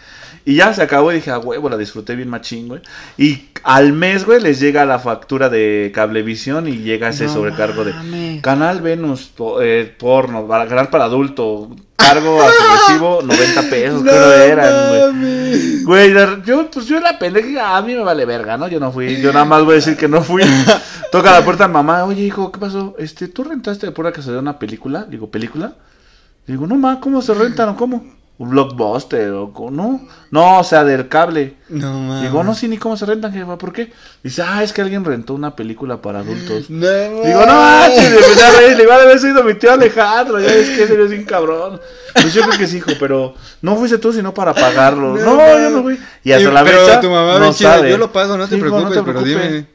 Y 0.47 0.56
ya 0.58 0.71
se 0.75 0.84
acabó 0.84 1.12
y 1.12 1.15
dije, 1.15 1.32
a 1.32 1.39
huevo, 1.39 1.69
la 1.69 1.78
disfruté 1.78 2.15
bien 2.15 2.30
machín, 2.30 2.67
güey. 2.67 2.80
Y 3.17 3.45
al 3.63 3.93
mes, 3.93 4.25
güey, 4.25 4.39
les 4.39 4.60
llega 4.60 4.86
la 4.86 4.99
factura 4.99 5.49
de 5.49 5.91
Cablevisión 5.95 6.67
y 6.67 6.78
llega 6.84 7.10
ese 7.10 7.25
No 7.25 7.34
sobrecargo 7.34 7.84
mames. 7.84 8.36
de 8.36 8.41
Canal 8.41 8.82
Venus, 8.82 9.23
po- 9.36 9.60
eh, 9.62 9.86
porno, 9.97 10.45
para- 10.47 10.67
canal 10.67 10.89
para 10.89 11.06
adulto, 11.06 11.75
cargo 11.95 12.39
a 12.43 12.47
su 12.51 12.54
recibo, 12.93 13.21
90 13.23 13.62
pesos, 13.71 14.04
No 14.04 14.12
creo 14.12 14.32
eran, 14.34 15.19
güey. 15.19 15.84
Güey, 15.84 16.13
yo, 16.45 16.69
pues 16.69 16.86
yo 16.86 16.99
la 16.99 17.17
pendeja, 17.17 17.75
a 17.75 17.82
mí 17.82 17.95
me 17.95 18.01
vale 18.04 18.25
verga, 18.25 18.56
¿no? 18.56 18.67
Yo 18.67 18.80
no 18.80 18.91
fui, 18.91 19.19
yo 19.21 19.34
nada 19.34 19.45
más 19.45 19.63
voy 19.63 19.73
a 19.73 19.75
decir 19.78 19.97
que 19.97 20.08
no 20.08 20.21
fui. 20.21 20.43
Toca 21.12 21.32
la 21.32 21.43
puerta 21.43 21.67
mamá, 21.67 22.04
oye, 22.06 22.21
hijo, 22.23 22.51
¿qué 22.51 22.60
pasó? 22.60 22.95
Este, 22.99 23.28
¿tú 23.30 23.43
rentaste 23.43 23.88
de 23.88 23.91
pura 23.91 24.12
casualidad 24.12 24.41
una 24.43 24.60
película? 24.60 25.06
Digo, 25.10 25.32
¿película? 25.32 25.73
Digo, 26.47 26.67
no, 26.67 26.75
ma, 26.75 26.99
¿cómo 26.99 27.21
se 27.21 27.34
rentan 27.34 27.69
o 27.69 27.75
cómo? 27.77 28.15
un 28.38 28.49
blockbuster 28.49 29.31
o 29.31 29.53
no, 29.71 30.05
no, 30.29 30.60
o 30.60 30.63
sea, 30.65 30.84
del 30.84 31.08
cable. 31.08 31.53
No 31.69 31.97
mames. 32.01 32.23
Digo, 32.23 32.43
no 32.43 32.53
sé 32.53 32.67
ni 32.67 32.77
cómo 32.77 32.97
se 32.97 33.05
rentan, 33.05 33.31
jefa, 33.31 33.58
¿por 33.58 33.71
qué? 33.71 33.93
Dice, 34.23 34.41
ah, 34.45 34.62
es 34.62 34.73
que 34.73 34.81
alguien 34.81 35.05
rentó 35.05 35.34
una 35.34 35.55
película 35.55 36.01
para 36.01 36.19
adultos. 36.19 36.65
No 36.69 36.86
Digo, 36.86 37.45
no, 37.45 37.53
manches, 37.53 38.77
le 38.77 38.84
iba 38.84 38.93
a 38.95 39.01
haber 39.03 39.19
sido 39.19 39.41
mi 39.41 39.53
tío 39.53 39.71
Alejandro, 39.71 40.38
ya 40.41 40.47
es 40.53 40.67
que 40.67 40.84
ese 40.84 41.01
es 41.01 41.12
un 41.12 41.23
cabrón. 41.23 41.79
Pues 42.13 42.34
yo 42.34 42.41
creo 42.41 42.58
que 42.60 42.67
sí, 42.67 42.77
hijo, 42.77 42.91
pero 42.99 43.36
no 43.62 43.77
fuiste 43.77 43.99
tú 43.99 44.12
sino 44.12 44.34
para 44.34 44.53
pagarlo. 44.53 45.15
No, 45.15 45.38
No, 45.38 45.58
yo 45.58 45.69
no 45.69 45.84
fui. 45.84 45.97
Y 46.25 46.34
hasta 46.34 46.49
Y- 46.49 46.53
la 46.53 46.63
pero 46.65 46.86
fecha 46.86 46.99
tu 46.99 47.10
mamá 47.10 47.39
no 47.39 47.53
sabe. 47.53 47.89
yo 47.89 47.97
lo 47.97 48.12
pago, 48.12 48.38
no 48.38 48.49
te 48.49 48.58
hijo, 48.58 48.65
preocupes, 48.67 48.99
pero 49.01 49.03
preocupes. 49.21 49.49
dime. 49.51 49.65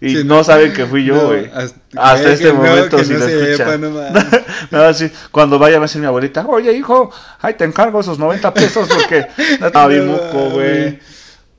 Y 0.00 0.10
Sí, 0.10 0.24
no 0.24 0.36
no. 0.36 0.44
saben 0.44 0.72
que 0.74 0.84
fui 0.84 1.04
yo, 1.04 1.14
No, 1.14 1.26
güey. 1.28 1.50
hasta- 1.94 2.32
este 2.32 2.48
no, 2.52 2.56
momento 2.56 2.98
que 2.98 3.04
si 3.04 3.12
no 3.14 3.18
lo 3.20 3.26
sepa, 3.26 3.44
escucha. 3.46 3.78
no 3.78 3.90
mames. 3.92 4.24
No, 4.70 4.92
sí, 4.94 5.10
Cuando 5.30 5.58
vaya 5.58 5.78
a 5.78 5.80
decir 5.80 6.00
mi 6.02 6.06
abuelita, 6.06 6.44
oye 6.46 6.72
hijo, 6.76 7.10
ahí 7.40 7.54
te 7.54 7.64
encargo 7.64 8.00
esos 8.00 8.18
90 8.18 8.52
pesos 8.52 8.88
porque 8.88 9.26
no 9.60 9.88
bien 9.88 10.06
No 10.06 10.12
moco, 10.12 10.50
güey. 10.50 10.98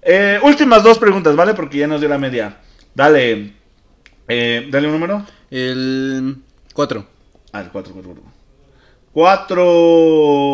Eh, 0.03 0.39
últimas 0.43 0.83
dos 0.83 0.99
preguntas, 0.99 1.35
¿vale? 1.35 1.53
Porque 1.55 1.79
ya 1.79 1.87
nos 1.87 1.99
dio 1.99 2.07
la 2.09 2.17
media. 2.19 2.57
Dale. 2.93 3.53
Eh, 4.27 4.67
dale 4.71 4.87
un 4.87 4.93
número. 4.93 5.25
El 5.49 6.37
4. 6.73 7.05
Ah, 7.53 7.61
el 7.61 7.69
4, 7.69 7.93
4, 7.93 8.13
4. 9.13 9.37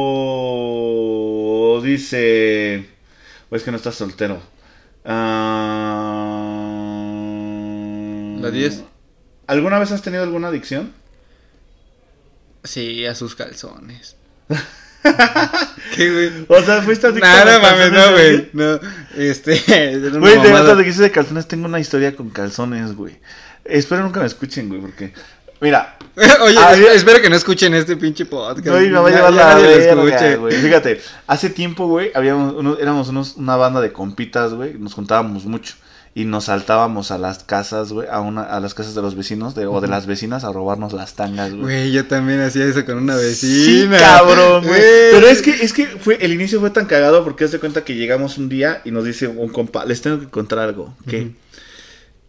4 0.04 1.82
dice. 1.84 2.89
O 3.50 3.56
es 3.56 3.63
que 3.63 3.72
no 3.72 3.78
estás 3.78 3.96
soltero. 3.96 4.41
Ah, 5.06 6.12
La 8.44 8.52
10. 8.52 8.84
¿Alguna 9.48 9.80
vez 9.80 9.92
has 9.92 10.02
tenido 10.02 10.24
alguna 10.24 10.50
adicción? 10.50 10.92
Sí, 12.64 13.06
a 13.06 13.16
sus 13.16 13.36
calzones. 13.36 14.16
¿Qué, 15.96 16.12
güey? 16.12 16.46
O 16.48 16.62
sea, 16.64 16.82
fuiste 16.82 17.08
adicto 17.08 17.28
Nada, 17.28 17.60
mames, 17.60 17.92
no, 17.92 18.12
güey. 18.12 18.50
No, 18.54 18.80
este. 19.18 19.62
Güey, 20.20 20.42
de 20.42 20.52
verdad, 20.52 20.78
de 20.78 20.86
que 20.86 20.92
de 20.92 21.12
calzones, 21.12 21.48
tengo 21.48 21.66
una 21.66 21.80
historia 21.80 22.16
con 22.16 22.30
calzones, 22.30 22.96
güey. 22.96 23.20
Espero 23.66 24.04
nunca 24.04 24.22
me 24.22 24.26
escuchen, 24.28 24.70
güey, 24.70 24.80
porque. 24.82 25.14
Mira, 25.60 25.98
Oye, 26.42 26.58
es- 26.88 26.96
espero 26.98 27.22
que 27.22 27.30
no 27.30 27.36
escuchen 27.36 27.74
este 27.74 27.96
pinche 27.98 28.26
podcast. 28.26 28.66
Güey, 28.68 28.90
me 28.90 29.00
va 29.00 29.08
a 29.08 29.12
llevar 29.12 29.34
la 29.34 29.56
verga, 29.56 29.94
escuche. 30.12 30.36
güey. 30.38 30.56
Fíjate, 30.56 31.02
hace 31.28 31.50
tiempo, 31.50 31.88
güey, 31.88 32.12
habíamos 32.14 32.54
unos- 32.54 32.80
éramos 32.80 33.10
unos, 33.10 33.36
una 33.36 33.56
banda 33.56 33.82
de 33.82 33.92
compitas, 33.92 34.54
güey, 34.54 34.74
nos 34.76 34.94
juntábamos 34.94 35.46
mucho 35.46 35.76
y 36.15 36.26
nos 36.26 36.45
saltábamos 36.45 37.10
a 37.10 37.17
las 37.17 37.43
casas, 37.43 37.91
güey, 37.91 38.08
a 38.08 38.19
una 38.19 38.43
a 38.43 38.60
las 38.60 38.73
casas 38.76 38.93
de 38.93 39.02
los 39.02 39.15
vecinos 39.15 39.56
de, 39.56 39.65
o 39.65 39.82
de 39.82 39.88
las 39.88 40.06
vecinas 40.06 40.43
a 40.43 40.52
robarnos 40.54 40.93
las 40.93 41.13
tangas, 41.15 41.49
güey. 41.52 41.62
Güey, 41.63 41.91
yo 41.91 42.06
también 42.06 42.39
hacía 42.41 42.65
eso 42.65 42.86
con 42.86 42.97
una 42.97 43.17
Sí, 43.17 43.23
vecina. 43.88 43.97
cabrón, 43.97 44.63
güey. 44.65 44.80
Pero 45.12 45.28
es 45.28 45.41
que 45.41 45.52
es 45.52 45.73
que 45.73 45.88
fue 45.88 46.17
el 46.21 46.32
inicio 46.34 46.60
fue 46.60 46.69
tan 46.69 46.86
cagado 46.86 47.23
porque 47.23 47.45
haz 47.45 47.52
de 47.52 47.60
cuenta 47.60 47.84
que 47.84 47.95
llegamos 47.95 48.38
un 48.38 48.47
día 48.49 48.82
y 48.86 48.91
nos 48.91 49.06
dice 49.06 49.28
un 49.28 49.49
compa, 49.49 49.86
les 49.86 50.02
tengo 50.02 50.19
que 50.19 50.30
contar 50.30 50.60
algo, 50.60 50.95
que 51.08 51.32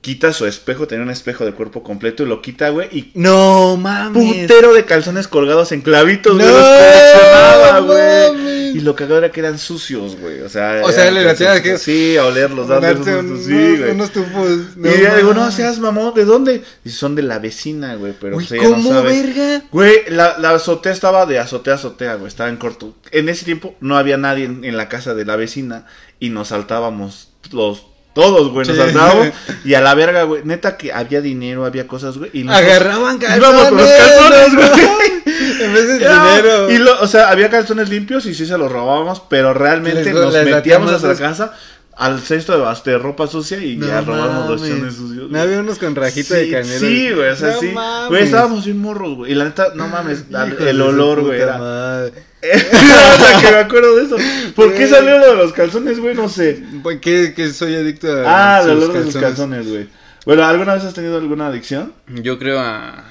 quita 0.01 0.33
su 0.35 0.45
espejo, 0.47 0.87
tenía 0.87 1.03
un 1.05 1.11
espejo 1.11 1.45
de 1.47 1.53
cuerpo 1.53 1.83
completo 1.83 2.23
y 2.25 2.27
lo 2.27 2.43
quita, 2.43 2.69
güey, 2.71 2.89
y 2.91 3.11
No, 3.15 3.77
mames. 3.79 4.43
putero 4.43 4.75
de 4.75 4.85
calzones 4.85 5.29
colgados 5.29 5.73
en 5.73 5.81
clavitos, 5.81 6.35
güey. 6.35 6.47
No, 6.47 7.81
los 7.81 7.87
güey. 7.87 8.54
Y 8.75 8.81
lo 8.81 8.95
cagado 8.97 9.19
era 9.19 9.31
que 9.31 9.41
eran 9.41 9.59
sucios, 9.59 10.17
güey. 10.21 10.41
O 10.41 10.49
sea, 10.49 10.81
O 10.85 10.91
sea, 10.93 11.11
le 11.11 11.23
calzones- 11.25 11.63
que- 11.63 11.79
Sí, 11.79 12.17
a 12.17 12.27
olerlos, 12.27 12.69
darles 12.69 12.99
sí, 13.45 13.77
güey. 13.79 13.91
unos 13.93 14.11
tufos. 14.11 14.51
y 14.77 15.03
ya 15.03 15.17
digo, 15.17 15.33
no 15.33 15.51
seas 15.51 15.79
mamón, 15.79 16.13
¿de 16.15 16.25
dónde? 16.25 16.63
Y 16.85 16.91
son 16.91 17.15
de 17.15 17.23
la 17.23 17.39
vecina, 17.39 17.95
güey, 17.95 18.15
pero 18.21 18.35
Güey, 18.35 18.47
pues 18.47 18.61
ella 18.61 18.69
¿cómo, 18.71 18.91
no 18.93 18.97
sabe. 19.01 19.23
verga? 19.23 19.63
Güey, 19.71 19.95
la, 20.09 20.37
la 20.39 20.51
azotea 20.51 20.93
estaba 20.93 21.25
de 21.27 21.39
azotea 21.39 21.75
a 21.75 21.77
azotea, 21.77 22.15
güey, 22.17 22.29
estaba 22.29 22.49
en 22.51 22.57
corto. 22.57 22.95
En 23.11 23.29
ese 23.29 23.45
tiempo 23.45 23.75
no 23.81 23.97
había 23.97 24.17
nadie 24.17 24.45
en, 24.45 24.65
en 24.65 24.77
la 24.77 24.89
casa 24.89 25.15
de 25.15 25.25
la 25.25 25.37
vecina 25.37 25.87
y 26.21 26.31
nos 26.31 26.49
saltábamos 26.49 27.31
los 27.53 27.87
todos, 28.15 28.53
güey, 28.53 28.67
nos 28.67 28.77
Sí. 28.77 28.83
saltábamos 28.83 29.29
y 29.65 29.75
a 29.75 29.81
la 29.81 29.95
verga, 29.95 30.23
güey, 30.23 30.43
neta 30.45 30.77
que 30.77 30.93
había 30.93 31.21
dinero, 31.21 31.65
había 31.65 31.87
cosas, 31.89 32.17
güey, 32.17 32.31
y 32.33 32.45
nosotros 32.45 32.71
Agarraban 32.71 33.19
calzones. 33.19 33.39
íbamos 33.49 33.69
con 33.71 33.79
los 33.79 33.89
calzones, 33.91 34.53
no, 34.53 34.95
güey. 34.95 35.13
En 35.61 35.73
vez 35.73 35.87
de 35.89 35.95
dinero. 35.99 36.71
Y 36.71 36.79
lo, 36.79 37.01
o 37.01 37.07
sea, 37.07 37.31
había 37.31 37.51
calzones 37.51 37.89
limpios 37.89 38.27
y 38.27 38.35
sí 38.35 38.47
se 38.47 38.57
los 38.59 38.71
robábamos, 38.71 39.21
pero 39.29 39.55
realmente 39.55 40.05
Les- 40.05 40.15
nos 40.15 40.33
les 40.35 40.45
metíamos 40.47 41.03
a 41.05 41.07
los- 41.09 41.19
casa 41.19 41.53
al 41.97 42.19
cesto 42.21 42.59
de, 42.59 42.91
de 42.91 42.99
ropa 42.99 43.29
sucia 43.29 43.59
y 43.63 43.77
No 43.77 43.87
ya 43.87 44.01
robamos 44.01 44.51
los 44.51 44.69
chones 44.69 44.95
sucios. 44.97 45.31
No 45.31 45.41
había 45.41 45.61
unos 45.61 45.79
con 45.79 45.95
rajita 45.95 46.35
sí, 46.35 46.41
de 46.47 46.51
canela. 46.51 46.79
Sí, 46.81 47.11
güey, 47.13 47.29
o 47.31 47.37
sea, 47.37 47.53
No 47.53 47.61
sí. 47.61 47.69
mames. 47.69 48.09
Güey, 48.09 48.23
estábamos 48.25 48.65
bien 48.65 48.79
morros, 48.81 49.15
güey. 49.15 49.31
Y 49.31 49.35
la 49.37 49.45
neta, 49.45 49.69
no 49.77 49.87
mames, 49.87 50.25
la- 50.29 50.47
de 50.47 50.71
el 50.71 50.81
olor, 50.81 51.21
güey, 51.23 51.41
era. 51.41 51.57
madre. 51.59 52.13
Hasta 52.53 53.41
que 53.41 53.51
me 53.53 53.59
acuerdo 53.59 53.97
de 53.97 54.03
eso. 54.05 54.17
¿Por 54.57 54.73
qué 54.73 54.87
Güey. 54.87 54.91
salió 54.91 55.19
lo 55.19 55.27
de 55.29 55.37
los 55.37 55.53
calzones, 55.53 56.01
güey? 56.01 56.15
No 56.17 56.29
sé. 56.29 56.63
Pues, 56.83 56.99
¿Qué, 57.01 57.33
que 57.35 57.53
soy 57.53 57.75
adicto 57.77 58.09
a 58.27 58.57
Ah, 58.57 58.63
el 58.63 58.71
olor 58.71 58.93
de 58.93 59.05
los 59.05 59.17
calzones, 59.17 59.69
güey. 59.69 59.89
Bueno, 60.27 60.45
¿alguna 60.45 60.75
vez 60.75 60.85
has 60.85 60.95
tenido 60.95 61.17
alguna 61.19 61.47
adicción? 61.47 61.93
Yo 62.09 62.39
creo 62.41 62.59
a... 62.59 63.05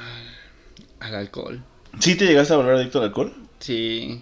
al 1.00 1.16
alcohol. 1.16 1.62
¿Sí 2.00 2.16
te 2.16 2.26
llegaste 2.26 2.54
a 2.54 2.58
volver 2.58 2.76
adicto 2.76 3.00
al 3.00 3.06
alcohol? 3.06 3.34
Sí. 3.60 4.22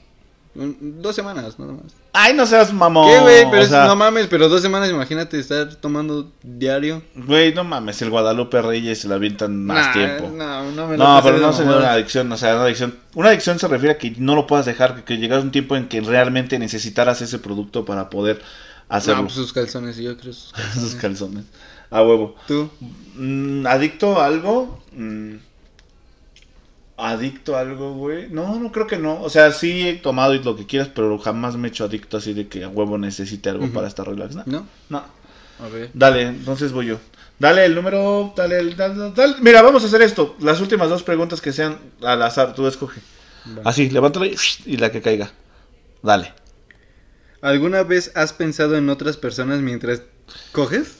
Un- 0.53 1.01
dos 1.01 1.15
semanas, 1.15 1.57
nada 1.57 1.71
más. 1.73 1.93
Ay, 2.11 2.33
no 2.33 2.45
seas 2.45 2.73
mamón. 2.73 3.09
¿Qué, 3.09 3.19
güey? 3.19 3.45
Pero 3.49 3.61
o 3.61 3.63
es- 3.63 3.69
sea, 3.69 3.85
no 3.85 3.95
mames, 3.95 4.27
pero 4.27 4.49
dos 4.49 4.61
semanas, 4.61 4.89
imagínate 4.89 5.39
estar 5.39 5.75
tomando 5.75 6.29
diario. 6.43 7.01
Güey, 7.15 7.53
no 7.53 7.63
mames, 7.63 8.01
el 8.01 8.09
Guadalupe 8.09 8.61
Reyes 8.61 8.99
se 8.99 9.07
la 9.07 9.15
avientan 9.15 9.63
más 9.65 9.87
Nah, 9.87 9.93
tiempo. 9.93 10.29
No, 10.35 10.71
no 10.71 10.87
me 10.87 10.97
lo 10.97 11.03
No, 11.05 11.21
pero 11.23 11.35
de 11.37 11.41
no 11.41 11.53
se 11.53 11.61
mamada. 11.63 11.79
una 11.79 11.91
adicción, 11.93 12.29
o 12.29 12.35
sea, 12.35 12.55
una 12.55 12.65
adicción. 12.65 12.97
Una 13.15 13.29
adicción 13.29 13.59
se 13.59 13.67
refiere 13.69 13.93
a 13.93 13.97
que 13.97 14.11
no 14.17 14.35
lo 14.35 14.45
puedas 14.45 14.65
dejar, 14.65 14.95
que, 14.95 15.03
que 15.05 15.17
llegas 15.17 15.39
a 15.39 15.41
un 15.43 15.51
tiempo 15.51 15.77
en 15.77 15.87
que 15.87 16.01
realmente 16.01 16.59
necesitaras 16.59 17.21
ese 17.21 17.39
producto 17.39 17.85
para 17.85 18.09
poder 18.09 18.41
hacerlo. 18.89 19.21
No, 19.21 19.27
pues 19.27 19.35
sus 19.35 19.53
calzones, 19.53 19.95
yo 19.95 20.17
creo 20.17 20.33
sus 20.33 20.53
calzones. 20.99 21.45
A 21.89 22.03
huevo. 22.03 22.35
¿Tú? 22.47 22.69
Mm, 23.15 23.65
¿Adicto 23.67 24.19
a 24.19 24.25
algo? 24.25 24.80
¿Adicto 27.03 27.55
a 27.55 27.61
algo, 27.61 27.93
güey? 27.93 28.29
No, 28.29 28.59
no 28.59 28.71
creo 28.71 28.87
que 28.87 28.97
no. 28.97 29.21
O 29.21 29.29
sea, 29.29 29.51
sí 29.51 29.87
he 29.87 29.93
tomado 29.95 30.33
y 30.35 30.43
lo 30.43 30.55
que 30.55 30.65
quieras, 30.65 30.89
pero 30.93 31.17
jamás 31.17 31.55
me 31.57 31.67
he 31.67 31.71
hecho 31.71 31.85
adicto 31.85 32.17
así 32.17 32.33
de 32.33 32.47
que 32.47 32.63
a 32.63 32.69
huevo 32.69 32.97
necesite 32.97 33.49
algo 33.49 33.67
para 33.69 33.87
estar 33.87 34.07
relax. 34.07 34.35
¿no? 34.35 34.43
¿No? 34.45 34.67
No. 34.89 35.03
A 35.59 35.67
ver. 35.69 35.89
Dale, 35.93 36.23
entonces 36.23 36.71
voy 36.71 36.87
yo. 36.87 36.99
Dale 37.39 37.65
el 37.65 37.73
número, 37.75 38.33
dale 38.35 38.59
el... 38.59 38.75
dale- 38.75 39.11
dale- 39.15 39.35
Mira, 39.41 39.61
vamos 39.61 39.83
a 39.83 39.87
hacer 39.87 40.01
esto. 40.03 40.35
Las 40.39 40.61
últimas 40.61 40.89
dos 40.89 41.01
preguntas 41.03 41.41
que 41.41 41.51
sean 41.51 41.77
al 42.03 42.21
azar, 42.21 42.53
tú 42.53 42.67
escoge. 42.67 43.01
Va. 43.57 43.61
Así, 43.69 43.89
levántala 43.89 44.27
y, 44.27 44.35
y 44.65 44.77
la 44.77 44.91
que 44.91 45.01
caiga. 45.01 45.31
Dale. 46.03 46.33
¿Alguna 47.41 47.81
vez 47.83 48.11
has 48.15 48.33
pensado 48.33 48.75
en 48.77 48.89
otras 48.89 49.17
personas 49.17 49.61
mientras 49.61 50.03
coges? 50.51 50.97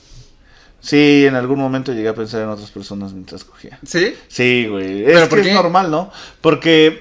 Sí, 0.82 1.24
en 1.26 1.36
algún 1.36 1.60
momento 1.60 1.92
llegué 1.92 2.08
a 2.08 2.14
pensar 2.14 2.42
en 2.42 2.48
otras 2.48 2.70
personas 2.72 3.12
mientras 3.12 3.44
cogía. 3.44 3.78
¿Sí? 3.86 4.14
Sí, 4.26 4.66
güey. 4.68 5.04
¿Pero 5.04 5.18
Es 5.20 5.28
por 5.28 5.38
que 5.38 5.44
qué? 5.44 5.48
es 5.50 5.54
normal, 5.54 5.90
¿no? 5.92 6.10
Porque, 6.40 6.98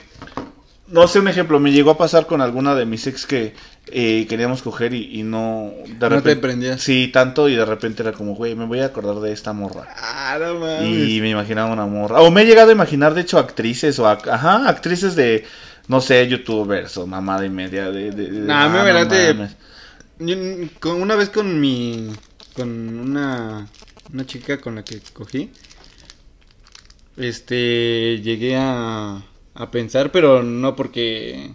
no 0.87 1.07
sé, 1.07 1.17
un 1.19 1.27
ejemplo, 1.27 1.59
me 1.59 1.71
llegó 1.71 1.89
a 1.91 1.97
pasar 1.97 2.27
con 2.27 2.41
alguna 2.41 2.75
de 2.75 2.85
mis 2.85 3.07
ex 3.07 3.25
que 3.25 3.55
eh, 3.87 4.27
queríamos 4.29 4.61
coger 4.61 4.93
y, 4.93 5.19
y 5.19 5.23
no... 5.23 5.71
De 5.87 5.93
No 5.99 6.09
repente, 6.09 6.35
te 6.35 6.41
prendías. 6.41 6.79
Sí, 6.79 7.09
tanto 7.11 7.49
y 7.49 7.55
de 7.55 7.65
repente 7.65 8.03
era 8.03 8.11
como, 8.11 8.35
güey, 8.35 8.53
me 8.55 8.65
voy 8.65 8.81
a 8.81 8.85
acordar 8.85 9.15
de 9.15 9.31
esta 9.33 9.51
morra. 9.51 9.87
Ah, 9.97 10.37
no 10.39 10.59
mames. 10.59 11.09
Y 11.09 11.19
me 11.19 11.31
imaginaba 11.31 11.73
una 11.73 11.87
morra. 11.87 12.21
O 12.21 12.29
me 12.29 12.43
he 12.43 12.45
llegado 12.45 12.69
a 12.69 12.73
imaginar, 12.73 13.15
de 13.15 13.21
hecho, 13.21 13.39
actrices 13.39 13.97
o, 13.97 14.05
ac- 14.05 14.29
ajá, 14.31 14.69
actrices 14.69 15.15
de, 15.15 15.43
no 15.87 16.01
sé, 16.01 16.27
youtubers 16.27 16.95
o 16.97 17.07
mamada 17.07 17.45
y 17.45 17.49
media. 17.49 17.89
De, 17.89 18.11
de, 18.11 18.29
de- 18.29 18.39
Nah, 18.41 18.65
ah, 18.65 18.69
me 18.69 18.93
no 20.23 20.35
mm, 20.35 20.65
con, 20.79 21.01
una 21.01 21.15
vez 21.15 21.29
con 21.29 21.59
mi... 21.59 22.11
Con 22.53 22.99
una... 22.99 23.67
Una 24.13 24.25
chica 24.25 24.59
con 24.59 24.75
la 24.75 24.83
que 24.83 24.99
cogí. 25.13 25.51
Este... 27.17 28.19
Llegué 28.21 28.55
a... 28.57 29.23
A 29.53 29.71
pensar, 29.71 30.11
pero 30.11 30.43
no 30.43 30.75
porque... 30.75 31.53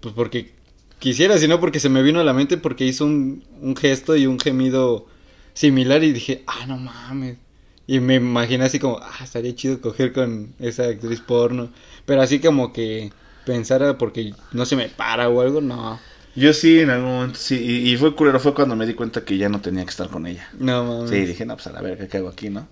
Pues 0.00 0.14
porque 0.14 0.54
quisiera, 0.98 1.38
sino 1.38 1.60
porque 1.60 1.80
se 1.80 1.88
me 1.88 2.02
vino 2.02 2.20
a 2.20 2.24
la 2.24 2.32
mente 2.32 2.56
porque 2.56 2.84
hizo 2.84 3.04
un, 3.04 3.44
un 3.60 3.76
gesto 3.76 4.16
y 4.16 4.26
un 4.26 4.38
gemido 4.38 5.06
similar 5.54 6.04
y 6.04 6.12
dije, 6.12 6.44
ah, 6.46 6.66
no 6.66 6.76
mames. 6.76 7.38
Y 7.86 8.00
me 8.00 8.14
imaginé 8.16 8.64
así 8.64 8.78
como, 8.78 8.98
ah, 8.98 9.20
estaría 9.22 9.54
chido 9.54 9.80
coger 9.80 10.12
con 10.12 10.54
esa 10.58 10.84
actriz 10.84 11.20
porno. 11.20 11.70
Pero 12.06 12.22
así 12.22 12.40
como 12.40 12.72
que 12.72 13.12
pensara 13.44 13.98
porque 13.98 14.32
no 14.52 14.64
se 14.64 14.76
me 14.76 14.88
para 14.88 15.28
o 15.28 15.40
algo, 15.40 15.60
no. 15.60 15.98
Yo 16.36 16.52
sí, 16.52 16.80
en 16.80 16.90
algún 16.90 17.10
momento, 17.10 17.38
sí. 17.38 17.56
Y, 17.62 17.92
y 17.92 17.96
fue 17.96 18.14
culero, 18.14 18.40
fue 18.40 18.54
cuando 18.54 18.76
me 18.76 18.86
di 18.86 18.94
cuenta 18.94 19.24
que 19.24 19.36
ya 19.38 19.48
no 19.48 19.60
tenía 19.60 19.84
que 19.84 19.90
estar 19.90 20.08
con 20.08 20.26
ella. 20.26 20.48
No 20.58 20.84
mames. 20.84 21.10
Sí, 21.10 21.24
dije, 21.26 21.46
no, 21.46 21.54
pues 21.54 21.66
a 21.68 21.72
la 21.72 21.80
verga, 21.80 22.06
¿qué 22.08 22.16
hago 22.18 22.28
aquí, 22.28 22.50
no? 22.50 22.66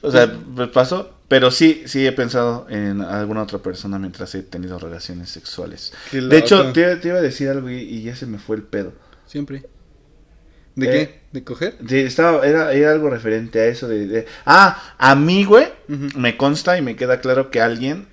O 0.00 0.12
sea, 0.12 0.32
pues 0.54 0.68
pasó, 0.68 1.10
pero 1.26 1.50
sí, 1.50 1.82
sí 1.86 2.06
he 2.06 2.12
pensado 2.12 2.66
en 2.70 3.00
alguna 3.00 3.42
otra 3.42 3.58
persona 3.58 3.98
mientras 3.98 4.32
he 4.36 4.42
tenido 4.42 4.78
relaciones 4.78 5.28
sexuales. 5.30 5.92
De 6.12 6.38
hecho, 6.38 6.72
te, 6.72 6.96
te 6.96 7.08
iba 7.08 7.18
a 7.18 7.22
decir 7.22 7.48
algo 7.48 7.68
y, 7.68 7.78
y 7.78 8.02
ya 8.02 8.14
se 8.14 8.26
me 8.26 8.38
fue 8.38 8.56
el 8.56 8.62
pedo. 8.62 8.92
Siempre. 9.26 9.64
¿De 10.76 10.86
Eh, 10.86 10.90
qué? 11.06 11.20
¿De 11.32 11.44
coger? 11.44 11.76
Sí, 11.88 11.98
estaba, 11.98 12.46
era, 12.46 12.72
era 12.72 12.92
algo 12.92 13.10
referente 13.10 13.60
a 13.60 13.66
eso 13.66 13.88
de, 13.88 14.06
de- 14.06 14.26
Ah, 14.46 14.94
a 14.98 15.16
mí, 15.16 15.44
güey, 15.44 15.66
me 15.88 16.36
consta 16.36 16.78
y 16.78 16.82
me 16.82 16.94
queda 16.94 17.20
claro 17.20 17.50
que 17.50 17.60
alguien 17.60 18.06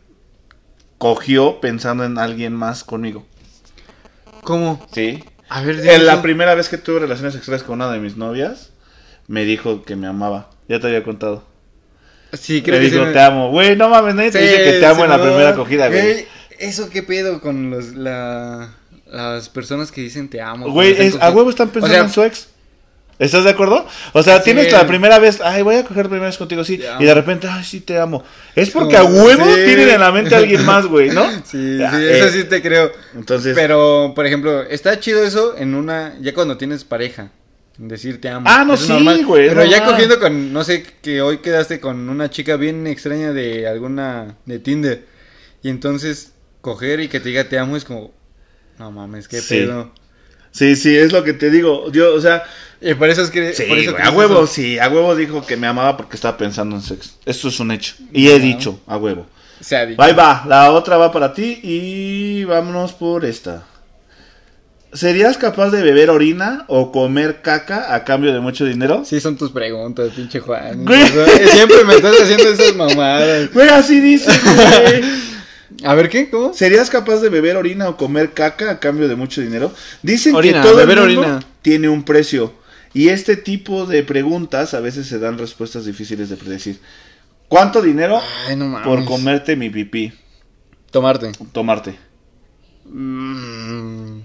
cogió 0.97 1.59
pensando 1.61 2.03
en 2.05 2.17
alguien 2.17 2.53
más 2.53 2.83
conmigo. 2.83 3.25
¿Cómo? 4.45 4.85
Sí. 4.93 5.23
A 5.49 5.61
ver, 5.61 5.79
En 5.87 6.05
la 6.05 6.13
dime. 6.13 6.23
primera 6.23 6.55
vez 6.55 6.69
que 6.69 6.77
tuve 6.77 6.99
relaciones 6.99 7.33
sexuales 7.33 7.63
con 7.63 7.75
una 7.81 7.91
de 7.91 7.99
mis 7.99 8.15
novias, 8.17 8.71
me 9.27 9.43
dijo 9.45 9.83
que 9.83 9.95
me 9.95 10.07
amaba. 10.07 10.49
Ya 10.67 10.79
te 10.79 10.87
había 10.87 11.03
contado. 11.03 11.43
Sí, 12.33 12.61
creo 12.61 12.79
me 12.81 12.85
que 12.85 12.91
dijo, 12.91 13.05
sí. 13.07 13.13
te 13.13 13.19
amo. 13.19 13.51
Güey, 13.51 13.75
no 13.75 13.89
mames, 13.89 14.15
nadie 14.15 14.31
te 14.31 14.39
dice 14.39 14.63
que 14.63 14.71
te 14.79 14.85
amo 14.85 15.03
en 15.03 15.09
la 15.09 15.15
Simón. 15.17 15.29
primera 15.31 15.49
acogida, 15.51 15.87
güey. 15.89 16.25
Eso 16.59 16.89
qué 16.89 17.03
pedo 17.03 17.41
con 17.41 17.69
los, 17.69 17.93
la, 17.95 18.73
las 19.07 19.49
personas 19.49 19.91
que 19.91 20.01
dicen 20.01 20.29
te 20.29 20.41
amo. 20.41 20.69
Güey, 20.71 20.95
cuando 20.95 21.03
están 21.03 21.07
es- 21.07 21.15
a 21.15 21.17
cogiendo? 21.19 21.37
huevo 21.37 21.49
están 21.49 21.69
pensando 21.69 21.93
O 21.93 21.97
sea, 21.97 22.05
en 22.05 22.09
su 22.11 22.23
ex. 22.23 22.49
¿Estás 23.17 23.43
de 23.45 23.51
acuerdo? 23.51 23.85
O 24.13 24.23
sea, 24.23 24.37
Sí. 24.39 24.43
tienes 24.45 24.71
la 24.73 24.85
primera 24.85 25.19
vez, 25.19 25.39
ay, 25.41 25.61
voy 25.61 25.75
a 25.75 25.83
coger 25.85 26.07
primera 26.07 26.25
vez 26.27 26.37
contigo, 26.37 26.63
sí. 26.65 26.81
Y 26.99 27.03
de 27.05 27.13
repente, 27.13 27.47
ay, 27.49 27.63
sí, 27.63 27.79
te 27.79 27.97
amo. 27.97 28.23
Es 28.55 28.71
porque 28.71 28.97
a 28.97 29.01
Como- 29.03 29.23
huevo 29.23 29.45
sí. 29.55 29.61
tienen 29.65 29.89
en 29.89 29.99
la 30.01 30.11
mente 30.11 30.35
a 30.35 30.39
alguien 30.39 30.65
más, 30.65 30.85
güey, 30.85 31.09
¿no? 31.09 31.23
Sí, 31.45 31.77
sí, 31.77 31.81
eh, 31.81 32.17
eso 32.19 32.29
sí 32.29 32.43
te 32.43 32.61
creo. 32.61 32.91
Entonces, 33.15 33.55
Pero, 33.55 34.11
por 34.15 34.25
ejemplo, 34.25 34.63
está 34.63 34.99
chido 34.99 35.23
eso 35.23 35.55
en 35.57 35.75
una. 35.75 36.15
Ya 36.21 36.33
cuando 36.33 36.57
tienes 36.57 36.83
pareja. 36.83 37.29
Decir 37.77 38.21
te 38.21 38.29
amo. 38.29 38.45
Ah, 38.49 38.63
no, 38.65 38.75
es 38.75 38.81
sí, 38.81 38.89
normal. 38.93 39.25
güey, 39.25 39.49
Pero 39.49 39.65
ya 39.65 39.83
cogiendo 39.85 40.17
con. 40.19 40.53
No 40.53 40.63
sé, 40.63 40.85
que 41.01 41.21
hoy 41.21 41.39
quedaste 41.39 41.79
con 41.81 42.09
una 42.09 42.29
chica 42.29 42.55
bien 42.55 42.87
extraña 42.87 43.31
de 43.33 43.67
alguna. 43.67 44.35
de 44.45 44.59
Tinder. 44.59 45.05
Y 45.61 45.69
entonces, 45.69 46.31
coger 46.61 46.99
y 47.01 47.07
que 47.09 47.19
te 47.19 47.29
diga 47.29 47.43
te 47.45 47.57
amo 47.59 47.75
es 47.77 47.83
como. 47.85 48.13
No 48.79 48.91
mames, 48.91 49.27
qué 49.27 49.41
pedo. 49.41 49.91
Sí, 50.55 50.75
sí, 50.75 50.95
es 50.95 51.11
lo 51.11 51.23
que 51.23 51.33
te 51.33 51.49
digo. 51.49 51.91
Yo, 51.91 52.13
o 52.13 52.21
sea, 52.21 52.43
Y 52.81 52.93
por 52.93 53.09
eso 53.09 53.21
es 53.21 53.29
que. 53.29 53.53
sí, 53.53 53.63
por 53.63 53.77
eso 53.77 53.91
güey, 53.91 54.01
que 54.03 54.07
a 54.07 54.11
huevo, 54.11 54.43
eso. 54.43 54.47
sí, 54.47 54.79
a 54.79 54.87
huevo 54.89 55.15
dijo 55.15 55.45
que 55.45 55.57
me 55.57 55.67
amaba 55.67 55.97
porque 55.97 56.15
estaba 56.15 56.37
pensando 56.37 56.75
en 56.75 56.81
sexo. 56.81 57.11
Eso 57.25 57.47
es 57.47 57.59
un 57.59 57.71
hecho. 57.71 57.95
Y 58.11 58.29
he 58.29 58.39
dicho, 58.39 58.79
a 58.87 58.97
huevo. 58.97 59.27
Se 59.59 59.75
ha 59.75 59.85
dicho. 59.85 60.01
Ahí 60.01 60.13
va, 60.13 60.43
la 60.47 60.71
otra 60.71 60.97
va 60.97 61.11
para 61.11 61.33
ti 61.33 61.59
y 61.63 62.43
vámonos 62.43 62.93
por 62.93 63.25
esta. 63.25 63.63
¿Serías 64.93 65.37
capaz 65.37 65.71
de 65.71 65.81
beber 65.83 66.09
orina 66.09 66.63
o 66.67 66.89
comer 66.91 67.41
caca 67.41 67.93
a 67.93 68.05
cambio 68.05 68.33
de 68.33 68.39
mucho 68.39 68.63
dinero? 68.63 69.03
Sí, 69.03 69.19
son 69.19 69.35
tus 69.35 69.51
preguntas, 69.51 70.11
pinche 70.15 70.39
Juan. 70.39 70.85
Güey. 70.85 71.05
Siempre 71.51 71.83
me 71.83 71.95
estás 71.95 72.15
haciendo 72.21 72.47
esas 72.49 72.73
mamadas. 72.75 73.51
Güey, 73.53 73.67
así 73.67 73.99
dice, 73.99 74.31
güey. 74.31 75.03
A 75.83 75.93
ver, 75.95 76.09
¿qué? 76.09 76.29
¿Cómo? 76.29 76.53
¿Serías 76.53 76.89
capaz 76.89 77.17
de 77.17 77.29
beber 77.29 77.57
orina 77.57 77.89
o 77.89 77.97
comer 77.97 78.33
caca 78.33 78.69
a 78.71 78.79
cambio 78.79 79.07
de 79.07 79.15
mucho 79.15 79.41
dinero? 79.41 79.73
Dicen 80.03 80.35
Orina, 80.35 80.61
que 80.61 80.67
todo 80.67 80.79
el 80.81 80.87
beber 80.87 81.03
mundo 81.05 81.21
orina. 81.21 81.39
tiene 81.61 81.89
un 81.89 82.03
precio. 82.03 82.53
Y 82.93 83.09
este 83.09 83.35
tipo 83.35 83.85
de 83.85 84.03
preguntas 84.03 84.73
a 84.73 84.79
veces 84.79 85.07
se 85.07 85.19
dan 85.19 85.37
respuestas 85.37 85.85
difíciles 85.85 86.29
de 86.29 86.37
predecir. 86.37 86.79
¿Cuánto 87.47 87.81
dinero 87.81 88.21
Ay, 88.47 88.55
no 88.55 88.65
mames. 88.67 88.87
por 88.87 89.03
comerte 89.05 89.55
mi 89.55 89.69
pipí? 89.69 90.13
Tomarte. 90.91 91.31
Tomarte. 91.51 91.95
Mm, 92.85 94.19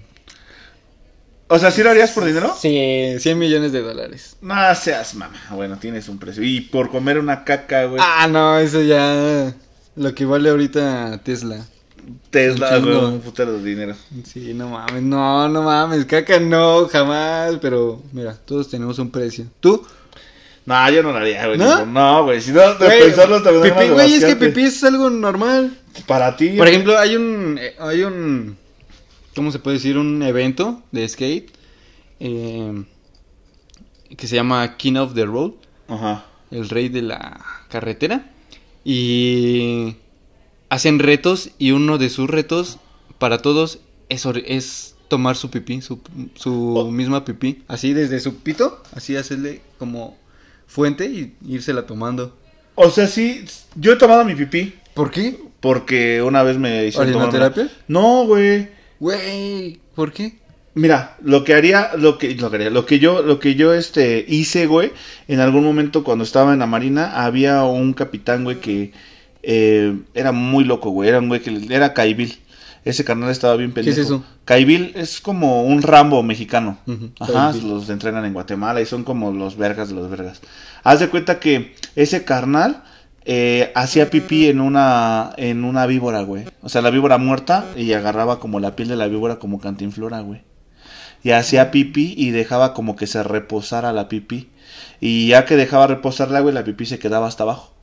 O 1.47 1.59
sea, 1.59 1.69
¿sí 1.71 1.83
lo 1.83 1.89
harías 1.89 2.11
por 2.11 2.23
dinero? 2.23 2.55
Sí, 2.57 3.15
100 3.19 3.37
millones 3.37 3.71
de 3.73 3.81
dólares. 3.81 4.37
No 4.41 4.55
seas 4.75 5.15
mamá. 5.15 5.35
Bueno, 5.51 5.77
tienes 5.77 6.07
un 6.07 6.17
precio. 6.17 6.41
Y 6.43 6.61
por 6.61 6.89
comer 6.89 7.19
una 7.19 7.43
caca, 7.43 7.85
güey. 7.85 8.01
Ah, 8.01 8.27
no, 8.29 8.57
eso 8.57 8.81
ya. 8.81 9.53
Lo 9.95 10.13
que 10.15 10.25
vale 10.25 10.49
ahorita 10.49 11.19
Tesla. 11.23 11.65
Tesla, 12.31 12.77
güey, 12.79 12.95
un 12.95 13.19
putero 13.21 13.53
de 13.53 13.63
dinero. 13.63 13.95
Sí, 14.23 14.53
no 14.55 14.69
mames, 14.69 15.03
no, 15.03 15.47
no 15.49 15.61
mames, 15.61 16.05
caca 16.05 16.39
no, 16.39 16.87
jamás, 16.87 17.57
pero 17.61 18.01
mira, 18.11 18.35
todos 18.45 18.69
tenemos 18.69 18.97
un 18.99 19.11
precio. 19.11 19.45
¿Tú? 19.59 19.85
No, 20.65 20.89
yo 20.89 21.03
no 21.03 21.11
lo 21.11 21.17
haría, 21.17 21.45
güey. 21.47 21.57
¿No? 21.59 21.85
No, 21.85 22.23
güey. 22.23 22.41
Si 22.41 22.51
no, 22.51 22.73
de 22.75 22.85
Güey, 22.85 23.01
pensarlo 23.03 23.41
también. 23.43 23.73
pipí, 23.75 23.89
güey, 23.89 24.13
es 24.13 24.25
que 24.25 24.35
pipí 24.35 24.63
es 24.63 24.83
algo 24.83 25.09
normal. 25.09 25.77
Para 26.07 26.35
ti. 26.35 26.49
Por 26.57 26.67
ejemplo, 26.67 26.97
hay 26.97 27.15
un, 27.15 27.57
eh, 27.59 27.75
hay 27.79 28.03
un, 28.03 28.57
¿cómo 29.35 29.51
se 29.51 29.59
puede 29.59 29.77
decir? 29.77 29.97
Un 29.97 30.21
evento 30.23 30.81
de 30.91 31.07
skate 31.07 31.51
eh, 32.19 32.83
que 34.17 34.27
se 34.27 34.35
llama 34.35 34.77
King 34.77 34.95
of 34.95 35.13
the 35.13 35.25
Road, 35.25 35.51
Ajá. 35.87 36.25
el 36.51 36.69
rey 36.69 36.89
de 36.89 37.01
la 37.01 37.43
carretera, 37.69 38.30
y 38.83 39.95
hacen 40.69 40.99
retos 40.99 41.51
y 41.57 41.71
uno 41.71 41.97
de 41.97 42.09
sus 42.09 42.29
retos 42.29 42.77
para 43.19 43.37
todos 43.39 43.79
es, 44.09 44.25
es 44.45 44.95
tomar 45.07 45.35
su 45.35 45.49
pipí, 45.49 45.81
su, 45.81 45.99
su 46.35 46.75
Oh. 46.77 46.91
misma 46.91 47.25
pipí, 47.25 47.63
así 47.67 47.93
desde 47.93 48.19
su 48.19 48.37
pito, 48.37 48.81
así 48.95 49.15
hacerle 49.15 49.61
como 49.77 50.17
fuente 50.67 51.05
y 51.07 51.33
írsela 51.47 51.85
tomando. 51.85 52.37
O 52.75 52.89
sea, 52.89 53.07
sí. 53.07 53.43
Yo 53.75 53.93
he 53.93 53.95
tomado 53.97 54.23
mi 54.23 54.33
pipí. 54.35 54.73
¿Por 54.93 55.11
qué? 55.11 55.37
Porque 55.59 56.21
una 56.21 56.41
vez 56.43 56.57
me 56.57 56.85
hicieron 56.87 57.11
tomar 57.11 57.29
una- 57.29 57.37
¿Orinoterapia? 57.37 57.77
No, 57.87 58.25
güey. 58.25 58.69
Güey, 58.99 59.79
¿por 59.95 60.11
qué? 60.13 60.39
Mira, 60.73 61.17
lo 61.21 61.43
que 61.43 61.53
haría, 61.53 61.91
lo 61.97 62.17
que, 62.17 62.33
lo 62.35 62.49
que 62.49 62.55
haría, 62.55 62.69
lo 62.69 62.85
que 62.85 62.99
yo, 62.99 63.21
lo 63.21 63.39
que 63.39 63.55
yo 63.55 63.73
este 63.73 64.23
hice, 64.27 64.67
güey, 64.67 64.91
en 65.27 65.41
algún 65.41 65.65
momento 65.65 66.03
cuando 66.03 66.23
estaba 66.23 66.53
en 66.53 66.59
la 66.59 66.65
marina, 66.65 67.23
había 67.25 67.63
un 67.65 67.91
capitán, 67.93 68.45
güey, 68.45 68.61
que 68.61 68.93
eh, 69.43 69.97
era 70.13 70.31
muy 70.31 70.63
loco, 70.63 70.91
güey, 70.91 71.09
era 71.09 71.19
un 71.19 71.27
güey 71.27 71.41
que 71.41 71.67
era 71.69 71.93
Caibil. 71.93 72.39
Ese 72.83 73.03
carnal 73.03 73.29
estaba 73.29 73.55
bien 73.57 73.71
¿Qué 73.71 73.75
pendejo. 73.75 73.99
es 73.99 74.05
eso? 74.05 74.23
Caibil 74.45 74.93
es 74.95 75.21
como 75.21 75.63
un 75.63 75.81
Rambo 75.83 76.23
mexicano. 76.23 76.79
Ajá, 77.19 77.51
Caibil. 77.51 77.69
los 77.69 77.89
entrenan 77.89 78.25
en 78.25 78.33
Guatemala 78.33 78.81
y 78.81 78.85
son 78.85 79.03
como 79.03 79.31
los 79.31 79.57
vergas 79.57 79.89
de 79.89 79.95
los 79.95 80.09
vergas. 80.09 80.41
Haz 80.83 80.99
de 80.99 81.09
cuenta 81.09 81.39
que 81.39 81.75
ese 81.95 82.23
carnal 82.23 82.83
eh, 83.25 83.71
hacía 83.75 84.09
pipí 84.09 84.47
en 84.47 84.61
una 84.61 85.31
en 85.37 85.63
una 85.63 85.85
víbora, 85.85 86.21
güey. 86.21 86.45
O 86.61 86.69
sea, 86.69 86.81
la 86.81 86.89
víbora 86.89 87.19
muerta 87.19 87.65
y 87.75 87.93
agarraba 87.93 88.39
como 88.39 88.59
la 88.59 88.75
piel 88.75 88.87
de 88.87 88.95
la 88.95 89.07
víbora 89.07 89.37
como 89.37 89.59
cantinflora, 89.59 90.21
güey. 90.21 90.41
Y 91.23 91.31
hacía 91.31 91.71
pipí 91.71 92.13
y 92.17 92.31
dejaba 92.31 92.73
como 92.73 92.95
que 92.95 93.07
se 93.07 93.21
reposara 93.23 93.93
la 93.93 94.07
pipí. 94.09 94.49
Y 94.99 95.27
ya 95.29 95.45
que 95.45 95.55
dejaba 95.55 95.87
reposar 95.87 96.29
el 96.29 96.35
agua 96.35 96.51
y 96.51 96.53
la 96.55 96.63
pipí 96.63 96.85
se 96.85 96.99
quedaba 96.99 97.27
hasta 97.27 97.43
abajo. 97.43 97.73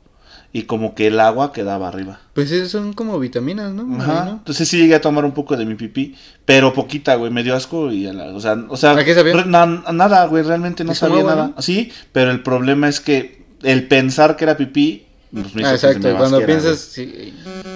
Y 0.51 0.63
como 0.63 0.95
que 0.95 1.09
el 1.09 1.21
agua 1.21 1.53
quedaba 1.53 1.89
arriba. 1.89 2.21
Pues 2.33 2.51
esos 2.51 2.71
son 2.71 2.95
como 2.95 3.19
vitaminas, 3.19 3.71
¿no? 3.73 3.83
Ajá. 4.01 4.13
Marino. 4.15 4.31
Entonces 4.39 4.67
sí 4.67 4.79
llegué 4.79 4.95
a 4.95 5.01
tomar 5.01 5.25
un 5.27 5.33
poco 5.33 5.57
de 5.59 5.67
mi 5.67 5.75
pipí, 5.75 6.15
pero 6.47 6.73
poquita, 6.73 7.17
güey, 7.17 7.31
me 7.31 7.43
dio 7.45 7.55
asco 7.55 7.93
y 7.93 8.07
o 8.07 8.41
sea, 8.41 8.57
o 8.69 8.77
sea, 8.79 8.93
¿A 8.93 9.05
qué 9.05 9.15
sabía? 9.15 9.45
na- 9.45 9.85
nada, 9.93 10.25
güey, 10.27 10.43
realmente 10.43 10.85
no 10.85 10.95
sabía 10.95 11.19
agua, 11.19 11.35
nada. 11.35 11.53
¿no? 11.55 11.63
Sí, 11.63 11.93
pero 12.13 12.31
el 12.31 12.43
problema 12.43 12.89
es 12.89 13.01
que 13.01 13.45
el 13.63 13.89
pensar 13.89 14.37
que 14.37 14.45
era 14.45 14.57
pipí, 14.57 15.05
pues 15.33 15.55
me 15.55 15.65
Ah, 15.65 15.73
exacto, 15.75 16.17
cuando 16.17 16.45
piensas, 16.45 16.79
sí. 16.79 17.35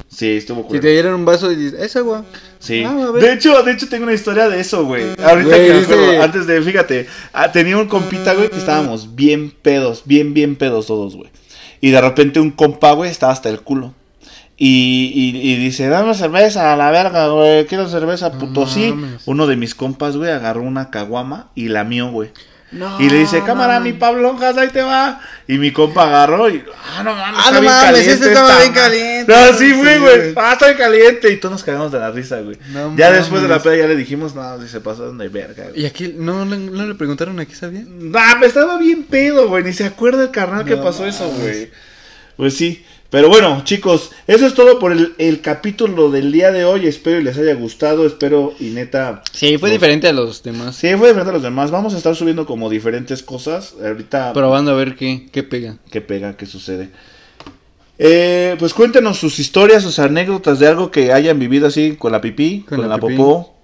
Sí, 0.09 0.37
estuvo 0.37 0.67
si 0.71 0.81
te 0.81 0.89
dieran 0.89 1.15
un 1.15 1.25
vaso 1.25 1.51
y 1.51 1.57
dices, 1.57 1.81
es 1.81 1.97
agua. 1.97 2.25
Sí. 2.59 2.83
Ah, 2.87 3.11
de 3.13 3.33
hecho, 3.33 3.63
de 3.63 3.73
hecho 3.73 3.89
tengo 3.89 4.05
una 4.05 4.15
historia 4.15 4.49
de 4.49 4.61
eso, 4.61 4.85
güey. 4.85 5.05
Ahorita 5.23 5.49
Güey, 5.49 5.67
que 5.67 5.73
me 5.75 5.81
acuerdo, 5.81 6.23
antes 6.23 6.47
de, 6.47 6.63
fíjate, 6.63 7.07
ah, 7.33 7.53
tenía 7.53 7.77
un 7.77 7.89
compita, 7.89 8.35
güey, 8.35 8.49
que 8.51 8.59
estábamos 8.59 9.15
bien 9.15 9.51
pedos, 9.51 10.03
bien, 10.05 10.35
bien 10.35 10.57
pedos 10.57 10.87
todos, 10.87 11.17
güey. 11.17 11.31
Y 11.81 11.91
de 11.91 12.01
repente 12.01 12.41
un 12.41 12.51
compa, 12.53 12.93
güey, 12.93 13.11
estaba 13.11 13.33
hasta 13.33 13.49
el 13.49 13.61
culo. 13.61 13.95
Y, 14.57 15.11
y, 15.15 15.51
y 15.51 15.57
dice, 15.57 15.89
dame 15.89 16.15
cerveza 16.15 16.73
a 16.73 16.77
la 16.77 16.91
verga, 16.91 17.29
güey, 17.29 17.67
quiero 17.67 17.89
cerveza, 17.89 18.33
puto. 18.39 18.67
sí. 18.67 18.95
Uno 19.27 19.47
de 19.47 19.57
mis 19.57 19.75
compas, 19.75 20.17
güey, 20.17 20.31
agarró 20.31 20.63
una 20.63 20.91
caguama 20.91 21.51
y 21.55 21.69
la 21.69 21.83
mío, 21.85 22.11
güey. 22.11 22.31
No, 22.73 22.99
Y 23.01 23.11
le 23.11 23.19
dice, 23.19 23.43
cámara, 23.45 23.81
mi 23.81 23.93
Pablo 23.93 24.35
ahí 24.59 24.69
te 24.69 24.81
va. 24.83 25.21
Y 25.47 25.59
mi 25.59 25.73
compa 25.73 26.05
agarró 26.05 26.49
y, 26.49 26.65
ah, 26.97 27.03
no 27.03 27.15
mames, 27.15 27.41
Ah, 27.45 27.51
no 27.53 27.63
mames, 27.63 28.07
este 28.07 28.29
estaba 28.29 28.49
esta 28.49 28.59
bien 28.61 28.71
ma-". 28.73 28.81
caliente. 28.81 29.33
No, 29.33 29.59
sí, 29.59 29.73
güey. 29.73 29.99
güey. 29.99 30.33
Ah, 30.37 30.53
está 30.55 30.67
bien 30.67 30.79
caliente. 30.79 31.31
Y 31.31 31.37
todos 31.37 31.53
nos 31.53 31.65
cagamos 31.65 31.93
de 31.93 31.99
la 31.99 32.11
risa, 32.11 32.41
güey. 32.41 32.57
No 32.71 32.97
ya 32.97 33.13
después 33.13 33.43
de 33.43 33.49
la 33.49 33.63
peda 33.63 33.77
ya 33.77 33.87
le 33.87 33.97
dijimos, 33.97 34.35
no, 34.35 34.61
si 34.63 34.69
se 34.69 34.81
pasaron 34.81 35.19
de 35.19 35.29
verga, 35.29 35.65
güey. 35.69 35.83
¿Y 35.83 35.87
aquí 35.87 36.15
no, 36.17 36.45
le- 36.47 36.57
no 36.57 36.87
le 36.87 36.95
preguntaron 36.95 37.39
a 37.41 37.45
qué 37.45 37.55
sabía? 37.55 37.83
Nah, 37.87 38.37
me 38.37 38.47
estaba 38.47 38.79
bien 38.79 39.05
pedo, 39.05 39.49
güey. 39.49 39.65
Ni 39.65 39.75
se 39.75 39.85
acuerda 39.85 40.23
el 40.23 40.31
carnal 40.31 40.65
que 40.65 40.77
No 40.77 40.83
pasó 40.83 41.05
eso, 41.07 41.29
güey. 41.29 41.71
Pues 42.37 42.57
sí. 42.57 42.87
Pero 43.13 43.29
bueno, 43.29 43.61
chicos, 43.65 44.11
eso 44.27 44.47
es 44.47 44.55
todo 44.55 44.79
por 44.79 44.91
el, 44.91 45.13
el 45.19 45.43
capítulo 45.43 46.11
del 46.11 46.33
día 46.33 46.51
de 46.51 46.65
hoy. 46.65 46.87
Espero 46.87 47.21
y 47.21 47.23
les 47.23 47.37
haya 47.37 47.53
gustado. 47.55 48.07
Espero 48.07 48.55
y 48.59 48.71
neta. 48.71 49.23
Sí, 49.33 49.59
fue 49.59 49.69
Los- 49.69 49.75
diferente 49.79 50.09
a 50.09 50.13
los 50.15 50.43
demás. 50.43 50.75
Sí, 50.77 50.89
fue 50.97 51.09
diferente 51.09 51.29
a 51.29 51.35
los 51.35 51.43
demás. 51.43 51.71
Vamos 51.71 51.93
a 51.93 51.99
estar 51.99 52.17
subiendo 52.17 52.47
como 52.47 52.71
diferentes 52.71 53.23
cosas. 53.23 53.75
Ahorita. 53.85 54.33
Probando 54.33 54.71
a 54.71 54.75
ver 54.75 54.97
qué, 54.97 55.27
qué 55.31 55.43
pega. 55.43 55.77
qué 55.91 56.01
pega, 56.01 56.39
qué 56.39 56.47
sucede. 56.47 56.89
Eh, 57.99 58.57
pues 58.59 58.73
cuéntenos 58.73 59.19
sus 59.19 59.39
historias, 59.39 59.83
sus 59.83 59.99
anécdotas 59.99 60.59
de 60.59 60.67
algo 60.69 60.91
que 60.91 61.13
hayan 61.13 61.39
vivido 61.39 61.67
así 61.67 61.97
con 61.99 62.13
la 62.13 62.21
pipí, 62.21 62.61
con, 62.67 62.79
Con 62.79 62.89
la, 62.89 62.97
la 62.97 62.99
pipí. 63.01 63.17
popó, 63.17 63.55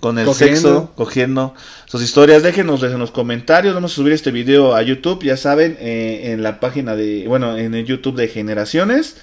con 0.00 0.18
el 0.18 0.26
Cogiendo. 0.26 0.54
sexo, 0.56 0.92
cogiendo. 0.94 1.54
Sus 1.86 2.02
historias, 2.02 2.42
déjenos 2.42 2.82
en 2.82 2.98
los 2.98 3.10
comentarios. 3.10 3.74
Vamos 3.74 3.92
a 3.92 3.94
subir 3.96 4.12
este 4.12 4.30
video 4.30 4.74
a 4.74 4.82
YouTube, 4.82 5.22
ya 5.24 5.36
saben, 5.36 5.76
eh, 5.80 6.32
en 6.32 6.42
la 6.42 6.60
página 6.60 6.94
de, 6.96 7.24
bueno, 7.26 7.56
en 7.56 7.74
el 7.74 7.84
YouTube 7.84 8.16
de 8.16 8.28
Generaciones. 8.28 9.16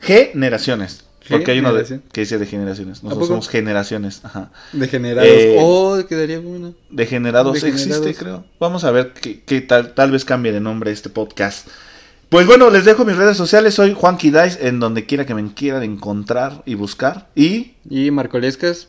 Generaciones. 0.00 1.04
Porque 1.28 1.52
hay 1.52 1.60
uno 1.60 1.72
de- 1.72 2.00
que 2.12 2.22
dice 2.22 2.36
de 2.38 2.46
generaciones. 2.46 3.04
Nosotros 3.04 3.28
somos 3.28 3.48
generaciones. 3.48 4.20
Ajá. 4.24 4.50
Degenerados. 4.72 5.30
Eh, 5.30 5.56
oh, 5.60 5.96
quedaría 6.08 6.40
bueno. 6.40 6.74
Degenerados, 6.90 7.54
Degenerados. 7.54 7.86
existe, 7.86 8.14
creo. 8.14 8.44
Vamos 8.58 8.82
a 8.82 8.90
ver 8.90 9.12
qué, 9.12 9.60
tal, 9.60 9.94
tal 9.94 10.10
vez 10.10 10.24
cambie 10.24 10.50
de 10.50 10.60
nombre 10.60 10.90
este 10.90 11.10
podcast. 11.10 11.68
Pues 12.28 12.46
bueno, 12.46 12.70
les 12.70 12.84
dejo 12.84 13.04
mis 13.04 13.16
redes 13.16 13.36
sociales. 13.36 13.74
Soy 13.74 13.94
Juan 13.94 14.16
Dice 14.16 14.58
en 14.60 14.80
donde 14.80 15.06
quiera 15.06 15.24
que 15.24 15.34
me 15.34 15.54
quieran 15.54 15.84
encontrar 15.84 16.62
y 16.66 16.74
buscar. 16.74 17.28
Y 17.36 17.74
Y 17.88 18.10
Marcolescas. 18.10 18.88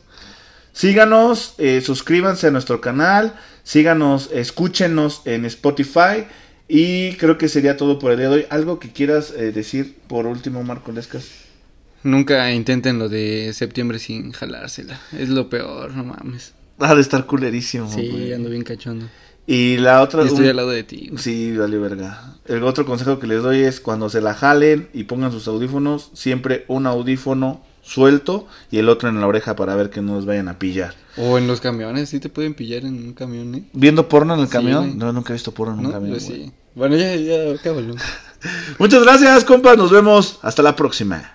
Síganos, 0.74 1.54
eh, 1.58 1.80
suscríbanse 1.80 2.48
a 2.48 2.50
nuestro 2.50 2.80
canal, 2.80 3.34
síganos, 3.62 4.28
escúchenos 4.32 5.22
en 5.24 5.44
Spotify. 5.46 6.26
Y 6.66 7.12
creo 7.14 7.38
que 7.38 7.48
sería 7.48 7.76
todo 7.76 7.98
por 7.98 8.10
el 8.10 8.18
día 8.18 8.28
de 8.28 8.34
hoy. 8.34 8.46
¿Algo 8.50 8.78
que 8.80 8.90
quieras 8.90 9.32
eh, 9.36 9.52
decir 9.52 9.96
por 10.08 10.26
último, 10.26 10.64
Marco 10.64 10.90
Lescas? 10.92 11.28
Nunca 12.02 12.50
intenten 12.52 12.98
lo 12.98 13.08
de 13.08 13.52
septiembre 13.54 13.98
sin 14.00 14.32
jalársela. 14.32 15.00
Es 15.16 15.28
lo 15.28 15.48
peor, 15.48 15.94
no 15.94 16.04
mames. 16.04 16.54
Ha 16.80 16.94
de 16.94 17.00
estar 17.02 17.24
culerísimo. 17.26 17.88
Sí, 17.90 18.08
güey. 18.10 18.32
ando 18.32 18.50
bien 18.50 18.64
cachondo. 18.64 19.06
Y 19.46 19.76
la 19.76 20.02
otra... 20.02 20.24
Y 20.24 20.26
estoy 20.26 20.44
un- 20.44 20.50
al 20.50 20.56
lado 20.56 20.70
de 20.70 20.82
ti. 20.82 21.08
güey. 21.10 21.22
Sí, 21.22 21.56
vale 21.56 21.78
verga. 21.78 22.34
El 22.46 22.64
otro 22.64 22.84
consejo 22.84 23.20
que 23.20 23.26
les 23.28 23.42
doy 23.42 23.60
es 23.62 23.78
cuando 23.80 24.08
se 24.10 24.20
la 24.20 24.34
jalen 24.34 24.88
y 24.92 25.04
pongan 25.04 25.30
sus 25.32 25.46
audífonos, 25.46 26.10
siempre 26.14 26.64
un 26.66 26.86
audífono 26.86 27.62
suelto 27.84 28.46
y 28.70 28.78
el 28.78 28.88
otro 28.88 29.08
en 29.08 29.20
la 29.20 29.26
oreja 29.26 29.54
para 29.56 29.74
ver 29.76 29.90
que 29.90 30.00
no 30.00 30.14
los 30.16 30.26
vayan 30.26 30.48
a 30.48 30.58
pillar. 30.58 30.94
O 31.16 31.38
en 31.38 31.46
los 31.46 31.60
camiones, 31.60 32.08
sí 32.08 32.18
te 32.18 32.28
pueden 32.28 32.54
pillar 32.54 32.84
en 32.84 32.94
un 32.94 33.12
camión, 33.12 33.54
¿eh? 33.54 33.64
¿Viendo 33.72 34.08
porno 34.08 34.34
en 34.34 34.40
el 34.40 34.46
Sí, 34.46 34.52
camión? 34.52 34.84
güey. 34.86 34.94
no, 34.96 35.12
nunca 35.12 35.32
he 35.32 35.34
visto 35.34 35.52
porno 35.52 35.78
en 35.78 35.86
un 35.86 35.92
camión. 35.92 36.10
Pues 36.12 36.24
sí. 36.24 36.50
Bueno, 36.74 36.96
ya, 36.96 37.14
ya, 37.14 37.56
cábalo. 37.62 37.94
Muchas 38.78 39.02
gracias, 39.04 39.44
compas. 39.44 39.76
Nos 39.78 39.90
vemos. 39.92 40.38
Hasta 40.42 40.62
la 40.62 40.74
próxima. 40.74 41.33